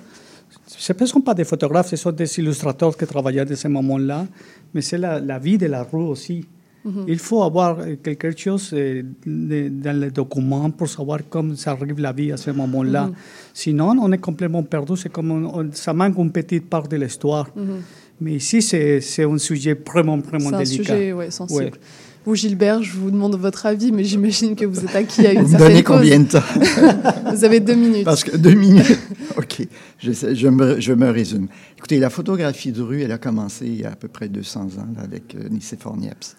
Ce 0.66 0.94
ne 0.94 1.06
sont 1.06 1.22
pas 1.22 1.34
des 1.34 1.44
photographes, 1.44 1.90
ce 1.90 1.96
sont 1.96 2.12
des 2.12 2.40
illustrateurs 2.40 2.96
qui 2.96 3.06
travaillaient 3.06 3.52
à 3.52 3.56
ce 3.56 3.68
moment-là, 3.68 4.26
mais 4.74 4.82
c'est 4.82 4.98
la, 4.98 5.20
la, 5.20 5.38
vie 5.40 5.58
de 5.58 5.68
la 5.68 5.84
rue 5.84 6.04
aussi. 6.04 6.46
Mhm. 6.86 7.06
Il 7.08 7.20
faut 7.20 7.44
avoir 7.44 7.78
quelque 8.02 8.36
chose 8.38 8.72
euh, 8.74 9.04
dans 9.26 10.00
les 10.00 10.12
documents 10.12 10.70
pour 10.70 10.90
savoir 10.90 11.20
comment 11.30 11.56
ça 11.56 11.72
arrive 11.72 12.00
la 12.00 12.12
vie 12.12 12.32
à 12.32 12.38
ce 12.38 12.52
moment-là. 12.52 13.08
Mhm. 13.08 13.14
Sinon, 13.54 13.96
on 14.02 14.12
est 14.12 14.18
complètement 14.18 14.64
perdu. 14.64 14.98
C'est 14.98 15.12
comme 15.12 15.70
ça 15.74 15.94
manque 15.94 16.18
une 16.18 16.32
petite 16.32 16.70
part 16.70 16.88
de 16.88 16.98
l'histoire. 16.98 17.50
Mhm. 17.56 17.82
Mais 18.22 18.34
ici, 18.36 18.62
c'est 18.62 19.24
un 19.24 19.38
sujet 19.38 19.74
vraiment, 19.74 20.18
vraiment 20.18 20.52
délicat. 20.52 20.84
C'est 20.84 20.92
un 20.92 20.96
sujet 20.96 21.14
ouais, 21.14 21.32
sensible. 21.32 21.78
Vous, 22.26 22.36
Gilbert, 22.36 22.82
je 22.82 22.94
vous 22.94 23.12
demande 23.12 23.36
votre 23.36 23.66
avis, 23.66 23.92
mais 23.92 24.06
j'imagine 24.06 24.56
que 24.56 24.66
vous 24.66 24.86
êtes 24.86 24.96
acquis 24.96 25.28
à 25.28 25.34
une 25.34 25.42
vous 25.42 25.52
certaine 25.52 25.68
donnez 25.68 25.84
combien 25.84 26.20
de 26.20 26.28
temps 26.28 27.32
Vous 27.34 27.44
avez 27.44 27.60
deux 27.60 27.76
minutes. 27.76 28.06
Parce 28.06 28.24
que 28.24 28.38
deux 28.38 28.54
minutes. 28.54 28.98
OK. 29.38 29.68
Je, 30.00 30.12
je, 30.12 30.48
me, 30.48 30.80
je, 30.80 30.94
me, 30.94 31.10
résume. 31.10 31.48
Écoutez, 31.78 32.00
la 32.00 32.10
photographie 32.10 32.72
de 32.72 32.82
rue, 32.82 33.02
elle 33.02 33.12
a 33.12 33.18
commencé 33.18 33.66
il 33.68 33.82
y 33.82 33.86
a 33.86 33.92
à 33.92 33.96
peu 33.96 34.08
près 34.08 34.30
200 34.30 34.62
ans 34.78 34.94
avec 34.98 35.36
euh, 35.36 35.50
Nicéphore 35.50 35.98
Niepce. 35.98 36.38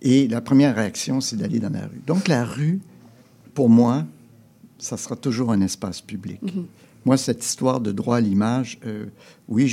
Et 0.00 0.28
la 0.28 0.40
première 0.40 0.74
réaction, 0.74 1.20
c'est 1.20 1.36
d'aller 1.36 1.58
dans 1.58 1.72
la 1.72 1.86
rue. 1.86 2.00
Donc 2.06 2.26
la 2.28 2.44
rue, 2.44 2.80
pour 3.52 3.68
moi, 3.68 4.04
ça 4.78 4.96
sera 4.96 5.16
toujours 5.16 5.52
un 5.52 5.60
espace 5.60 6.00
public. 6.00 6.40
Mhm. 6.42 6.66
Moi, 7.04 7.16
cette 7.16 7.44
histoire 7.44 7.80
de 7.80 7.92
droit 7.92 8.16
à 8.16 8.20
l'image, 8.20 8.78
euh, 8.86 9.06
oui, 9.48 9.68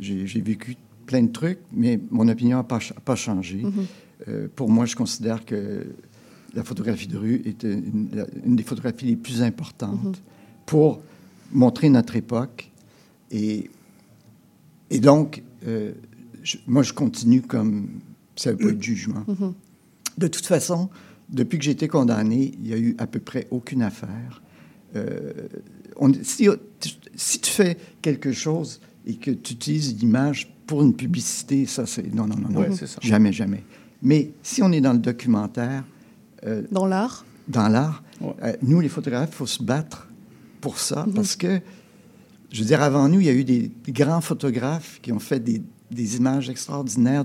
j'ai 0.00 0.40
vécu 0.40 0.76
plein 1.06 1.22
de 1.22 1.32
trucs, 1.32 1.58
mais 1.72 2.00
mon 2.10 2.28
opinion 2.28 2.58
n'a 2.58 2.64
pas, 2.64 2.78
pas, 3.04 3.16
changé. 3.16 3.56
Mhm. 3.56 3.86
Euh, 4.28 4.48
pour 4.54 4.68
moi, 4.68 4.86
je 4.86 4.96
considère 4.96 5.44
que 5.44 5.86
la 6.54 6.64
photographie 6.64 7.08
de 7.08 7.16
rue 7.16 7.42
est 7.44 7.62
une, 7.62 8.08
des 8.46 8.62
photographies 8.62 9.06
les 9.06 9.16
plus 9.16 9.42
importantes 9.42 10.04
mhm. 10.04 10.12
pour 10.66 11.02
montrer 11.52 11.88
notre 11.88 12.16
époque. 12.16 12.70
Et, 13.30 13.70
et 14.90 15.00
donc, 15.00 15.42
euh, 15.66 15.92
moi, 16.66 16.82
je 16.82 16.92
continue 16.92 17.42
comme 17.42 17.88
ça 18.36 18.54
pas 18.54 18.72
de 18.72 18.82
jugement. 18.82 19.24
Mm-hmm. 19.28 19.52
De 20.18 20.26
toute 20.26 20.46
façon, 20.46 20.90
depuis 21.28 21.58
que 21.58 21.64
j'ai 21.64 21.70
été 21.70 21.88
condamné, 21.88 22.52
il 22.54 22.62
n'y 22.62 22.72
a 22.72 22.78
eu 22.78 22.94
à 22.98 23.06
peu 23.06 23.20
près 23.20 23.46
aucune 23.50 23.82
affaire. 23.82 24.42
Euh, 24.96 25.32
on, 25.96 26.12
si, 26.22 26.48
si, 27.14 27.40
tu 27.40 27.50
fais 27.50 27.76
quelque 28.02 28.32
chose 28.32 28.80
et 29.06 29.14
que 29.14 29.30
tu 29.30 29.54
utilises 29.54 29.98
l'image 29.98 30.52
pour 30.66 30.82
une 30.82 30.94
publicité, 30.94 31.66
ça 31.66 31.86
c'est... 31.86 32.12
Non, 32.14 32.26
non, 32.26 32.36
non, 32.36 32.48
non. 32.48 32.76
Jamais, 33.00 33.32
jamais. 33.32 33.64
Mais 34.02 34.32
si 34.42 34.62
on 34.62 34.72
est 34.72 34.80
dans 34.80 34.92
le 34.92 34.98
documentaire... 34.98 35.84
Euh, 36.44 36.62
dans 36.70 36.86
l'art 36.86 37.24
Dans 37.48 37.68
l'art. 37.68 38.02
Euh, 38.22 38.52
nous, 38.62 38.80
les 38.80 38.88
photographes, 38.88 39.30
il 39.32 39.36
faut 39.36 39.46
se 39.46 39.62
battre 39.62 40.08
pour 40.60 40.78
ça 40.78 41.04
mm-hmm. 41.06 41.14
parce 41.14 41.36
que, 41.36 41.60
je 42.50 42.60
veux 42.60 42.66
dire, 42.66 42.82
avant 42.82 43.08
nous, 43.08 43.20
il 43.20 43.26
y 43.26 43.30
a 43.30 43.34
eu 43.34 43.44
des 43.44 43.70
grands 43.88 44.20
photographes 44.20 44.98
qui 45.02 45.12
ont 45.12 45.20
fait 45.20 45.40
des, 45.40 45.62
des 45.92 46.16
images 46.16 46.50
extraordinaires 46.50 47.24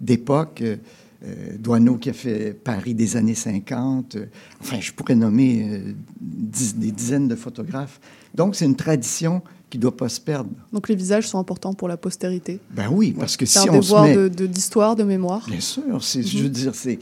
d'époque. 0.00 0.62
Euh, 0.62 0.76
euh 0.76 1.96
qui 2.00 2.10
a 2.10 2.12
fait 2.12 2.52
Paris 2.52 2.94
des 2.94 3.16
années 3.16 3.34
50. 3.34 4.16
Euh, 4.16 4.26
enfin, 4.60 4.78
je 4.78 4.92
pourrais 4.92 5.14
nommer 5.14 5.66
euh, 5.70 5.92
des 6.20 6.92
dizaines 6.92 7.28
de 7.28 7.34
photographes. 7.34 7.98
Donc, 8.34 8.54
c'est 8.54 8.66
une 8.66 8.76
tradition 8.76 9.42
qui 9.74 9.78
ne 9.78 9.82
doit 9.82 9.96
pas 9.96 10.08
se 10.08 10.20
perdre. 10.20 10.50
Donc, 10.72 10.88
les 10.88 10.94
visages 10.94 11.26
sont 11.26 11.40
importants 11.40 11.74
pour 11.74 11.88
la 11.88 11.96
postérité. 11.96 12.60
Ben 12.70 12.88
oui, 12.92 13.10
parce 13.10 13.36
que 13.36 13.44
si 13.44 13.58
on 13.68 13.82
se 13.82 13.92
met... 14.02 14.30
d'histoire, 14.46 14.94
de, 14.94 15.02
de, 15.02 15.08
mémoire. 15.08 15.44
Bien 15.48 15.58
sûr. 15.58 15.98
Je 15.98 16.38
veux 16.38 16.44
mhm. 16.44 16.48
dire, 16.48 16.74
c'est... 16.76 17.00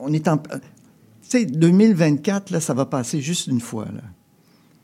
On 0.00 0.12
est 0.12 0.26
en... 0.26 0.36
Tu 0.38 0.48
sais, 1.22 1.46
2024, 1.46 2.50
là, 2.50 2.58
ça 2.58 2.74
va 2.74 2.86
passer 2.86 3.20
juste 3.20 3.46
une 3.46 3.60
fois, 3.60 3.84
là. 3.84 4.02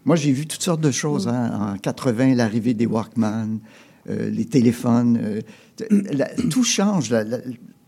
Moi, 0.04 0.14
j'ai 0.14 0.30
vu 0.30 0.46
toutes 0.46 0.62
sortes 0.62 0.80
de 0.80 0.92
choses. 0.92 1.26
Mhm. 1.26 1.34
Hein. 1.34 1.74
En 1.74 1.78
80, 1.78 2.36
l'arrivée 2.36 2.74
des 2.74 2.86
Walkman, 2.86 3.58
euh, 4.08 4.30
les 4.30 4.44
téléphones. 4.44 5.18
Euh, 5.20 5.40
tout 6.50 6.62
change. 6.62 7.12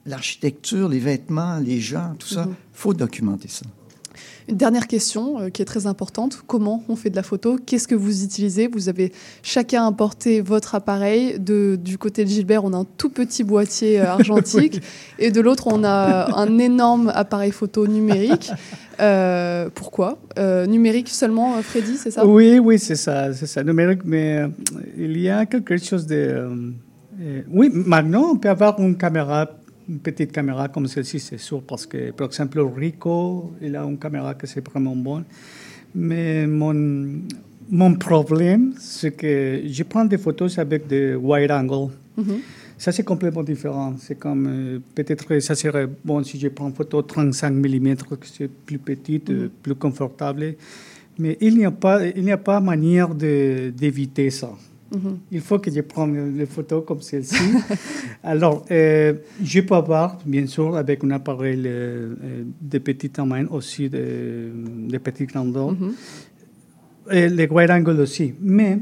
L'architecture, 0.07 0.89
les 0.89 0.99
vêtements, 0.99 1.59
les 1.59 1.79
gens, 1.79 2.15
tout 2.19 2.27
ça. 2.27 2.47
Il 2.47 2.51
mhm. 2.51 2.57
faut 2.73 2.95
documenter 2.95 3.47
ça. 3.47 3.67
Une 4.49 4.57
dernière 4.57 4.87
question 4.87 5.41
euh, 5.41 5.49
qui 5.49 5.63
est 5.63 5.65
très 5.65 5.87
importante. 5.87 6.43
Comment 6.47 6.83
on 6.89 6.97
fait 6.97 7.11
de 7.11 7.17
la 7.17 7.23
photo? 7.23 7.59
Qu'est-ce 7.65 7.89
que 7.89 7.95
vous 7.95 8.25
utilisez? 8.25 8.67
Vous 8.67 8.89
avez 8.89 9.13
chacun 9.43 9.87
apporté 9.87 10.41
votre 10.41 10.75
appareil. 10.75 11.39
De, 11.39 11.79
du 11.83 11.99
côté 11.99 12.25
de 12.25 12.31
Gilbert, 12.31 12.65
on 12.65 12.73
a 12.73 12.79
un 12.79 12.87
tout 12.99 13.09
petit 13.09 13.45
boîtier 13.45 14.01
argentique. 14.01 14.83
Et 15.19 15.31
de 15.31 15.41
l'autre, 15.41 15.69
on 15.69 15.85
a 15.85 16.37
un 16.37 16.59
énorme 16.59 17.11
appareil 17.15 17.53
photo 17.53 17.87
numérique. 17.87 18.51
Euh, 19.01 19.69
pourquoi? 19.75 20.19
Euh, 20.39 20.67
Numérique 20.67 21.09
seulement, 21.09 21.57
euh, 21.57 21.63
Freddy, 21.63 21.97
c'est 21.97 22.11
ça? 22.11 22.27
Oui, 22.27 22.59
oui, 22.59 22.79
c'est 22.79 22.97
ça, 22.97 23.33
c'est 23.33 23.47
ça, 23.47 23.63
numérique, 23.63 24.03
mais 24.05 24.43
il 24.97 25.19
y 25.21 25.29
a 25.29 25.47
quelque 25.47 25.77
chose 25.77 26.07
de... 26.07 26.49
oui, 27.51 27.71
maintenant, 27.73 28.33
on 28.33 28.37
peut 28.37 28.51
avoir 28.51 28.79
une 28.81 28.97
caméra, 28.97 29.51
une 29.89 29.99
petite 29.99 30.33
caméra 30.33 30.69
comme 30.69 30.87
celle-ci, 30.87 31.21
c'est 31.21 31.39
sûr, 31.39 31.63
parce 31.63 31.87
que, 31.87 32.11
par 32.13 32.29
exemple, 32.29 32.61
Rico, 32.61 33.53
il 33.61 33.77
a 33.77 33.83
une 33.85 33.99
caméra 33.99 34.35
qui 34.35 34.47
c'est 34.47 34.67
vraiment 34.67 34.97
bonne. 34.97 35.25
Mais 35.95 36.47
mon, 36.47 37.21
mon 37.71 37.95
problème, 37.95 38.75
c'est 38.79 39.13
que 39.13 39.63
je 39.65 39.83
prends 39.85 40.05
des 40.05 40.19
photos 40.19 40.59
avec 40.59 40.87
des 40.87 41.15
wide 41.15 41.51
angle. 41.51 41.93
Mm-hmm. 42.19 42.39
Ça, 42.77 42.93
c'est 42.93 43.05
complètement 43.05 43.43
différent. 43.43 43.95
C'est 43.99 44.19
comme, 44.19 44.47
euh, 44.49 44.79
peut-être, 44.95 45.39
ça 45.39 45.55
serait 45.55 45.89
bon 46.05 46.23
si 46.25 46.39
je 46.39 46.49
prends 46.49 46.69
une 46.69 46.75
photo 46.75 47.03
35 47.03 47.51
mm, 47.53 47.95
que 47.97 48.27
c'est 48.27 48.51
plus 48.51 48.79
petite, 48.79 49.31
mm-hmm. 49.31 49.49
plus 49.63 49.75
confortable. 49.77 50.55
Mais 51.19 51.39
il 51.41 51.57
n'y 51.57 51.65
a 51.65 51.71
pas, 51.71 52.05
il 52.07 52.25
n'y 52.25 52.33
a 52.33 52.39
pas 52.39 52.61
manière 52.61 53.15
d'éviter 53.15 54.31
ça. 54.31 54.51
Il 55.31 55.41
faut 55.41 55.59
que 55.59 55.71
je 55.71 55.81
prenne 55.81 56.37
les 56.37 56.47
photos 56.47 56.85
comme 56.87 57.01
celle-ci. 57.01 57.37
Alors, 58.23 58.65
euh, 58.71 59.15
je 59.43 59.61
peux 59.61 59.75
avoir, 59.75 60.19
bien 60.25 60.47
sûr, 60.47 60.77
avec 60.77 61.03
un 61.05 61.11
appareil 61.11 61.63
euh, 61.67 62.15
de 62.61 62.79
petit 62.79 63.11
taille 63.11 63.47
aussi, 63.51 63.89
de, 63.89 64.51
de 64.89 64.99
petit 64.99 65.27
grandeur, 65.27 65.73
mm 65.73 65.93
et 67.11 67.29
les 67.29 67.47
wide 67.47 67.71
angle 67.71 68.01
aussi. 68.01 68.35
Mais 68.41 68.79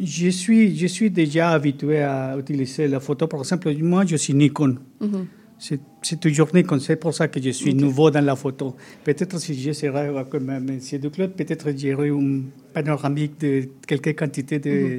je 0.00 0.28
suis, 0.28 0.76
je 0.76 0.86
suis 0.86 1.10
déjà 1.10 1.50
habitué 1.50 2.02
à 2.02 2.36
utiliser 2.38 2.88
la 2.88 3.00
photo. 3.00 3.26
Par 3.26 3.40
exemple, 3.40 3.72
moi, 3.82 4.04
je 4.06 4.16
suis 4.16 4.34
Nikon. 4.34 4.76
Mhm. 5.00 5.26
C'est 5.58 6.20
toujours 6.20 6.48
Nikon, 6.52 6.78
c'est 6.80 6.96
pour 6.96 7.14
ça 7.14 7.28
que 7.28 7.40
je 7.40 7.50
suis 7.50 7.74
nouveau 7.74 8.10
dans 8.10 8.24
la 8.24 8.36
photo. 8.36 8.76
Peut-être 9.04 9.38
si 9.40 9.58
je 9.60 9.72
serais 9.72 10.12
comme 10.28 10.50
M. 10.50 10.78
Duclos, 11.00 11.28
peut-être 11.28 11.70
j'aurais 11.76 12.08
une 12.08 12.44
panoramique 12.74 13.40
de 13.40 13.68
quelques 13.86 14.18
quantités 14.18 14.58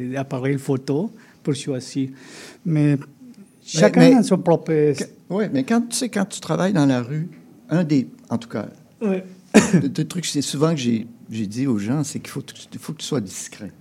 d'appareils 0.10 0.54
mhm. 0.54 0.60
photo 0.60 1.12
pour 1.44 1.54
choisir. 1.54 2.10
Mais 2.66 2.98
chacun 3.64 4.18
a 4.18 4.24
son 4.24 4.40
propre... 4.40 4.94
Oui, 5.30 5.46
mais 5.54 5.64
quand 5.64 5.82
tu 5.82 5.96
sais, 5.96 6.10
quand 6.10 6.26
tu 6.26 6.40
travailles 6.40 6.74
dans 6.74 6.86
la 6.86 7.02
rue, 7.02 7.30
un 7.70 7.84
des, 7.84 8.08
en 8.30 8.38
tout 8.38 8.50
cas, 8.50 8.68
ouais. 9.02 9.24
des 9.84 10.06
trucs, 10.08 10.26
c'est 10.26 10.42
souvent 10.42 10.74
que 10.74 10.80
j'ai 10.80 11.06
dit 11.30 11.68
aux 11.68 11.78
gens, 11.78 12.04
c'est 12.04 12.20
qu'il 12.20 12.30
faut, 12.30 12.44
faut 12.80 12.94
que 12.94 12.98
tu 12.98 13.06
sois 13.06 13.22
discret. 13.22 13.72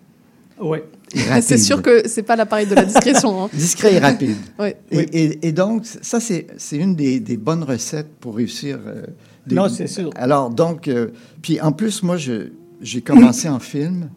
Oui. 0.61 0.79
C'est 1.41 1.59
sûr 1.59 1.83
que 1.83 2.09
c'est 2.09 2.23
pas 2.23 2.37
l'appareil 2.37 2.67
de 2.67 2.75
la 2.75 2.85
discrétion. 2.85 3.45
Hein. 3.45 3.51
Discret 3.53 3.95
et 3.95 3.99
rapide. 3.99 4.37
ouais. 4.59 4.77
et, 4.91 5.47
et, 5.47 5.53
donc, 5.53 5.87
ça, 5.87 6.19
c'est 6.21 6.47
une 6.73 6.97
des, 6.97 7.21
des, 7.21 7.37
bonnes 7.37 7.63
recettes 7.63 8.11
pour 8.21 8.37
réussir. 8.37 8.81
Euh, 8.85 9.07
non, 9.51 9.69
c'est 9.69 9.87
sûr. 9.87 10.11
Alors, 10.17 10.51
donc, 10.51 10.89
euh, 10.89 11.09
puis 11.43 11.61
en 11.61 11.73
plus, 11.73 12.03
moi, 12.03 12.17
j'ai 12.17 13.01
commencé 13.03 13.49
en 13.49 13.61
film. 13.61 14.11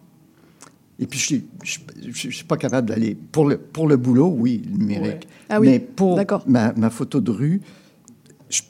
Et 0.98 1.06
puis, 1.06 1.20
je 1.20 2.08
ne 2.08 2.12
suis 2.12 2.44
pas 2.44 2.58
capable 2.58 2.90
d'aller. 2.90 3.16
Pour 3.32 3.48
le, 3.48 3.58
pour 3.58 3.88
le 3.88 3.96
boulot, 3.96 4.34
oui, 4.36 4.64
numérique. 4.70 5.28
Ah, 5.48 5.60
oui. 5.60 5.68
Mais 5.68 5.80
pour 5.80 6.20
ma, 6.48 6.74
ma, 6.74 6.90
photo 6.90 7.22
de 7.22 7.32
rue, 7.32 7.62
je 8.50 8.62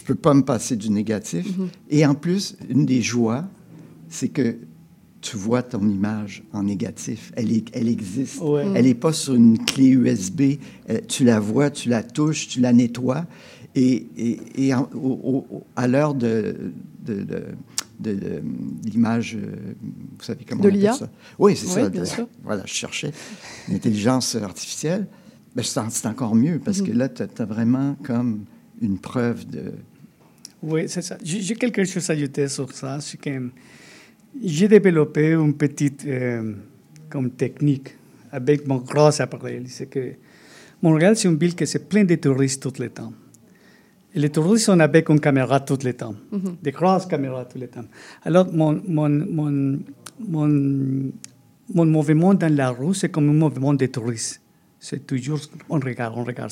ne 0.00 0.06
peux 0.06 0.14
pas 0.14 0.32
me 0.32 0.42
passer 0.42 0.76
du 0.76 0.88
négatif. 0.88 1.46
Mm-hmm. 1.46 1.68
Et 1.90 2.06
en 2.06 2.14
plus, 2.14 2.56
une 2.70 2.86
des 2.86 3.02
joies, 3.02 3.44
c'est 4.08 4.28
que 4.28 4.56
tu 5.26 5.36
vois 5.36 5.62
ton 5.62 5.88
image 5.88 6.44
en 6.52 6.62
négatif. 6.62 7.32
Elle, 7.34 7.52
est, 7.52 7.68
elle 7.72 7.88
existe. 7.88 8.40
Elle 8.76 8.84
n'est 8.84 8.94
pas 8.94 9.12
sur 9.12 9.34
une 9.34 9.58
clé 9.58 9.88
USB. 9.88 10.58
Euh, 10.88 11.00
tu 11.08 11.24
la 11.24 11.40
vois, 11.40 11.70
tu 11.70 11.88
la 11.88 12.04
touches, 12.04 12.46
tu 12.46 12.60
la 12.60 12.72
nettoies. 12.72 13.26
Et, 13.74 14.06
et, 14.56 14.72
à 14.72 15.88
l'heure 15.88 16.14
de, 16.14 16.72
de, 17.04 17.26
de, 17.98 18.42
l'image, 18.84 19.36
euh, 19.36 19.74
vous 20.16 20.24
savez 20.24 20.44
comment 20.48 20.62
de 20.62 20.68
l'IA 20.68 20.92
ça? 20.92 21.10
Oui, 21.40 21.56
c'est 21.56 21.66
ça. 21.66 21.88
Bien 21.88 22.04
sûr. 22.04 22.28
Voilà, 22.44 22.62
je 22.64 22.72
cherchais 22.72 23.10
l'intelligence 23.68 24.36
artificielle. 24.36 25.08
Ben, 25.56 25.64
c'est 25.64 26.06
encore 26.06 26.36
mieux 26.36 26.60
parce 26.64 26.82
que 26.82 26.92
mhm. 26.92 26.98
là, 26.98 27.08
tu 27.08 27.22
as, 27.22 27.44
vraiment 27.44 27.96
comme 28.04 28.44
une 28.80 28.98
preuve 28.98 29.44
de... 29.46 29.72
Oui, 30.62 30.88
c'est 30.88 31.02
ça. 31.02 31.18
J'ai 31.22 31.56
quelque 31.56 31.84
chose 31.84 32.08
à 32.10 32.12
ajouter 32.12 32.46
sur 32.48 32.72
ça. 32.72 33.00
C'est 33.00 33.18
que 33.18 33.50
j'ai 34.42 34.68
développé 34.68 35.32
une 35.32 35.54
petite 35.54 36.04
euh, 36.06 36.52
comme 37.08 37.30
technique 37.30 37.96
avec 38.30 38.66
mon 38.66 38.78
gros 38.78 39.20
appareil. 39.20 39.64
C'est 39.68 39.86
que 39.86 40.14
Montréal, 40.82 41.16
c'est 41.16 41.28
une 41.28 41.36
ville 41.36 41.54
qui 41.54 41.66
c'est 41.66 41.88
plein 41.88 42.04
de 42.04 42.14
touristes 42.16 42.62
tout 42.62 42.82
le 42.82 42.90
temps. 42.90 43.12
Et 44.14 44.20
les 44.20 44.30
touristes 44.30 44.66
sont 44.66 44.80
avec 44.80 45.08
une 45.08 45.20
caméra 45.20 45.60
tout 45.60 45.78
le 45.84 45.92
temps, 45.92 46.14
mm-hmm. 46.32 46.56
des 46.62 46.70
grosses 46.70 47.06
caméras 47.06 47.44
tout 47.44 47.58
le 47.58 47.68
temps. 47.68 47.84
Alors, 48.24 48.50
mon, 48.52 48.80
mon, 48.86 49.08
mon, 49.08 49.78
mon, 50.18 51.12
mon 51.74 51.86
mouvement 51.86 52.32
dans 52.32 52.54
la 52.54 52.70
rue, 52.70 52.94
c'est 52.94 53.10
comme 53.10 53.28
un 53.28 53.34
mouvement 53.34 53.74
de 53.74 53.86
touristes. 53.86 54.40
C'est 54.78 55.06
toujours, 55.06 55.40
on 55.68 55.78
regarde, 55.80 56.14
on 56.16 56.24
regarde. 56.24 56.50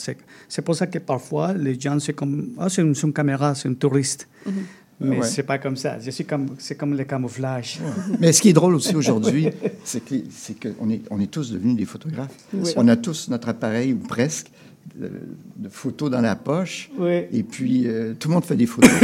C'est 0.49 0.63
pour 0.63 0.75
ça 0.75 0.87
que 0.87 0.99
parfois, 0.99 1.53
les 1.55 1.79
gens, 1.79 1.99
c'est 2.01 2.15
comme, 2.15 2.55
ah, 2.59 2.69
c'est 2.69 2.83
une, 2.83 3.13
caméra, 3.13 3.55
c'est 3.55 3.69
un 3.69 3.75
touriste. 3.75 4.29
Mm-hmm. 4.47 4.53
Mais 5.01 5.23
c'est 5.23 5.43
pas 5.43 5.59
comme 5.59 5.77
ça. 5.77 5.99
Je 5.99 6.11
suis 6.11 6.25
comme, 6.25 6.55
c'est 6.59 6.77
comme 6.77 6.97
le 6.97 7.05
camouflage. 7.05 7.81
Mais 8.21 8.33
ce 8.33 8.41
qui 8.41 8.51
est 8.51 8.53
drôle 8.53 8.75
aussi 8.75 8.95
aujourd'hui, 8.95 9.49
c'est 9.85 10.01
qu'on 10.01 10.91
est, 10.91 11.03
on 11.11 11.21
est 11.21 11.31
tous 11.31 11.53
devenus 11.53 11.77
des 11.77 11.85
photographes. 11.85 12.35
On 12.77 12.89
a 12.89 12.97
tous 12.97 13.29
notre 13.29 13.49
appareil, 13.49 13.93
ou 13.93 13.99
presque, 13.99 14.51
de, 14.95 15.69
photos 15.69 16.11
dans 16.11 16.21
la 16.21 16.37
poche. 16.37 16.91
Et 17.33 17.43
puis, 17.43 17.87
euh, 17.87 18.15
tout 18.19 18.29
le 18.29 18.35
monde 18.35 18.45
fait 18.45 18.57
des 18.57 18.67
photos. 18.67 18.91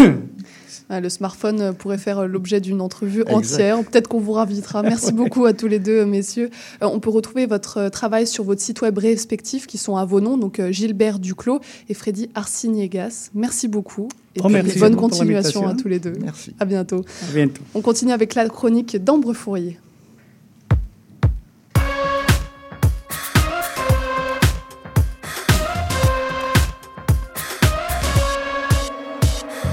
Ah, 0.92 1.00
le 1.00 1.08
smartphone 1.08 1.72
pourrait 1.72 1.98
faire 1.98 2.26
l'objet 2.26 2.60
d'une 2.60 2.80
entrevue 2.80 3.22
entière. 3.28 3.78
Peut-être 3.84 4.08
qu'on 4.08 4.18
vous 4.18 4.32
ravitera. 4.32 4.82
Merci 4.82 5.12
beaucoup 5.12 5.44
à 5.44 5.52
tous 5.52 5.68
les 5.68 5.78
deux, 5.78 6.04
messieurs. 6.04 6.50
Euh, 6.82 6.86
on 6.86 6.98
peut 6.98 7.10
retrouver 7.10 7.46
votre 7.46 7.76
euh, 7.76 7.88
travail 7.90 8.26
sur 8.26 8.42
votre 8.42 8.60
site 8.60 8.82
web 8.82 8.98
respectifs 8.98 9.68
qui 9.68 9.78
sont 9.78 9.94
à 9.94 10.04
vos 10.04 10.20
noms, 10.20 10.36
donc 10.36 10.60
Gilbert 10.70 11.20
Duclos 11.20 11.60
et 11.88 11.94
Freddy 11.94 12.28
Arsignegas. 12.34 13.30
Merci 13.34 13.68
beaucoup. 13.68 14.08
Et 14.36 14.78
bonne 14.78 14.96
continuation 14.96 15.66
à 15.66 15.74
tous 15.74 15.88
les 15.88 15.98
deux. 15.98 16.12
Merci. 16.20 16.54
À 16.60 16.64
bientôt. 16.64 17.04
À 17.28 17.34
bientôt. 17.34 17.62
On 17.74 17.80
continue 17.80 18.12
avec 18.12 18.34
la 18.34 18.48
chronique 18.48 18.96
d'Ambre 19.02 19.32
Fourier. 19.32 19.78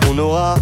On 0.10 0.18
aura 0.18 0.56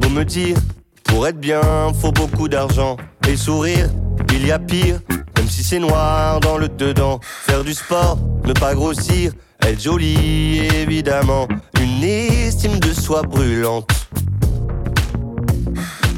beau 0.00 0.08
me 0.10 0.24
dire, 0.24 0.56
pour 1.02 1.26
être 1.26 1.40
bien, 1.40 1.60
faut 2.00 2.12
beaucoup 2.12 2.48
d'argent. 2.48 2.96
Et 3.28 3.36
sourire, 3.36 3.90
il 4.32 4.46
y 4.46 4.52
a 4.52 4.60
pire, 4.60 5.00
même 5.36 5.48
si 5.48 5.64
c'est 5.64 5.80
noir 5.80 6.38
dans 6.38 6.56
le 6.56 6.68
dedans. 6.68 7.18
Faire 7.22 7.64
du 7.64 7.74
sport, 7.74 8.18
ne 8.44 8.52
pas 8.52 8.74
grossir, 8.74 9.32
être 9.62 9.80
jolie 9.80 10.68
évidemment. 10.74 11.48
Une 11.80 12.04
estime 12.04 12.78
de 12.78 12.92
soi 12.92 13.22
brûlante. 13.22 13.90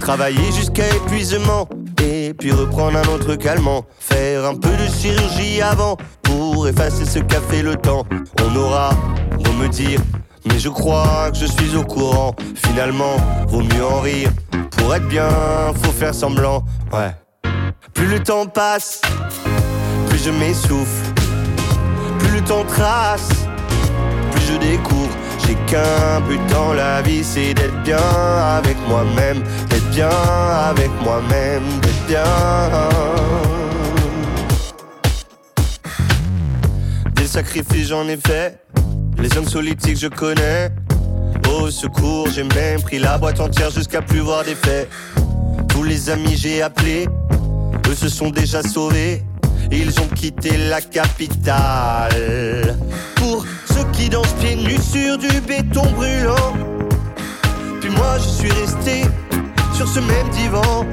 Travailler 0.01 0.51
jusqu'à 0.53 0.89
épuisement, 0.89 1.69
et 2.03 2.35
puis 2.35 2.51
reprendre 2.51 2.99
un 2.99 3.15
autre 3.15 3.37
calmant. 3.37 3.85
Faire 4.01 4.45
un 4.45 4.57
peu 4.57 4.71
de 4.71 4.87
chirurgie 4.89 5.63
avant, 5.63 5.97
pour 6.23 6.67
effacer 6.67 7.05
ce 7.05 7.21
qu'a 7.21 7.41
fait 7.41 7.63
le 7.63 7.77
temps. 7.77 8.05
On 8.43 8.57
aura 8.57 8.91
beau 9.43 9.53
me 9.53 9.69
dire, 9.69 10.01
mais 10.45 10.59
je 10.59 10.69
crois 10.69 11.31
que 11.31 11.39
je 11.39 11.47
suis 11.47 11.77
au 11.77 11.85
courant. 11.85 12.35
Finalement, 12.67 13.17
vaut 13.47 13.63
mieux 13.63 13.85
en 13.85 14.01
rire. 14.01 14.31
Pour 14.77 14.95
être 14.95 15.07
bien, 15.07 15.29
faut 15.83 15.93
faire 15.93 16.15
semblant. 16.15 16.65
Ouais. 16.93 17.15
Plus 17.95 18.07
le 18.07 18.21
temps 18.21 18.47
passe, 18.47 19.01
plus 20.09 20.25
je 20.25 20.31
m'essouffle. 20.31 21.12
Plus 22.45 22.65
trace, 22.67 23.29
plus 24.33 24.43
je 24.43 24.59
découvre. 24.59 25.17
J'ai 25.47 25.55
qu'un 25.67 26.21
but 26.29 26.41
dans 26.51 26.73
la 26.73 27.01
vie, 27.03 27.23
c'est 27.23 27.55
d'être 27.55 27.83
bien 27.83 27.97
avec 27.97 28.77
moi-même. 28.89 29.43
D'être 29.71 29.91
bien 29.91 30.09
avec 30.09 30.91
moi-même, 31.03 31.63
d'être 31.81 32.07
bien. 32.07 32.25
Des 37.15 37.27
sacrifices 37.27 37.89
j'en 37.89 38.07
ai 38.09 38.17
fait 38.17 38.59
les 39.19 39.37
hommes 39.39 39.49
politiques, 39.49 39.99
je 39.99 40.09
connais. 40.09 40.71
Au 41.49 41.71
secours, 41.71 42.29
j'ai 42.35 42.43
même 42.43 42.83
pris 42.83 42.99
la 42.99 43.19
boîte 43.19 43.41
entière 43.41 43.71
jusqu'à 43.71 44.03
plus 44.03 44.21
voir 44.21 44.45
des 44.45 44.57
faits. 44.57 44.89
Tous 45.69 45.85
les 45.85 46.11
amis 46.11 46.37
j'ai 46.37 46.61
appelés, 46.61 47.07
eux 47.89 47.95
se 47.95 48.09
sont 48.09 48.31
déjà 48.31 48.63
sauvés. 48.63 49.23
Ils 49.71 49.99
ont 50.01 50.09
quitté 50.15 50.57
la 50.57 50.81
capitale. 50.81 52.77
Pour 53.17 53.45
ceux 53.67 53.85
qui 53.93 54.09
dansent 54.09 54.35
pieds 54.41 54.57
nus 54.57 54.83
sur 54.83 55.19
du 55.19 55.41
béton 55.41 55.91
brûlant. 55.93 56.53
Puis 57.81 57.91
moi 57.91 58.19
je 58.19 58.29
suis 58.29 58.53
resté 58.53 59.03
sur 59.75 59.89
ce 59.89 60.01
même 60.01 60.29
divan. 60.31 60.87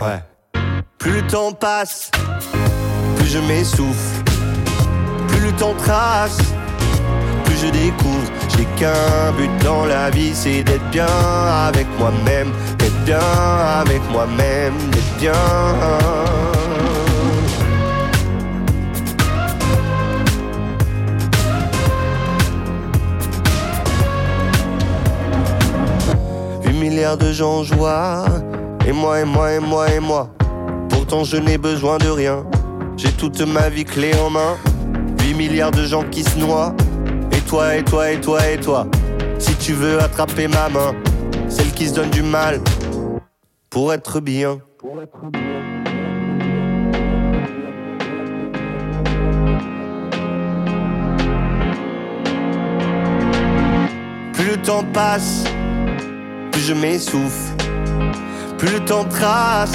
Ouais. 0.00 0.22
Plus 0.98 1.20
le 1.20 1.26
temps 1.26 1.52
passe, 1.52 2.10
plus 3.16 3.26
je 3.26 3.38
m'essouffle. 3.38 4.22
Plus 5.28 5.40
le 5.40 5.52
temps 5.52 5.74
trace 5.74 6.38
je 7.62 7.70
découvre. 7.70 8.30
J'ai 8.56 8.66
qu'un 8.78 9.32
but 9.36 9.50
dans 9.64 9.86
la 9.86 10.10
vie, 10.10 10.34
c'est 10.34 10.62
d'être 10.62 10.88
bien 10.90 11.06
avec 11.68 11.86
moi-même, 11.98 12.50
d'être 12.78 13.04
bien 13.04 13.18
avec 13.80 14.02
moi-même, 14.10 14.74
d'être 14.90 15.16
bien. 15.18 16.61
milliards 27.02 27.18
de 27.18 27.32
gens 27.32 27.64
joie. 27.64 28.26
Et 28.86 28.92
moi, 28.92 29.18
et 29.20 29.24
moi, 29.24 29.52
et 29.52 29.58
moi, 29.58 29.90
et 29.90 29.98
moi. 29.98 30.30
Pourtant, 30.88 31.24
je 31.24 31.36
n'ai 31.36 31.58
besoin 31.58 31.98
de 31.98 32.08
rien. 32.08 32.46
J'ai 32.96 33.10
toute 33.10 33.40
ma 33.40 33.68
vie 33.68 33.84
clé 33.84 34.12
en 34.24 34.30
main. 34.30 34.56
8 35.20 35.34
milliards 35.34 35.72
de 35.72 35.84
gens 35.84 36.04
qui 36.04 36.22
se 36.22 36.38
noient. 36.38 36.72
Et 37.32 37.40
toi, 37.40 37.74
et 37.74 37.82
toi, 37.82 38.08
et 38.08 38.20
toi, 38.20 38.48
et 38.48 38.56
toi. 38.56 38.86
Si 39.40 39.52
tu 39.56 39.72
veux 39.72 39.98
attraper 40.00 40.46
ma 40.46 40.68
main, 40.68 40.94
celle 41.48 41.72
qui 41.72 41.88
se 41.88 41.94
donne 41.94 42.10
du 42.10 42.22
mal. 42.22 42.60
Pour 43.68 43.92
être 43.92 44.20
bien. 44.20 44.60
Plus 54.34 54.50
le 54.50 54.56
temps 54.62 54.84
passe, 54.92 55.42
plus 56.52 56.60
je 56.60 56.74
m'essouffle. 56.74 57.52
Plus 58.58 58.72
le 58.74 58.80
temps 58.84 59.04
trace, 59.04 59.72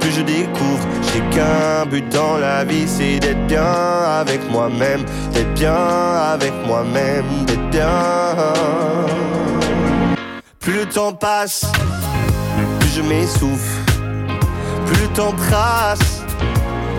plus 0.00 0.12
je 0.12 0.22
découvre. 0.22 0.86
J'ai 1.12 1.20
qu'un 1.36 1.84
but 1.90 2.08
dans 2.10 2.38
la 2.38 2.64
vie, 2.64 2.88
c'est 2.88 3.18
d'être 3.18 3.46
bien 3.46 3.62
avec 4.20 4.40
moi-même. 4.50 5.04
D'être 5.32 5.52
bien 5.54 5.74
avec 6.32 6.52
moi-même, 6.66 7.26
d'être 7.46 7.70
bien. 7.70 7.88
Plus 10.60 10.78
le 10.78 10.86
temps 10.86 11.12
passe, 11.12 11.66
plus 12.80 12.90
je 12.96 13.02
m'essouffle. 13.02 13.74
Plus 14.86 15.02
le 15.02 15.08
temps 15.08 15.32
trace, 15.32 16.22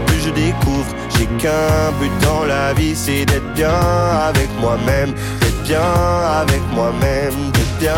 plus 0.05 0.19
je 0.19 0.29
découvre. 0.29 0.93
J'ai 1.17 1.25
qu'un 1.41 1.91
but 1.99 2.11
dans 2.21 2.43
la 2.45 2.73
vie, 2.73 2.95
c'est 2.95 3.25
d'être 3.25 3.53
bien 3.53 3.79
avec 4.27 4.49
moi-même. 4.59 5.13
D'être 5.39 5.63
bien 5.63 5.81
avec 6.41 6.61
moi-même, 6.73 7.51
d'être 7.75 7.79
bien. 7.79 7.93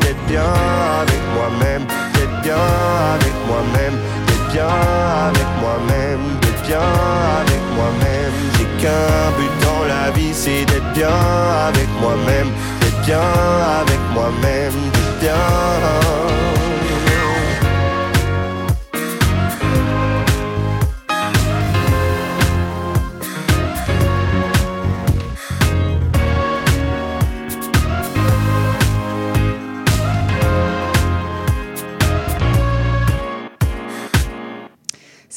D'être 0.00 0.26
bien 0.26 0.42
avec 1.00 1.22
moi-même, 1.34 1.86
d'être 2.14 2.42
bien 2.42 2.54
avec 3.14 3.34
moi-même, 3.46 3.96
d'être 4.26 4.52
bien 4.52 4.66
avec 5.28 5.48
moi-même, 5.60 6.20
d'être 6.40 6.62
bien 6.66 6.80
avec 7.40 7.62
moi-même. 7.76 8.32
J'ai 8.56 8.82
qu'un 8.82 9.30
but 9.38 9.52
dans 9.62 9.84
la 9.86 10.10
vie, 10.10 10.34
c'est 10.34 10.64
d'être 10.66 10.92
bien 10.94 11.08
avec 11.68 11.88
moi-même, 12.00 12.50
d'être 12.80 13.00
bien 13.04 13.20
avec 13.80 14.00
moi-même, 14.14 14.72
d'être 14.92 15.18
bien. 15.20 16.57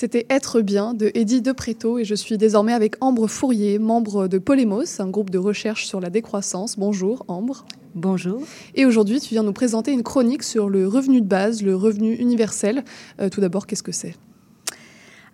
C'était 0.01 0.25
Être 0.31 0.61
bien 0.61 0.95
de 0.95 1.11
Eddie 1.13 1.43
Depréto 1.43 1.99
et 1.99 2.05
je 2.05 2.15
suis 2.15 2.39
désormais 2.39 2.73
avec 2.73 2.95
Ambre 3.01 3.27
Fourier, 3.27 3.77
membre 3.77 4.27
de 4.27 4.39
Polémos, 4.39 4.99
un 4.99 5.07
groupe 5.07 5.29
de 5.29 5.37
recherche 5.37 5.85
sur 5.85 5.99
la 5.99 6.09
décroissance. 6.09 6.79
Bonjour 6.79 7.23
Ambre. 7.27 7.65
Bonjour. 7.93 8.41
Et 8.73 8.87
aujourd'hui, 8.87 9.19
tu 9.19 9.35
viens 9.35 9.43
nous 9.43 9.53
présenter 9.53 9.91
une 9.91 10.01
chronique 10.01 10.41
sur 10.41 10.69
le 10.69 10.87
revenu 10.87 11.21
de 11.21 11.27
base, 11.27 11.61
le 11.61 11.75
revenu 11.75 12.15
universel. 12.15 12.83
Euh, 13.19 13.29
tout 13.29 13.41
d'abord, 13.41 13.67
qu'est-ce 13.67 13.83
que 13.83 13.91
c'est? 13.91 14.15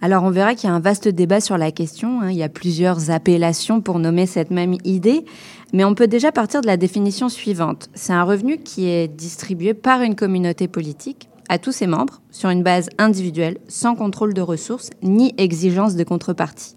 Alors 0.02 0.26
on 0.26 0.32
verra 0.32 0.54
qu'il 0.54 0.70
y 0.70 0.74
a 0.74 0.76
un 0.76 0.82
vaste 0.82 1.08
débat 1.08 1.40
sur 1.40 1.58
la 1.58 1.72
question, 1.72 2.20
hein. 2.20 2.30
il 2.30 2.36
y 2.36 2.44
a 2.44 2.50
plusieurs 2.50 3.10
appellations 3.10 3.80
pour 3.80 4.00
nommer 4.00 4.26
cette 4.26 4.52
même 4.52 4.76
idée, 4.84 5.24
mais 5.72 5.86
on 5.86 5.96
peut 5.96 6.08
déjà 6.08 6.34
partir 6.34 6.60
de 6.60 6.68
la 6.68 6.76
définition 6.76 7.30
suivante. 7.30 7.90
C'est 7.94 8.12
un 8.12 8.24
revenu 8.24 8.58
qui 8.58 8.90
est 8.90 9.08
distribué 9.08 9.74
par 9.74 10.02
une 10.02 10.16
communauté 10.16 10.68
politique 10.68 11.30
à 11.50 11.58
tous 11.60 11.72
ses 11.72 11.88
membres 11.88 12.22
sur 12.32 12.50
une 12.50 12.64
base 12.64 12.90
individuelle, 12.98 13.58
sans 13.68 13.96
contrôle 13.96 14.34
de 14.34 14.42
ressources 14.42 14.90
ni 15.02 15.34
exigence 15.38 15.96
de 15.96 16.04
contrepartie. 16.04 16.76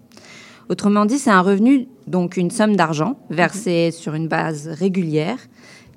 Autrement 0.69 1.05
dit, 1.05 1.19
c'est 1.19 1.29
un 1.31 1.41
revenu, 1.41 1.87
donc 2.07 2.37
une 2.37 2.51
somme 2.51 2.75
d'argent 2.75 3.19
versée 3.29 3.91
sur 3.91 4.13
une 4.13 4.27
base 4.27 4.67
régulière 4.67 5.37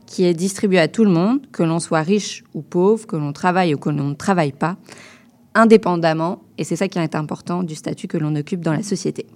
qui 0.06 0.24
est 0.24 0.34
distribuée 0.34 0.80
à 0.80 0.88
tout 0.88 1.04
le 1.04 1.10
monde, 1.10 1.46
que 1.52 1.62
l'on 1.62 1.80
soit 1.80 2.02
riche 2.02 2.44
ou 2.54 2.62
pauvre, 2.62 3.06
que 3.06 3.16
l'on 3.16 3.32
travaille 3.32 3.74
ou 3.74 3.78
que 3.78 3.90
l'on 3.90 4.08
ne 4.08 4.14
travaille 4.14 4.52
pas, 4.52 4.76
indépendamment, 5.54 6.42
et 6.58 6.64
c'est 6.64 6.76
ça 6.76 6.88
qui 6.88 6.98
est 6.98 7.14
important, 7.14 7.62
du 7.62 7.74
statut 7.74 8.08
que 8.08 8.18
l'on 8.18 8.34
occupe 8.34 8.60
dans 8.60 8.72
la 8.72 8.82
société. 8.82 9.26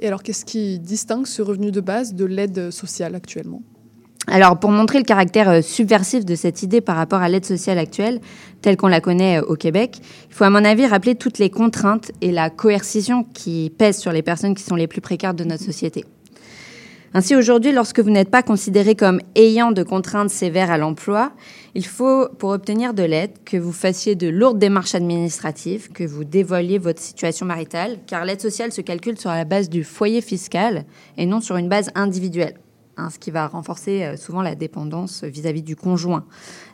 Et 0.00 0.06
alors, 0.06 0.22
qu'est-ce 0.22 0.44
qui 0.44 0.78
distingue 0.78 1.26
ce 1.26 1.42
revenu 1.42 1.70
de 1.70 1.80
base 1.80 2.14
de 2.14 2.24
l'aide 2.24 2.70
sociale 2.70 3.14
actuellement? 3.14 3.62
Alors, 4.30 4.60
pour 4.60 4.70
montrer 4.70 4.98
le 4.98 5.04
caractère 5.04 5.48
euh, 5.48 5.60
subversif 5.60 6.24
de 6.24 6.36
cette 6.36 6.62
idée 6.62 6.80
par 6.80 6.94
rapport 6.94 7.20
à 7.20 7.28
l'aide 7.28 7.44
sociale 7.44 7.78
actuelle, 7.78 8.20
telle 8.62 8.76
qu'on 8.76 8.86
la 8.86 9.00
connaît 9.00 9.40
euh, 9.40 9.44
au 9.44 9.56
Québec, 9.56 9.98
il 10.28 10.34
faut 10.34 10.44
à 10.44 10.50
mon 10.50 10.64
avis 10.64 10.86
rappeler 10.86 11.16
toutes 11.16 11.38
les 11.38 11.50
contraintes 11.50 12.12
et 12.20 12.30
la 12.30 12.48
coercition 12.48 13.24
qui 13.24 13.72
pèsent 13.76 13.98
sur 13.98 14.12
les 14.12 14.22
personnes 14.22 14.54
qui 14.54 14.62
sont 14.62 14.76
les 14.76 14.86
plus 14.86 15.00
précaires 15.00 15.34
de 15.34 15.42
notre 15.42 15.64
société. 15.64 16.04
Ainsi, 17.12 17.34
aujourd'hui, 17.34 17.72
lorsque 17.72 17.98
vous 17.98 18.10
n'êtes 18.10 18.30
pas 18.30 18.44
considéré 18.44 18.94
comme 18.94 19.20
ayant 19.34 19.72
de 19.72 19.82
contraintes 19.82 20.30
sévères 20.30 20.70
à 20.70 20.78
l'emploi, 20.78 21.32
il 21.74 21.84
faut, 21.84 22.28
pour 22.38 22.50
obtenir 22.50 22.94
de 22.94 23.02
l'aide, 23.02 23.32
que 23.44 23.56
vous 23.56 23.72
fassiez 23.72 24.14
de 24.14 24.28
lourdes 24.28 24.60
démarches 24.60 24.94
administratives, 24.94 25.90
que 25.90 26.04
vous 26.04 26.22
dévoiliez 26.22 26.78
votre 26.78 27.00
situation 27.00 27.46
maritale, 27.46 27.98
car 28.06 28.24
l'aide 28.24 28.40
sociale 28.40 28.70
se 28.70 28.80
calcule 28.80 29.18
sur 29.18 29.30
la 29.30 29.44
base 29.44 29.68
du 29.68 29.82
foyer 29.82 30.20
fiscal 30.20 30.84
et 31.16 31.26
non 31.26 31.40
sur 31.40 31.56
une 31.56 31.68
base 31.68 31.90
individuelle. 31.96 32.54
Hein, 33.00 33.08
ce 33.10 33.18
qui 33.18 33.30
va 33.30 33.46
renforcer 33.46 34.02
euh, 34.02 34.16
souvent 34.16 34.42
la 34.42 34.54
dépendance 34.54 35.24
vis-à-vis 35.24 35.62
du 35.62 35.74
conjoint 35.74 36.26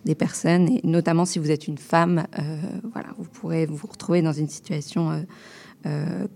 des 0.05 0.17
personnes, 0.17 0.69
et 0.69 0.81
notamment 0.83 1.25
si 1.25 1.39
vous 1.39 1.53
êtes 1.53 1.69
une 1.69 1.79
femme, 1.79 2.27
euh, 2.39 2.57
voilà, 2.93 3.09
vous 3.17 3.29
pourrez 3.29 3.67
vous 3.67 3.87
retrouver 3.87 4.23
dans 4.23 4.33
une 4.33 4.49
situation 4.49 5.25
euh, 5.87 6.27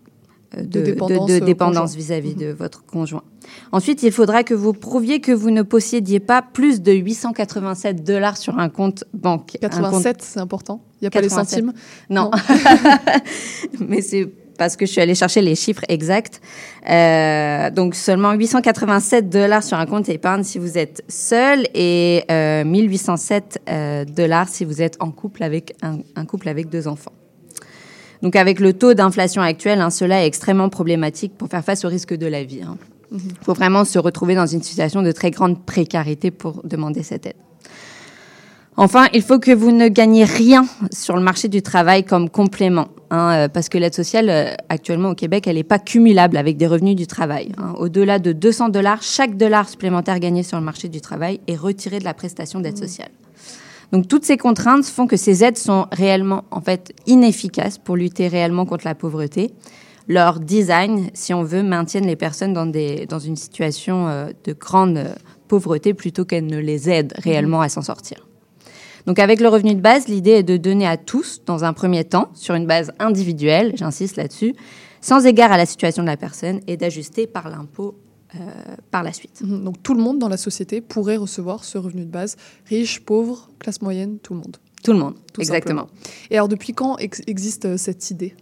de, 0.56 1.40
dépendance 1.40 1.96
vis-à-vis 1.96 2.36
de 2.36 2.52
votre 2.52 2.84
conjoint. 2.84 3.24
Ensuite, 3.72 4.04
il 4.04 4.12
faudra 4.12 4.44
que 4.44 4.54
vous 4.54 4.72
prouviez 4.72 5.20
que 5.20 5.32
vous 5.32 5.50
ne 5.50 5.62
possédiez 5.62 6.20
pas 6.20 6.40
plus 6.40 6.82
de 6.82 6.92
887 6.92 8.04
dollars 8.04 8.36
sur 8.36 8.58
un 8.58 8.68
compte 8.68 9.04
banque. 9.12 9.56
87, 9.60 10.22
c'est 10.22 10.40
important? 10.40 10.84
Il 11.00 11.04
n'y 11.04 11.08
a 11.08 11.10
pas 11.10 11.20
les 11.20 11.28
centimes? 11.28 11.72
Non. 12.10 12.30
non. 12.30 13.80
Mais 13.88 14.02
c'est 14.02 14.30
parce 14.60 14.76
que 14.76 14.84
je 14.84 14.92
suis 14.92 15.00
allée 15.00 15.14
chercher 15.14 15.40
les 15.40 15.54
chiffres 15.54 15.86
exacts. 15.88 16.42
Euh, 16.86 17.70
donc 17.70 17.94
seulement 17.94 18.32
887 18.34 19.30
dollars 19.30 19.62
sur 19.62 19.78
un 19.78 19.86
compte 19.86 20.10
épargne 20.10 20.42
si 20.42 20.58
vous 20.58 20.76
êtes 20.76 21.02
seul 21.08 21.66
et 21.72 22.24
euh, 22.30 22.62
1807 22.64 23.62
euh, 23.70 24.04
dollars 24.04 24.50
si 24.50 24.66
vous 24.66 24.82
êtes 24.82 24.98
en 25.00 25.12
couple 25.12 25.44
avec 25.44 25.74
un, 25.80 26.26
couple 26.26 26.50
avec 26.50 26.68
deux 26.68 26.88
enfants. 26.88 27.12
Donc 28.20 28.36
avec 28.36 28.60
le 28.60 28.74
taux 28.74 28.92
d'inflation 28.92 29.40
actuel, 29.40 29.80
hein, 29.80 29.88
cela 29.88 30.24
est 30.24 30.26
extrêmement 30.26 30.68
problématique 30.68 31.38
pour 31.38 31.48
faire 31.48 31.64
face 31.64 31.86
au 31.86 31.88
risque 31.88 32.14
de 32.14 32.26
la 32.26 32.44
vie. 32.44 32.58
Il 32.58 32.64
hein. 32.64 32.76
mhm. 33.12 33.20
faut 33.40 33.54
vraiment 33.54 33.86
se 33.86 33.98
retrouver 33.98 34.34
dans 34.34 34.46
une 34.46 34.62
situation 34.62 35.00
de 35.00 35.10
très 35.10 35.30
grande 35.30 35.64
précarité 35.64 36.30
pour 36.30 36.60
demander 36.64 37.02
cette 37.02 37.24
aide. 37.24 37.49
Enfin, 38.82 39.08
il 39.12 39.20
faut 39.20 39.38
que 39.38 39.50
vous 39.50 39.72
ne 39.72 39.88
gagnez 39.88 40.24
rien 40.24 40.64
sur 40.90 41.14
le 41.14 41.22
marché 41.22 41.48
du 41.48 41.60
travail 41.60 42.02
comme 42.02 42.30
complément, 42.30 42.88
hein, 43.10 43.32
euh, 43.32 43.48
parce 43.48 43.68
que 43.68 43.76
l'aide 43.76 43.92
sociale, 43.92 44.30
euh, 44.30 44.54
actuellement 44.70 45.10
au 45.10 45.14
Québec, 45.14 45.46
elle 45.46 45.56
n'est 45.56 45.64
pas 45.64 45.78
cumulable 45.78 46.38
avec 46.38 46.56
des 46.56 46.66
revenus 46.66 46.96
du 46.96 47.06
travail. 47.06 47.52
Hein. 47.58 47.74
Au-delà 47.76 48.18
de 48.18 48.32
200 48.32 48.70
dollars, 48.70 49.02
chaque 49.02 49.36
dollar 49.36 49.68
supplémentaire 49.68 50.18
gagné 50.18 50.42
sur 50.42 50.58
le 50.58 50.64
marché 50.64 50.88
du 50.88 51.02
travail 51.02 51.40
est 51.46 51.56
retiré 51.56 51.98
de 51.98 52.04
la 52.04 52.14
prestation 52.14 52.58
d'aide 52.58 52.78
mmh. 52.78 52.82
sociale. 52.82 53.10
Donc 53.92 54.08
toutes 54.08 54.24
ces 54.24 54.38
contraintes 54.38 54.86
font 54.86 55.06
que 55.06 55.18
ces 55.18 55.44
aides 55.44 55.58
sont 55.58 55.84
réellement, 55.92 56.44
en 56.50 56.62
fait, 56.62 56.94
inefficaces 57.06 57.76
pour 57.76 57.96
lutter 57.96 58.28
réellement 58.28 58.64
contre 58.64 58.86
la 58.86 58.94
pauvreté. 58.94 59.52
Leur 60.08 60.40
design, 60.40 61.10
si 61.12 61.34
on 61.34 61.42
veut, 61.42 61.62
maintiennent 61.62 62.06
les 62.06 62.16
personnes 62.16 62.54
dans, 62.54 62.64
des, 62.64 63.04
dans 63.04 63.18
une 63.18 63.36
situation 63.36 64.08
euh, 64.08 64.28
de 64.44 64.54
grande 64.54 65.04
pauvreté 65.48 65.92
plutôt 65.92 66.24
qu'elles 66.24 66.46
ne 66.46 66.58
les 66.58 66.88
aident 66.88 67.12
réellement 67.18 67.58
mmh. 67.58 67.64
à 67.64 67.68
s'en 67.68 67.82
sortir. 67.82 68.26
Donc 69.06 69.18
avec 69.18 69.40
le 69.40 69.48
revenu 69.48 69.74
de 69.74 69.80
base, 69.80 70.08
l'idée 70.08 70.30
est 70.30 70.42
de 70.42 70.56
donner 70.56 70.86
à 70.86 70.96
tous, 70.96 71.42
dans 71.46 71.64
un 71.64 71.72
premier 71.72 72.04
temps, 72.04 72.30
sur 72.34 72.54
une 72.54 72.66
base 72.66 72.92
individuelle, 72.98 73.72
j'insiste 73.76 74.16
là-dessus, 74.16 74.54
sans 75.00 75.26
égard 75.26 75.52
à 75.52 75.56
la 75.56 75.66
situation 75.66 76.02
de 76.02 76.08
la 76.08 76.16
personne, 76.16 76.60
et 76.66 76.76
d'ajuster 76.76 77.26
par 77.26 77.48
l'impôt 77.48 77.96
euh, 78.36 78.38
par 78.92 79.02
la 79.02 79.12
suite. 79.12 79.40
Mhm. 79.42 79.64
Donc 79.64 79.82
tout 79.82 79.94
le 79.94 80.00
monde 80.00 80.20
dans 80.20 80.28
la 80.28 80.36
société 80.36 80.80
pourrait 80.80 81.16
recevoir 81.16 81.64
ce 81.64 81.78
revenu 81.78 82.04
de 82.04 82.10
base, 82.10 82.36
riche, 82.66 83.00
pauvre, 83.00 83.48
classe 83.58 83.82
moyenne, 83.82 84.18
tout 84.22 84.34
le 84.34 84.40
monde. 84.40 84.56
Tout 84.84 84.92
le 84.92 84.98
monde, 84.98 85.14
exactement. 85.38 85.88
Et 86.30 86.36
alors 86.36 86.46
depuis 86.46 86.72
quand 86.72 86.96
existe 86.98 87.64
euh, 87.64 87.76
cette 87.76 88.10
idée? 88.12 88.34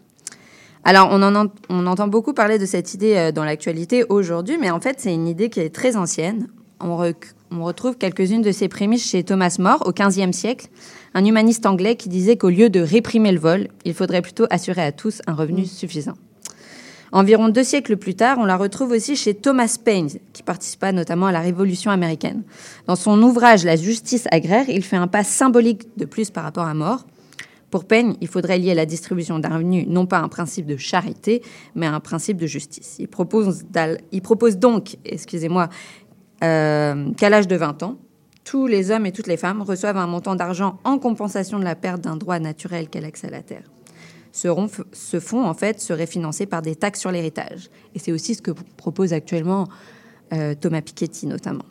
Alors, 0.85 1.09
on, 1.11 1.23
en 1.23 1.47
on 1.69 1.87
entend 1.87 2.07
beaucoup 2.07 2.35
parler 2.35 2.59
de 2.59 2.67
cette 2.67 2.95
idée 2.95 3.15
euh, 3.17 3.33
dans 3.33 3.45
l'actualité 3.45 4.05
aujourd'hui, 4.09 4.59
mais 4.59 4.71
en 4.71 4.81
fait, 4.81 4.97
c'est 5.01 5.13
une 5.13 5.27
idée 5.27 5.49
qui 5.49 5.61
est 5.61 5.75
très 5.75 5.97
ancienne. 5.97 6.49
On, 6.81 6.97
on 7.51 7.65
retrouve 7.65 7.97
quelques-unes 7.97 8.43
de 8.43 8.53
ces 8.53 8.69
prémices 8.69 9.09
chez 9.09 9.25
Thomas 9.25 9.57
More 9.59 9.83
au 9.87 9.93
XVe 9.93 10.33
siècle, 10.33 10.69
un 11.15 11.25
humaniste 11.25 11.67
anglais 11.67 11.97
qui 11.97 12.09
disait 12.09 12.37
qu'au 12.37 12.51
lieu 12.51 12.71
de 12.71 12.81
réprimer 12.81 13.33
le 13.33 13.39
vol, 13.39 13.69
il 13.85 13.95
faudrait 13.95 14.23
plutôt 14.23 14.47
assurer 14.51 14.83
à 14.83 14.93
tous 14.93 15.23
un 15.27 15.35
revenu 15.35 15.63
mm. 15.63 15.67
suffisant. 15.67 16.15
Environ 17.11 17.49
deux 17.49 17.65
siècles 17.65 17.97
plus 17.97 18.15
tard, 18.15 18.37
on 18.39 18.45
la 18.45 18.57
retrouve 18.57 18.91
aussi 18.91 19.17
chez 19.17 19.33
Thomas 19.33 19.79
Paine, 19.83 20.11
qui 20.35 20.43
participa 20.43 20.93
notamment 20.93 21.27
à 21.27 21.33
la 21.33 21.41
Révolution 21.41 21.91
américaine. 21.91 22.43
Dans 22.87 22.97
son 22.97 23.23
ouvrage 23.23 23.65
La 23.65 23.77
justice 23.77 24.29
agraire, 24.31 24.69
il 24.69 24.85
fait 24.85 24.97
un 24.97 25.07
pas 25.07 25.25
symbolique 25.25 25.89
de 25.97 26.05
plus 26.05 26.31
par 26.31 26.45
rapport 26.45 26.67
à 26.67 26.75
More. 26.75 27.07
Pour 27.71 27.85
Paine, 27.85 28.15
il 28.21 28.29
faudrait 28.29 28.59
lier 28.59 28.75
la 28.75 28.87
distribution 28.87 29.39
d'un 29.39 29.51
revenu 29.51 29.87
non 29.87 30.07
pas 30.07 30.19
à 30.19 30.23
un 30.23 30.29
principe 30.29 30.67
de 30.67 30.77
charité, 30.77 31.43
mais 31.75 31.87
à 31.87 31.95
un 31.95 32.01
principe 32.01 32.39
de 32.39 32.47
justice. 32.47 32.97
Il 32.99 33.09
propose, 33.09 33.65
il 34.13 34.23
propose 34.23 34.59
donc, 34.59 34.97
excusez-moi, 35.05 35.69
euh, 36.43 37.11
qu'à 37.15 37.31
l'âge 37.31 37.49
de 37.49 37.57
20 37.57 37.83
ans, 37.83 37.97
tous 38.45 38.67
les 38.67 38.91
hommes 38.91 39.07
et 39.07 39.13
toutes 39.13 39.27
les 39.27 39.37
femmes 39.37 39.63
reçoivent 39.63 39.97
un 39.97 40.07
montant 40.07 40.35
d'argent 40.35 40.79
en 40.85 40.99
compensation 40.99 41.59
de 41.59 41.65
la 41.65 41.75
perte 41.75 42.01
d'un 42.01 42.17
droit 42.17 42.39
naturel 42.39 42.89
qu'est 42.89 43.01
l'accès 43.01 43.27
à 43.27 43.31
la 43.31 43.43
terre. 43.43 43.65
Ce, 44.33 45.21
fonds, 45.21 45.45
en 45.45 45.55
fait, 45.55 45.81
serait 45.81 46.07
financé 46.07 46.47
par 46.47 46.63
des 46.63 46.77
taxes 46.77 47.01
sur 47.01 47.11
l'héritage. 47.11 47.71
Et 47.95 47.99
c'est 47.99 48.13
aussi 48.13 48.35
ce 48.35 48.43
que 48.43 48.53
propose 48.77 49.13
actuellement 49.13 49.67
euh, 50.33 50.55
Thomas 50.55 50.81
Piketty, 50.81 51.27
notamment. 51.27 51.65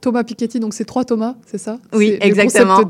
Thomas 0.00 0.24
Piketty, 0.24 0.58
donc 0.58 0.74
c'est 0.74 0.84
trois 0.84 1.04
Thomas, 1.04 1.36
c'est 1.46 1.58
ça? 1.58 1.78
Oui, 1.92 2.18
exactement. 2.20 2.82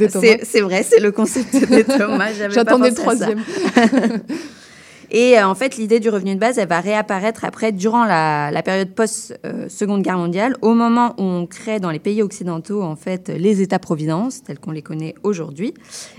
C'est 0.43 0.61
vrai, 0.63 0.83
c'est 0.83 1.01
le 1.01 1.13
concept 1.13 1.55
des 1.69 1.85
Thomas. 1.99 2.33
J'attendais 2.49 2.89
le 2.89 2.97
troisième. 2.97 3.41
Et 5.15 5.39
euh, 5.39 5.47
en 5.47 5.55
fait, 5.55 5.77
l'idée 5.77 6.01
du 6.01 6.09
revenu 6.09 6.35
de 6.35 6.41
base, 6.41 6.59
elle 6.59 6.69
va 6.69 6.81
réapparaître 6.81 7.45
après, 7.45 7.71
durant 7.71 8.07
la, 8.07 8.51
la 8.51 8.63
période 8.63 8.95
post-Seconde 8.95 10.03
Guerre 10.03 10.17
mondiale, 10.17 10.57
au 10.63 10.73
moment 10.73 11.15
où 11.19 11.23
on 11.23 11.47
crée 11.47 11.81
dans 11.81 11.91
les 11.91 11.99
pays 11.99 12.23
occidentaux, 12.23 12.83
en 12.83 12.97
fait, 12.97 13.29
les 13.29 13.61
États-providence, 13.61 14.43
tels 14.43 14.59
qu'on 14.59 14.71
les 14.71 14.81
connaît 14.81 15.15
aujourd'hui, 15.23 15.75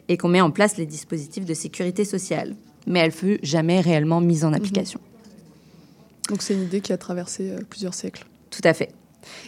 et 0.08 0.16
qu'on 0.16 0.30
met 0.30 0.42
en 0.42 0.52
place 0.52 0.78
les 0.78 0.86
dispositifs 0.86 1.46
de 1.46 1.56
sécurité 1.56 2.06
sociale. 2.06 2.56
Mais 2.86 3.00
elle 3.00 3.12
fut 3.12 3.40
jamais 3.42 3.82
réellement 3.82 4.22
mise 4.22 4.46
en 4.46 4.54
application. 4.54 5.00
Donc 6.30 6.42
c'est 6.44 6.54
une 6.54 6.64
idée 6.64 6.80
qui 6.80 6.94
a 6.94 6.98
traversé 6.98 7.50
euh, 7.50 7.60
plusieurs 7.68 7.96
siècles. 7.96 8.26
Tout 8.52 8.62
à 8.64 8.74
fait. 8.74 8.92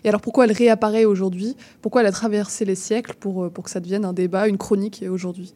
Et 0.03 0.09
alors 0.09 0.21
pourquoi 0.21 0.45
elle 0.45 0.53
réapparaît 0.53 1.05
aujourd'hui? 1.05 1.55
Pourquoi 1.81 2.01
elle 2.01 2.07
a 2.07 2.11
traversé 2.11 2.65
les 2.65 2.75
siècles 2.75 3.13
pour, 3.19 3.43
euh, 3.43 3.49
pour 3.49 3.63
que 3.63 3.69
ça 3.69 3.79
devienne 3.79 4.05
un 4.05 4.13
débat, 4.13 4.47
une 4.47 4.57
chronique 4.57 5.03
aujourd'hui? 5.09 5.53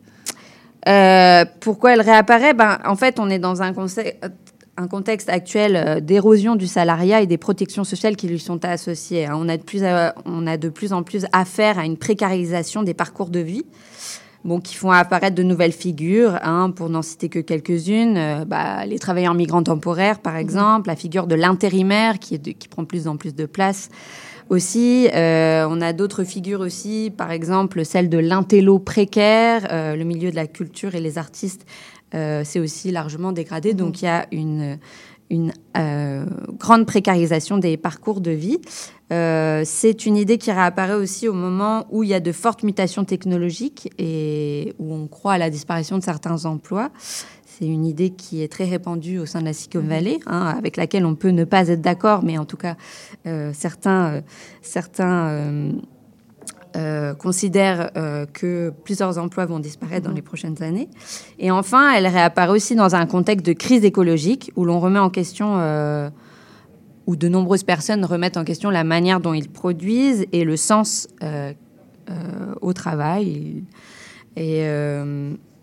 Euh, 0.87 1.45
pourquoi 1.59 1.93
elle 1.93 2.01
réapparaît? 2.01 2.53
Ben, 2.53 2.79
En 2.85 2.95
fait, 2.95 3.19
on 3.19 3.29
est 3.29 3.39
dans 3.39 3.61
un, 3.61 3.73
contexte 4.89 5.29
actuel 5.29 5.75
euh, 5.75 5.99
d'érosion 5.99 6.55
du 6.55 6.67
salariat 6.67 7.21
et 7.21 7.27
des 7.27 7.37
protections 7.37 7.83
sociales 7.83 8.15
qui 8.15 8.27
lui 8.27 8.39
sont 8.39 8.63
associées. 8.63 9.25
hein. 9.25 9.33
On 9.35 9.49
a, 9.49 9.57
de 9.57 9.63
plus 9.63 9.83
à- 9.83 10.15
on 10.25 10.47
a 10.47 10.55
de 10.57 10.69
plus 10.69 10.93
en 10.93 11.03
plus 11.03 11.25
affaire 11.33 11.77
à 11.79 11.85
une 11.85 11.97
précarisation 11.97 12.81
des 12.83 12.93
parcours 12.93 13.29
de 13.29 13.39
vie. 13.39 13.65
Bon, 14.45 14.61
qui 14.61 14.75
font 14.75 14.89
apparaître 14.89 15.35
de 15.35 15.43
nouvelles 15.43 15.73
figures, 15.73 16.39
hein, 16.43 16.71
pour 16.73 16.89
n'en 16.89 17.01
citer 17.01 17.27
que 17.27 17.39
quelques-unes. 17.39 18.15
euh, 18.15 18.45
bah, 18.45 18.85
les 18.85 18.97
travailleurs 18.97 19.33
migrants 19.33 19.63
temporaires, 19.63 20.19
par 20.19 20.37
exemple, 20.37 20.87
la 20.87 20.95
figure 20.95 21.27
de 21.27 21.35
l'intérimaire 21.35 22.19
qui, 22.19 22.35
est 22.35 22.37
de- 22.37 22.51
qui 22.51 22.69
prend 22.69 22.83
de 22.83 22.87
plus 22.87 23.09
en 23.09 23.17
plus 23.17 23.35
de 23.35 23.45
place 23.45 23.89
aussi. 24.49 25.07
Euh, 25.13 25.67
on 25.69 25.79
a 25.81 25.93
d'autres 25.93 26.23
figures 26.23 26.61
aussi, 26.61 27.11
par 27.15 27.31
exemple 27.31 27.85
celle 27.85 28.09
de 28.09 28.17
l'intello 28.17 28.79
précaire, 28.79 29.67
euh, 29.71 29.95
le 29.95 30.03
milieu 30.03 30.31
de 30.31 30.35
la 30.35 30.47
culture 30.47 30.95
et 30.95 30.99
les 30.99 31.17
artistes. 31.17 31.65
euh, 32.15 32.41
c'est 32.43 32.59
aussi 32.59 32.91
largement 32.91 33.31
dégradé, 33.31 33.75
donc 33.75 34.01
il 34.01 34.05
y 34.05 34.07
a 34.07 34.25
une, 34.31 34.79
euh, 35.77 36.25
grande 36.57 36.87
précarisation 36.87 37.59
des 37.59 37.77
parcours 37.77 38.19
de 38.19 38.31
vie. 38.31 38.59
C'est 39.11 40.05
une 40.05 40.17
idée 40.17 40.37
qui 40.39 40.51
réapparaît 40.51 40.95
aussi 40.95 41.27
au 41.27 41.33
moment 41.33 41.85
où 41.91 42.03
il 42.03 42.09
y 42.09 42.13
a 42.15 42.19
de 42.19 42.31
fortes 42.31 42.63
mutations 42.63 43.05
technologiques 43.05 43.91
et 43.99 44.73
où 44.79 44.93
on 44.93 45.07
croit 45.07 45.33
à 45.33 45.37
la 45.37 45.49
disparition 45.49 45.97
de 45.97 46.03
certains 46.03 46.45
emplois. 46.45 46.89
C'est 47.59 47.67
une 47.67 47.85
idée 47.85 48.11
qui 48.11 48.41
est 48.41 48.47
très 48.47 48.63
répandue 48.63 49.19
au 49.19 49.25
sein 49.25 49.41
de 49.41 49.45
la 49.45 49.51
Silicon 49.51 49.81
Valley, 49.81 50.19
hein, 50.27 50.55
avec 50.57 50.77
laquelle 50.77 51.05
on 51.05 51.15
peut 51.15 51.31
ne 51.31 51.43
pas 51.43 51.67
être 51.67 51.81
d'accord, 51.81 52.23
mais 52.23 52.37
en 52.37 52.45
tout 52.45 52.55
cas, 52.55 52.77
euh, 53.27 53.51
certains, 53.53 54.13
euh, 54.13 54.21
certains 54.61 55.73
euh, 56.75 57.15
considèrent 57.15 57.89
euh, 57.97 58.27
que 58.27 58.71
plusieurs 58.83 59.17
emplois 59.17 59.47
vont 59.47 59.57
disparaître 59.57 60.07
dans 60.07 60.13
les 60.13 60.21
prochaines 60.21 60.61
années. 60.61 60.87
Et 61.39 61.49
enfin, 61.49 61.91
elle 61.91 62.05
réapparaît 62.05 62.51
aussi 62.51 62.75
dans 62.75 62.93
un 62.93 63.07
contexte 63.07 63.43
de 63.43 63.53
crise 63.53 63.83
écologique 63.83 64.51
où 64.55 64.65
l'on 64.65 64.79
remet 64.79 64.99
en 64.99 65.09
question, 65.09 65.55
euh, 65.57 66.11
où 67.07 67.15
de 67.15 67.27
nombreuses 67.27 67.63
personnes 67.63 68.05
remettent 68.05 68.37
en 68.37 68.43
question 68.43 68.69
la 68.69 68.83
manière 68.83 69.19
dont 69.19 69.33
ils 69.33 69.49
produisent 69.49 70.27
et 70.31 70.43
le 70.43 70.55
sens 70.57 71.07
au 72.61 72.73
travail. 72.73 73.63
Et 74.35 74.63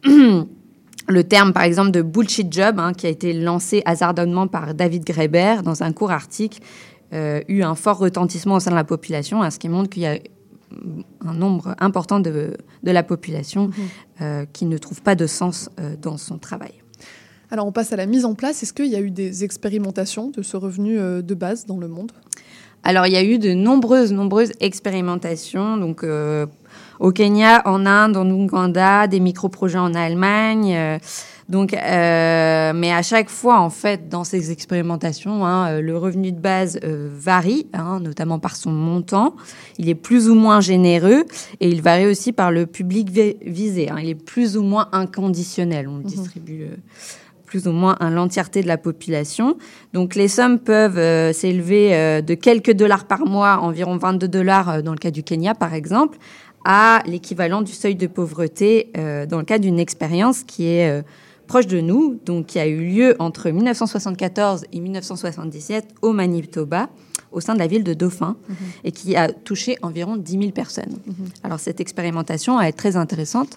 le 1.09 1.25
terme, 1.25 1.53
par 1.53 1.63
exemple, 1.63 1.91
de 1.91 2.03
bullshit 2.03 2.53
job, 2.53 2.79
hein, 2.79 2.93
qui 2.93 3.07
a 3.07 3.11
été 3.11 3.33
lancé 3.33 3.83
hasardeusement 3.85 4.49
par 4.49 4.75
David 4.75 5.05
Graeber 5.05 5.63
dans 5.63 5.83
un 5.83 5.93
court 5.93 6.11
article, 6.11 6.61
euh, 7.13 7.41
eut 7.49 7.63
un 7.63 7.75
fort 7.75 7.99
retentissement 7.99 8.57
au 8.57 8.61
sein 8.61 8.71
de 8.71 8.77
la 8.77 8.85
population, 8.85 9.43
hein, 9.43 9.51
ce 9.51 9.59
qui 9.59 9.69
montre 9.69 9.91
qu'il 9.91 10.03
y 10.03 10.07
a 10.07 10.19
un 11.25 11.35
nombre 11.35 11.77
important 11.79 12.19
de, 12.19 12.57
de 12.83 12.91
la 12.91 13.03
population 13.05 13.71
euh, 14.21 14.45
qui 14.53 14.67
ne 14.67 14.79
trouve 14.79 15.01
pas 15.01 15.15
de 15.15 15.27
sens 15.27 15.71
euh, 15.79 15.95
dans 16.01 16.17
son 16.17 16.39
travail. 16.39 16.73
Alors 17.51 17.67
on 17.67 17.73
passe 17.73 17.93
à 17.93 17.97
la 17.97 18.07
mise 18.07 18.25
en 18.25 18.35
place. 18.35 18.65
Est-ce 18.65 18.73
qu'il 18.73 18.87
y 18.87 18.97
a 18.97 19.01
eu 19.01 19.13
des 19.13 19.45
expérimentations 19.45 20.31
de 20.31 20.43
ce 20.43 20.57
revenu 20.57 20.99
euh, 20.99 21.23
de 21.23 21.35
base 21.35 21.67
dans 21.67 21.79
le 21.79 21.87
monde? 21.87 22.11
Alors, 22.83 23.07
il 23.07 23.13
y 23.13 23.17
a 23.17 23.25
eu 23.25 23.39
de 23.39 23.53
nombreuses, 23.53 24.13
nombreuses 24.13 24.53
expérimentations. 24.61 25.77
Donc, 25.77 26.05
euh, 26.05 26.47
au 27.01 27.13
Kenya, 27.13 27.63
en 27.67 27.87
Inde, 27.87 28.17
en 28.17 28.29
Ouganda, 28.31 29.07
des 29.07 29.21
micro-projets 29.21 29.79
en 29.79 29.95
Allemagne. 29.95 30.75
euh, 30.75 30.99
donc, 31.49 31.75
euh, 31.75 32.73
mais 32.75 32.93
à 32.93 33.03
chaque 33.03 33.31
fois, 33.31 33.61
en 33.61 33.71
fait, 33.71 34.09
dans 34.09 34.25
ces 34.25 34.51
expérimentations, 34.51 35.47
hein, 35.47 35.69
euh, 35.69 35.81
le 35.81 35.97
revenu 35.97 36.33
de 36.33 36.41
base 36.41 36.81
euh, 36.83 37.09
varie, 37.13 37.69
hein, 37.73 38.01
notamment 38.01 38.41
par 38.41 38.57
son 38.57 38.73
montant. 38.73 39.37
Il 39.79 39.89
est 39.89 39.95
plus 39.95 40.29
ou 40.29 40.35
moins 40.35 40.61
généreux 40.61 41.25
et 41.61 41.69
il 41.69 41.83
varie 41.83 42.07
aussi 42.07 42.33
par 42.33 42.51
le 42.51 42.67
public 42.67 43.13
vi- 43.13 43.37
visé. 43.47 43.89
hein. 43.91 43.97
Il 44.03 44.09
est 44.09 44.15
plus 44.17 44.57
ou 44.57 44.63
moins 44.65 44.89
inconditionnel. 44.91 45.87
On 45.89 45.99
le 45.99 46.03
distribue. 46.03 46.63
euh, 46.65 46.77
plus 47.47 47.69
ou 47.69 47.73
moins 47.73 47.95
à 48.01 48.11
l'entièreté 48.11 48.61
de 48.61 48.67
la 48.67 48.77
population. 48.77 49.57
Donc 49.93 50.17
les 50.17 50.27
sommes 50.27 50.59
peuvent 50.59 51.33
s'élever 51.33 52.21
de 52.21 52.35
quelques 52.35 52.73
dollars 52.73 53.05
par 53.05 53.21
mois, 53.25 53.59
environ 53.61 53.97
22 53.99 54.27
dollars 54.27 54.83
dans 54.83 54.91
le 54.91 54.99
cas 54.99 55.13
du 55.13 55.23
Kenya 55.23 55.55
par 55.55 55.73
exemple, 55.73 56.19
à 56.69 57.01
l'équivalent 57.07 57.63
du 57.63 57.73
seuil 57.73 57.95
de 57.95 58.09
pauvreté 58.09 58.91
euh, 58.97 59.25
dans 59.25 59.39
le 59.39 59.45
cas 59.45 59.59
d'une 59.59 59.79
expérience 59.79 60.43
qui 60.43 60.67
est 60.67 60.91
euh, 60.91 61.03
proche 61.47 61.69
de 61.69 61.81
nous, 61.81 62.19
donc 62.27 62.47
qui 62.47 62.59
a 62.59 62.67
eu 62.67 62.85
lieu 62.85 63.15
entre 63.21 63.49
1974 63.51 64.65
et 64.73 64.81
1977 64.81 65.85
au 66.03 66.13
Manitoba, 66.13 66.89
au 67.31 67.39
sein 67.41 67.55
de 67.55 67.61
la 67.61 67.69
ville 67.69 67.85
de 67.85 67.95
Dauphin, 67.95 68.35
et 68.83 68.91
qui 68.91 69.15
a 69.15 69.29
touché 69.31 69.77
environ 69.83 70.17
10 70.17 70.33
000 70.33 70.51
personnes. 70.51 70.99
Alors 71.45 71.61
cette 71.61 71.81
expérimentation 71.81 72.61
est 72.61 72.73
très 72.73 72.97
intéressante. 72.97 73.51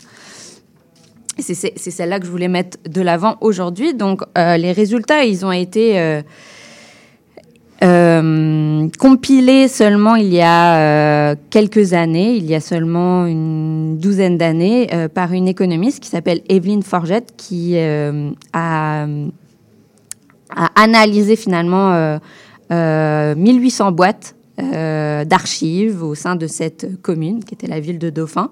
C'est- 1.40 1.78
celle-là 1.80 2.20
que 2.20 2.26
je 2.28 2.32
voulais 2.32 2.48
mettre 2.50 2.78
de 2.88 3.02
l'avant 3.02 3.38
aujourd'hui. 3.42 3.94
Donc, 3.96 4.22
euh, 4.38 4.58
les 4.58 4.72
résultats, 4.74 5.24
ils 5.24 5.46
ont 5.46 5.52
été 5.54 5.98
euh, 6.00 6.22
euh, 7.82 8.88
compilés 9.00 9.68
seulement 9.68 10.16
il 10.16 10.34
y 10.34 10.42
a 10.42 10.76
euh, 11.32 11.36
quelques 11.50 11.94
années, 11.94 12.36
il 12.36 12.46
y 12.46 12.56
a 12.56 12.60
seulement 12.60 13.26
une 13.26 13.98
douzaine 13.98 14.38
d'années, 14.38 14.90
euh, 14.94 15.08
par 15.08 15.32
une 15.32 15.48
économiste 15.48 16.02
qui 16.02 16.10
s'appelle 16.10 16.42
Evelyne 16.50 16.84
Forgette, 16.84 17.34
qui 17.38 17.78
euh, 17.78 18.32
a, 18.54 19.08
analysé 20.76 21.36
finalement 21.36 21.94
euh, 21.94 22.18
euh, 22.72 23.36
1800 23.36 23.92
boîtes 23.92 24.36
d'archives 24.58 26.04
au 26.04 26.16
sein 26.16 26.36
de 26.36 26.46
cette 26.46 27.02
commune, 27.02 27.46
qui 27.46 27.54
était 27.54 27.68
la 27.68 27.80
ville 27.80 27.98
de 27.98 28.10
Dauphin. 28.10 28.50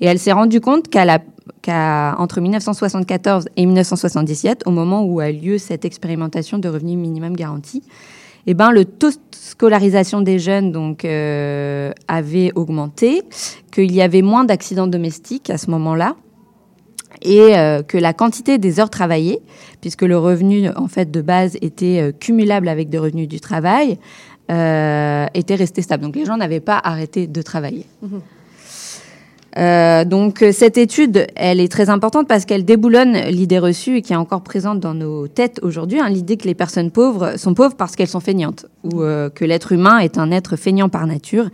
Et 0.00 0.06
elle 0.06 0.20
s'est 0.20 0.30
rendue 0.30 0.60
compte 0.60 0.88
qu'à 0.88 1.04
la 1.04 1.18
qu'à- 1.62 2.14
entre 2.18 2.40
1974 2.40 3.48
et 3.56 3.66
1977, 3.66 4.62
au 4.66 4.70
moment 4.70 5.02
où 5.04 5.18
a 5.18 5.32
lieu 5.32 5.58
cette 5.58 5.84
expérimentation 5.84 6.58
de 6.58 6.68
revenu 6.68 6.96
minimum 6.96 7.34
garanti, 7.34 7.82
eh 8.46 8.54
ben, 8.54 8.70
le 8.70 8.84
taux 8.84 9.10
de 9.10 9.16
scolarisation 9.32 10.20
des 10.20 10.38
jeunes 10.38 10.72
donc, 10.72 11.04
euh, 11.04 11.92
avait 12.08 12.52
augmenté, 12.54 13.22
qu'il 13.70 13.92
y 13.92 14.02
avait 14.02 14.22
moins 14.22 14.44
d'accidents 14.44 14.86
domestiques 14.86 15.50
à 15.50 15.58
ce 15.58 15.70
moment-là, 15.70 16.16
et 17.22 17.56
euh, 17.56 17.82
que 17.82 17.98
la 17.98 18.12
quantité 18.12 18.58
des 18.58 18.80
heures 18.80 18.90
travaillées, 18.90 19.40
puisque 19.80 20.02
le 20.02 20.18
revenu 20.18 20.68
en 20.74 20.88
fait 20.88 21.10
de 21.10 21.20
base 21.20 21.56
était 21.60 22.00
euh, 22.00 22.12
cumulable 22.12 22.68
avec 22.68 22.88
des 22.88 22.98
revenus 22.98 23.28
du 23.28 23.40
travail, 23.40 23.98
était 24.48 25.54
resté 25.54 25.80
stable. 25.80 26.02
Donc 26.02 26.14
les 26.14 26.26
gens 26.26 26.36
n'avaient 26.36 26.60
pas 26.60 26.78
arrêté 26.84 27.26
de 27.26 27.40
travailler. 27.40 27.86
Euh, 29.58 30.04
donc 30.04 30.42
euh, 30.42 30.52
cette 30.52 30.78
étude, 30.78 31.26
elle 31.36 31.60
est 31.60 31.70
très 31.70 31.90
importante 31.90 32.26
parce 32.26 32.44
qu'elle 32.44 32.64
déboulonne 32.64 33.12
l'idée 33.28 33.58
reçue 33.58 33.98
et 33.98 34.02
qui 34.02 34.12
est 34.12 34.16
encore 34.16 34.42
présente 34.42 34.80
dans 34.80 34.94
nos 34.94 35.28
têtes 35.28 35.60
aujourd'hui, 35.62 36.00
hein, 36.00 36.08
l'idée 36.08 36.36
que 36.36 36.46
les 36.46 36.54
personnes 36.54 36.90
pauvres 36.90 37.36
sont 37.36 37.54
pauvres 37.54 37.76
parce 37.76 37.94
qu'elles 37.94 38.08
sont 38.08 38.20
feignantes, 38.20 38.66
ou 38.82 39.02
euh, 39.02 39.28
que 39.28 39.44
l'être 39.44 39.72
humain 39.72 39.98
est 39.98 40.16
un 40.16 40.30
être 40.30 40.56
feignant 40.56 40.88
par 40.88 41.06
nature, 41.06 41.50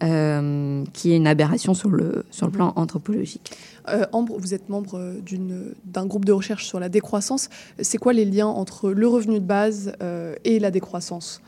qui 0.00 1.12
est 1.12 1.16
une 1.16 1.26
aberration 1.26 1.72
sur 1.72 1.88
le, 1.88 2.26
plan 2.52 2.74
anthropologique. 2.76 3.52
Ambre, 4.12 4.36
vous 4.38 4.52
êtes 4.52 4.68
membre 4.68 5.00
d'un 5.86 6.04
groupe 6.04 6.26
de 6.26 6.32
recherche 6.32 6.66
sur 6.66 6.78
la 6.78 6.90
décroissance. 6.90 7.48
C'est 7.80 7.96
quoi 7.96 8.12
les 8.12 8.26
liens 8.26 8.48
entre 8.48 8.90
le 8.90 9.08
revenu 9.08 9.38
de 9.38 9.44
base 9.46 9.94
et 10.44 10.58
la 10.58 10.70
décroissance? 10.70 11.40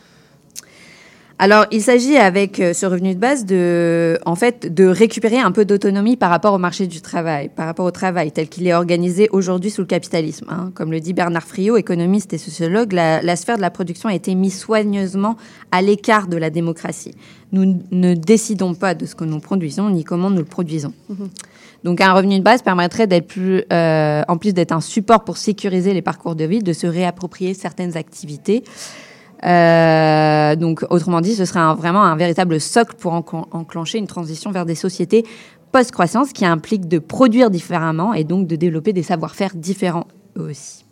Alors, 1.39 1.67
il 1.71 1.83
s'agit 1.83 2.17
avec 2.17 2.61
euh, 2.61 2.73
ce 2.73 2.87
revenu 2.87 3.15
de 3.15 3.21
base 3.21 3.45
de, 3.45 4.19
en 4.25 4.37
fait, 4.37 4.73
de 4.73 4.87
récupérer 4.87 5.39
un 5.39 5.53
peu 5.53 5.67
d'autonomie 5.67 6.17
par 6.17 6.31
rapport 6.31 6.55
au 6.55 6.59
marché 6.59 6.87
du 6.87 7.03
travail, 7.03 7.51
par 7.55 7.67
rapport 7.67 7.85
au 7.85 7.91
travail 7.91 8.33
tel 8.33 8.49
qu'il 8.49 8.67
est 8.67 8.73
organisé 8.73 9.29
aujourd'hui 9.33 9.71
sous 9.71 9.83
le 9.83 9.87
capitalisme. 9.87 10.47
hein. 10.49 10.73
Comme 10.75 10.91
le 10.91 10.99
dit 10.99 11.13
Bernard 11.13 11.43
Friot, 11.43 11.77
économiste 11.77 12.33
et 12.33 12.39
sociologue, 12.39 12.93
la, 12.93 13.21
la 13.21 13.37
sphère 13.37 13.57
de 13.57 13.61
la 13.61 13.71
production 13.71 14.09
a 14.09 14.15
été 14.15 14.35
mise 14.35 14.59
soigneusement 14.59 15.37
à 15.73 15.83
l'écart 15.83 16.27
de 16.27 16.39
la 16.39 16.49
démocratie. 16.49 17.15
Nous 17.53 17.83
ne 17.91 18.15
décidons 18.15 18.75
pas 18.75 18.95
de 18.95 19.05
ce 19.05 19.15
que 19.15 19.25
nous 19.25 19.39
produisons 19.39 19.91
ni 19.91 20.05
comment 20.05 20.31
nous 20.31 20.39
le 20.39 20.45
produisons. 20.45 20.95
Donc 21.85 22.01
un 22.01 22.15
revenu 22.15 22.39
de 22.39 22.45
base 22.45 22.63
permettrait 22.63 23.07
d'être 23.07 23.27
plus, 23.29 23.63
euh, 23.73 24.23
en 24.27 24.39
plus 24.39 24.55
d'être 24.55 24.73
un 24.73 24.81
support 24.81 25.23
pour 25.23 25.37
sécuriser 25.37 25.93
les 25.93 26.03
parcours 26.03 26.35
de 26.35 26.45
vie, 26.45 26.61
de 26.61 26.73
se 26.73 26.87
réapproprier 26.87 27.53
certaines 27.53 27.97
activités 27.97 28.65
Euh, 29.45 30.57
donc, 30.57 30.85
autrement 30.91 31.21
dit, 31.21 31.35
ce 31.35 31.45
serait 31.45 31.75
vraiment 31.75 32.03
un 32.05 32.17
véritable 32.17 32.61
socle 32.61 32.95
pour 32.97 33.13
enclen- 33.13 33.47
enclencher 33.53 33.99
une 33.99 34.07
transition 34.07 34.51
vers 34.51 34.65
des 34.67 34.75
sociétés 34.75 35.25
post-croissance 35.73 36.33
qui 36.33 36.47
implique 36.47 36.89
de 36.89 36.99
produire 36.99 37.51
différemment 37.51 38.15
et 38.15 38.25
donc 38.25 38.47
de 38.47 38.57
développer 38.57 38.93
des 38.93 39.03
savoir-faire 39.03 39.51
différents 39.55 40.07
eux 40.39 40.49
aussi. 40.51 40.85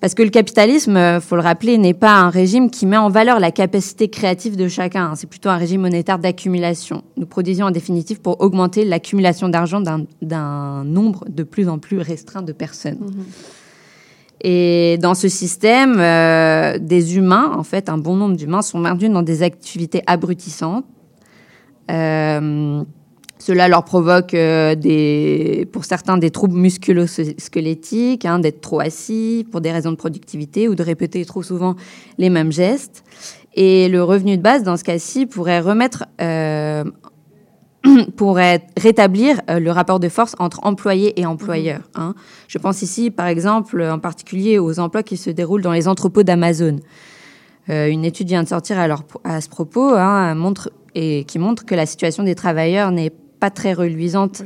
Parce 0.00 0.14
que 0.14 0.22
le 0.24 0.30
capitalisme, 0.30 0.96
euh, 0.96 1.20
faut 1.20 1.36
le 1.36 1.42
rappeler, 1.42 1.78
n'est 1.78 1.94
pas 1.94 2.14
un 2.14 2.28
régime 2.30 2.70
qui 2.70 2.86
met 2.86 2.96
en 2.96 3.08
valeur 3.08 3.38
la 3.38 3.52
capacité 3.52 4.08
créative 4.08 4.56
de 4.56 4.66
chacun. 4.66 5.04
hein. 5.10 5.14
C'est 5.14 5.28
plutôt 5.28 5.48
un 5.48 5.56
régime 5.56 5.82
monétaire 5.82 6.18
d'accumulation. 6.18 7.04
Nous 7.16 7.26
produisons 7.26 7.66
en 7.66 7.70
définitive 7.70 8.20
pour 8.20 8.40
augmenter 8.40 8.84
l'accumulation 8.84 9.48
d'argent 9.48 9.80
d'un- 9.80 10.06
d'un 10.20 10.82
nombre 10.82 11.24
de 11.28 11.44
plus 11.44 11.68
en 11.68 11.78
plus 11.78 11.98
restreint 11.98 12.42
de 12.42 12.52
personnes. 12.52 12.98
Et 14.42 14.98
dans 15.00 15.14
ce 15.14 15.28
système, 15.28 15.96
euh, 15.98 16.76
des 16.78 17.16
humains, 17.16 17.52
en 17.56 17.62
fait, 17.62 17.88
un 17.88 17.96
bon 17.96 18.16
nombre 18.16 18.36
d'humains 18.36 18.62
sont 18.62 18.78
maintenus 18.78 19.10
dans 19.10 19.22
des 19.22 19.42
activités 19.42 20.02
abrutissantes. 20.06 20.84
Euh, 21.90 22.82
cela 23.38 23.66
leur 23.66 23.84
provoque, 23.84 24.34
euh, 24.34 25.64
pour 25.72 25.84
certains, 25.84 26.16
des 26.16 26.30
troubles 26.30 26.56
musculo-squelettiques, 26.56 28.24
hein, 28.24 28.38
d'être 28.38 28.60
trop 28.60 28.78
assis 28.78 29.46
pour 29.50 29.60
des 29.60 29.72
raisons 29.72 29.90
de 29.90 29.96
productivité 29.96 30.68
ou 30.68 30.76
de 30.76 30.82
répéter 30.84 31.24
trop 31.24 31.42
souvent 31.42 31.74
les 32.18 32.30
mêmes 32.30 32.52
gestes. 32.52 33.02
Et 33.54 33.88
le 33.88 34.02
revenu 34.02 34.36
de 34.36 34.42
base, 34.42 34.62
dans 34.62 34.76
ce 34.76 34.84
cas-ci, 34.84 35.26
pourrait 35.26 35.60
remettre, 35.60 36.04
euh, 36.20 36.84
pourrait 38.16 38.66
rétablir 38.76 39.40
euh, 39.50 39.58
le 39.58 39.70
rapport 39.70 39.98
de 40.00 40.08
force 40.08 40.34
entre 40.38 40.60
employés 40.64 41.18
et 41.20 41.26
employeurs. 41.26 41.82
hein. 41.94 42.14
Je 42.48 42.58
pense 42.58 42.82
ici, 42.82 43.10
par 43.10 43.26
exemple, 43.26 43.82
en 43.82 43.98
particulier 43.98 44.58
aux 44.58 44.78
emplois 44.78 45.02
qui 45.02 45.16
se 45.16 45.30
déroulent 45.30 45.62
dans 45.62 45.72
les 45.72 45.88
entrepôts 45.88 46.22
d'Amazon. 46.22 46.76
Euh, 47.70 47.88
une 47.88 48.04
étude 48.04 48.28
vient 48.28 48.42
de 48.42 48.48
sortir 48.48 48.78
à, 48.78 48.86
leur- 48.88 49.04
à 49.24 49.40
ce 49.40 49.48
propos 49.48 49.90
hein, 49.94 50.34
montre, 50.34 50.70
et 50.94 51.24
qui 51.24 51.38
montre 51.38 51.64
que 51.64 51.74
la 51.74 51.86
situation 51.86 52.22
des 52.24 52.34
travailleurs 52.34 52.90
n'est 52.90 53.10
pas 53.40 53.50
très 53.50 53.72
reluisante. 53.72 54.42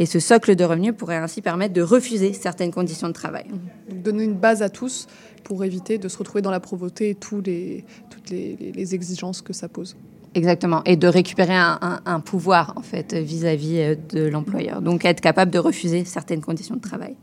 Et 0.00 0.06
ce 0.06 0.18
socle 0.18 0.56
de 0.56 0.64
revenus 0.64 0.94
pourrait 0.96 1.16
ainsi 1.16 1.42
permettre 1.42 1.74
de 1.74 1.82
refuser 1.82 2.32
certaines 2.32 2.72
conditions 2.72 3.06
de 3.08 3.12
travail. 3.12 3.44
Donc, 3.88 4.02
donner 4.02 4.24
une 4.24 4.34
base 4.34 4.62
à 4.62 4.68
tous 4.68 5.06
pour 5.44 5.62
éviter 5.64 5.98
de 5.98 6.08
se 6.08 6.18
retrouver 6.18 6.42
dans 6.42 6.50
la 6.50 6.58
pauvreté 6.60 7.10
et 7.10 7.14
tous 7.14 7.40
les, 7.40 7.84
toutes 8.10 8.30
les 8.30 8.94
exigences 8.94 9.42
que 9.42 9.52
ça 9.52 9.68
pose. 9.68 9.96
Exactement. 10.34 10.82
Et 10.84 10.96
de 10.96 11.08
récupérer 11.08 11.54
un, 11.54 12.20
pouvoir, 12.20 12.72
en 12.76 12.82
fait, 12.82 13.14
vis-à-vis 13.14 13.80
euh, 13.80 13.94
de 14.10 14.26
l'employeur. 14.26 14.80
Donc, 14.80 15.04
être 15.04 15.20
capable 15.20 15.50
de 15.50 15.58
refuser 15.58 16.04
certaines 16.04 16.40
conditions 16.40 16.76
de 16.76 16.80
travail. 16.80 17.16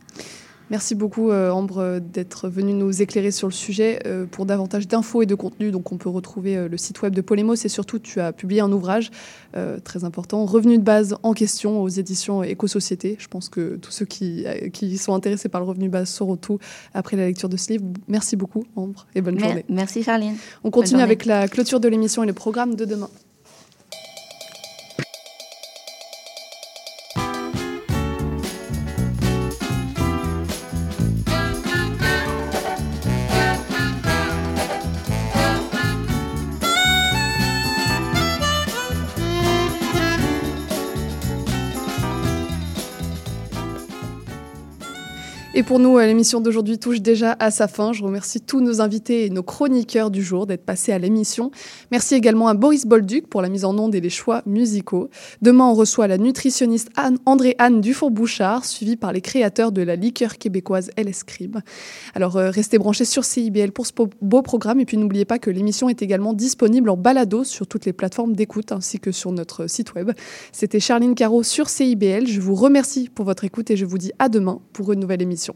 Merci 0.69 0.93
beaucoup 0.93 1.31
euh, 1.31 1.49
Ambre 1.49 1.99
d'être 1.99 2.47
venue 2.47 2.73
nous 2.73 3.01
éclairer 3.01 3.31
sur 3.31 3.47
le 3.47 3.53
sujet. 3.53 3.99
Euh, 4.05 4.25
pour 4.29 4.45
davantage 4.45 4.87
d'infos 4.87 5.21
et 5.23 5.25
de 5.25 5.33
contenu, 5.35 5.71
donc 5.71 5.91
on 5.91 5.97
peut 5.97 6.09
retrouver 6.09 6.57
euh, 6.57 6.67
le 6.67 6.77
site 6.77 7.01
web 7.01 7.15
de 7.15 7.21
Polémos 7.21 7.65
et 7.65 7.69
surtout 7.69 7.97
tu 7.97 8.19
as 8.19 8.31
publié 8.33 8.61
un 8.61 8.71
ouvrage 8.71 9.11
très 9.83 10.03
important, 10.03 10.45
Revenu 10.45 10.77
de 10.77 10.83
base 10.83 11.15
en 11.23 11.33
question 11.33 11.81
aux 11.81 11.87
éditions 11.89 12.43
Éco-Société. 12.43 13.15
Je 13.19 13.27
pense 13.27 13.49
que 13.49 13.77
tous 13.77 13.91
ceux 13.91 14.05
qui, 14.05 14.45
qui 14.71 14.95
sont 14.99 15.15
intéressés 15.15 15.49
par 15.49 15.59
le 15.61 15.65
revenu 15.67 15.85
de 15.85 15.91
base 15.91 16.07
sauront 16.09 16.35
tout 16.37 16.59
après 16.93 17.17
la 17.17 17.25
lecture 17.25 17.49
de 17.49 17.57
ce 17.57 17.71
livre. 17.73 17.85
Merci 18.07 18.35
beaucoup 18.35 18.63
Ambre 18.75 19.07
et 19.15 19.21
bonne 19.21 19.35
Mer- 19.35 19.45
journée. 19.45 19.65
Merci 19.69 20.03
Charline. 20.03 20.35
On 20.63 20.69
continue 20.69 21.01
avec 21.01 21.25
la 21.25 21.47
clôture 21.47 21.79
de 21.79 21.87
l'émission 21.87 22.23
et 22.23 22.27
le 22.27 22.33
programme 22.33 22.75
de 22.75 22.85
demain. 22.85 23.09
Pour 45.69 45.77
nous, 45.77 45.99
euh, 45.99 46.05
l'émission 46.07 46.41
d'aujourd'hui 46.41 46.79
touche 46.79 46.99
déjà 46.99 47.35
à 47.37 47.51
sa 47.51 47.67
fin. 47.67 47.93
Je 47.93 48.03
remercie 48.03 48.41
tous 48.41 48.59
nos 48.59 48.81
invités 48.81 49.25
et 49.25 49.29
nos 49.29 49.43
chroniqueurs 49.43 50.09
du 50.09 50.23
jour 50.23 50.47
d'être 50.47 50.65
passés 50.65 50.91
à 50.91 50.97
l'émission. 50.97 51.51
Merci 51.91 52.15
également 52.15 52.47
à 52.47 52.55
Boris 52.55 52.87
Bolduc 52.87 53.27
pour 53.27 53.43
la 53.43 53.49
mise 53.49 53.65
en 53.65 53.77
onde 53.77 53.93
et 53.93 54.01
les 54.01 54.09
choix 54.09 54.41
musicaux. 54.47 55.11
Demain, 55.43 55.65
on 55.65 55.75
reçoit 55.75 56.07
la 56.07 56.17
nutritionniste 56.17 56.89
Anne, 56.95 57.19
André-Anne 57.27 57.81
Dufour-Bouchard, 57.81 58.65
suivie 58.65 58.95
par 58.95 59.13
les 59.13 59.21
créateurs 59.21 59.71
de 59.71 59.83
la 59.83 59.95
liqueur 59.95 60.39
québécoise 60.39 60.89
LS. 60.97 61.23
Alors, 62.15 62.37
euh, 62.37 62.49
restez 62.49 62.79
branchés 62.79 63.05
sur 63.05 63.23
CIBL 63.23 63.71
pour 63.71 63.85
ce 63.85 63.93
beau 64.23 64.41
programme. 64.41 64.79
Et 64.79 64.85
puis, 64.85 64.97
n'oubliez 64.97 65.25
pas 65.25 65.37
que 65.37 65.51
l'émission 65.51 65.87
est 65.87 66.01
également 66.01 66.33
disponible 66.33 66.89
en 66.89 66.97
balado 66.97 67.43
sur 67.43 67.67
toutes 67.67 67.85
les 67.85 67.93
plateformes 67.93 68.35
d'écoute 68.35 68.71
ainsi 68.71 68.99
que 68.99 69.11
sur 69.11 69.31
notre 69.31 69.67
site 69.67 69.93
web. 69.93 70.13
C'était 70.51 70.79
Charline 70.79 71.13
Caro 71.13 71.43
sur 71.43 71.69
CIBL. 71.69 72.25
Je 72.25 72.41
vous 72.41 72.55
remercie 72.55 73.07
pour 73.13 73.25
votre 73.25 73.43
écoute 73.43 73.69
et 73.69 73.77
je 73.77 73.85
vous 73.85 73.99
dis 73.99 74.11
à 74.17 74.29
demain 74.29 74.61
pour 74.73 74.91
une 74.93 75.01
nouvelle 75.01 75.21
émission. 75.21 75.55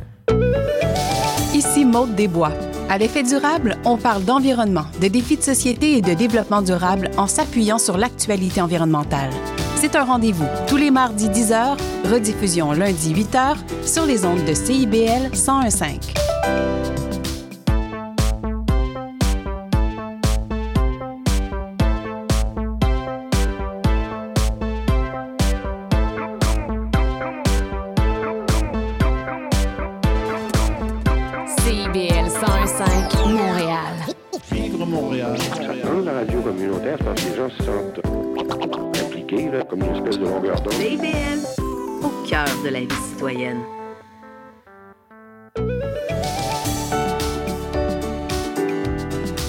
Maude 1.91 2.15
Desbois. 2.15 2.53
À 2.89 2.97
l'effet 2.97 3.21
durable, 3.21 3.77
on 3.83 3.97
parle 3.97 4.23
d'environnement, 4.23 4.85
de 5.01 5.07
défis 5.07 5.37
de 5.37 5.41
société 5.41 5.97
et 5.97 6.01
de 6.01 6.13
développement 6.13 6.61
durable 6.61 7.11
en 7.17 7.27
s'appuyant 7.27 7.77
sur 7.77 7.97
l'actualité 7.97 8.61
environnementale. 8.61 9.29
C'est 9.75 9.95
un 9.95 10.05
rendez-vous 10.05 10.45
tous 10.67 10.77
les 10.77 10.89
mardis 10.89 11.27
10h, 11.27 11.77
rediffusion 12.09 12.71
lundi 12.71 13.13
8h 13.13 13.57
sur 13.85 14.05
les 14.05 14.25
ondes 14.25 14.45
de 14.45 14.53
CIBL 14.53 15.31
1015. 15.33 17.10
Espèce 40.11 41.59
au 42.03 42.27
cœur 42.27 42.47
de 42.63 42.69
la 42.69 42.79
vie 42.81 43.01
citoyenne. 43.09 43.61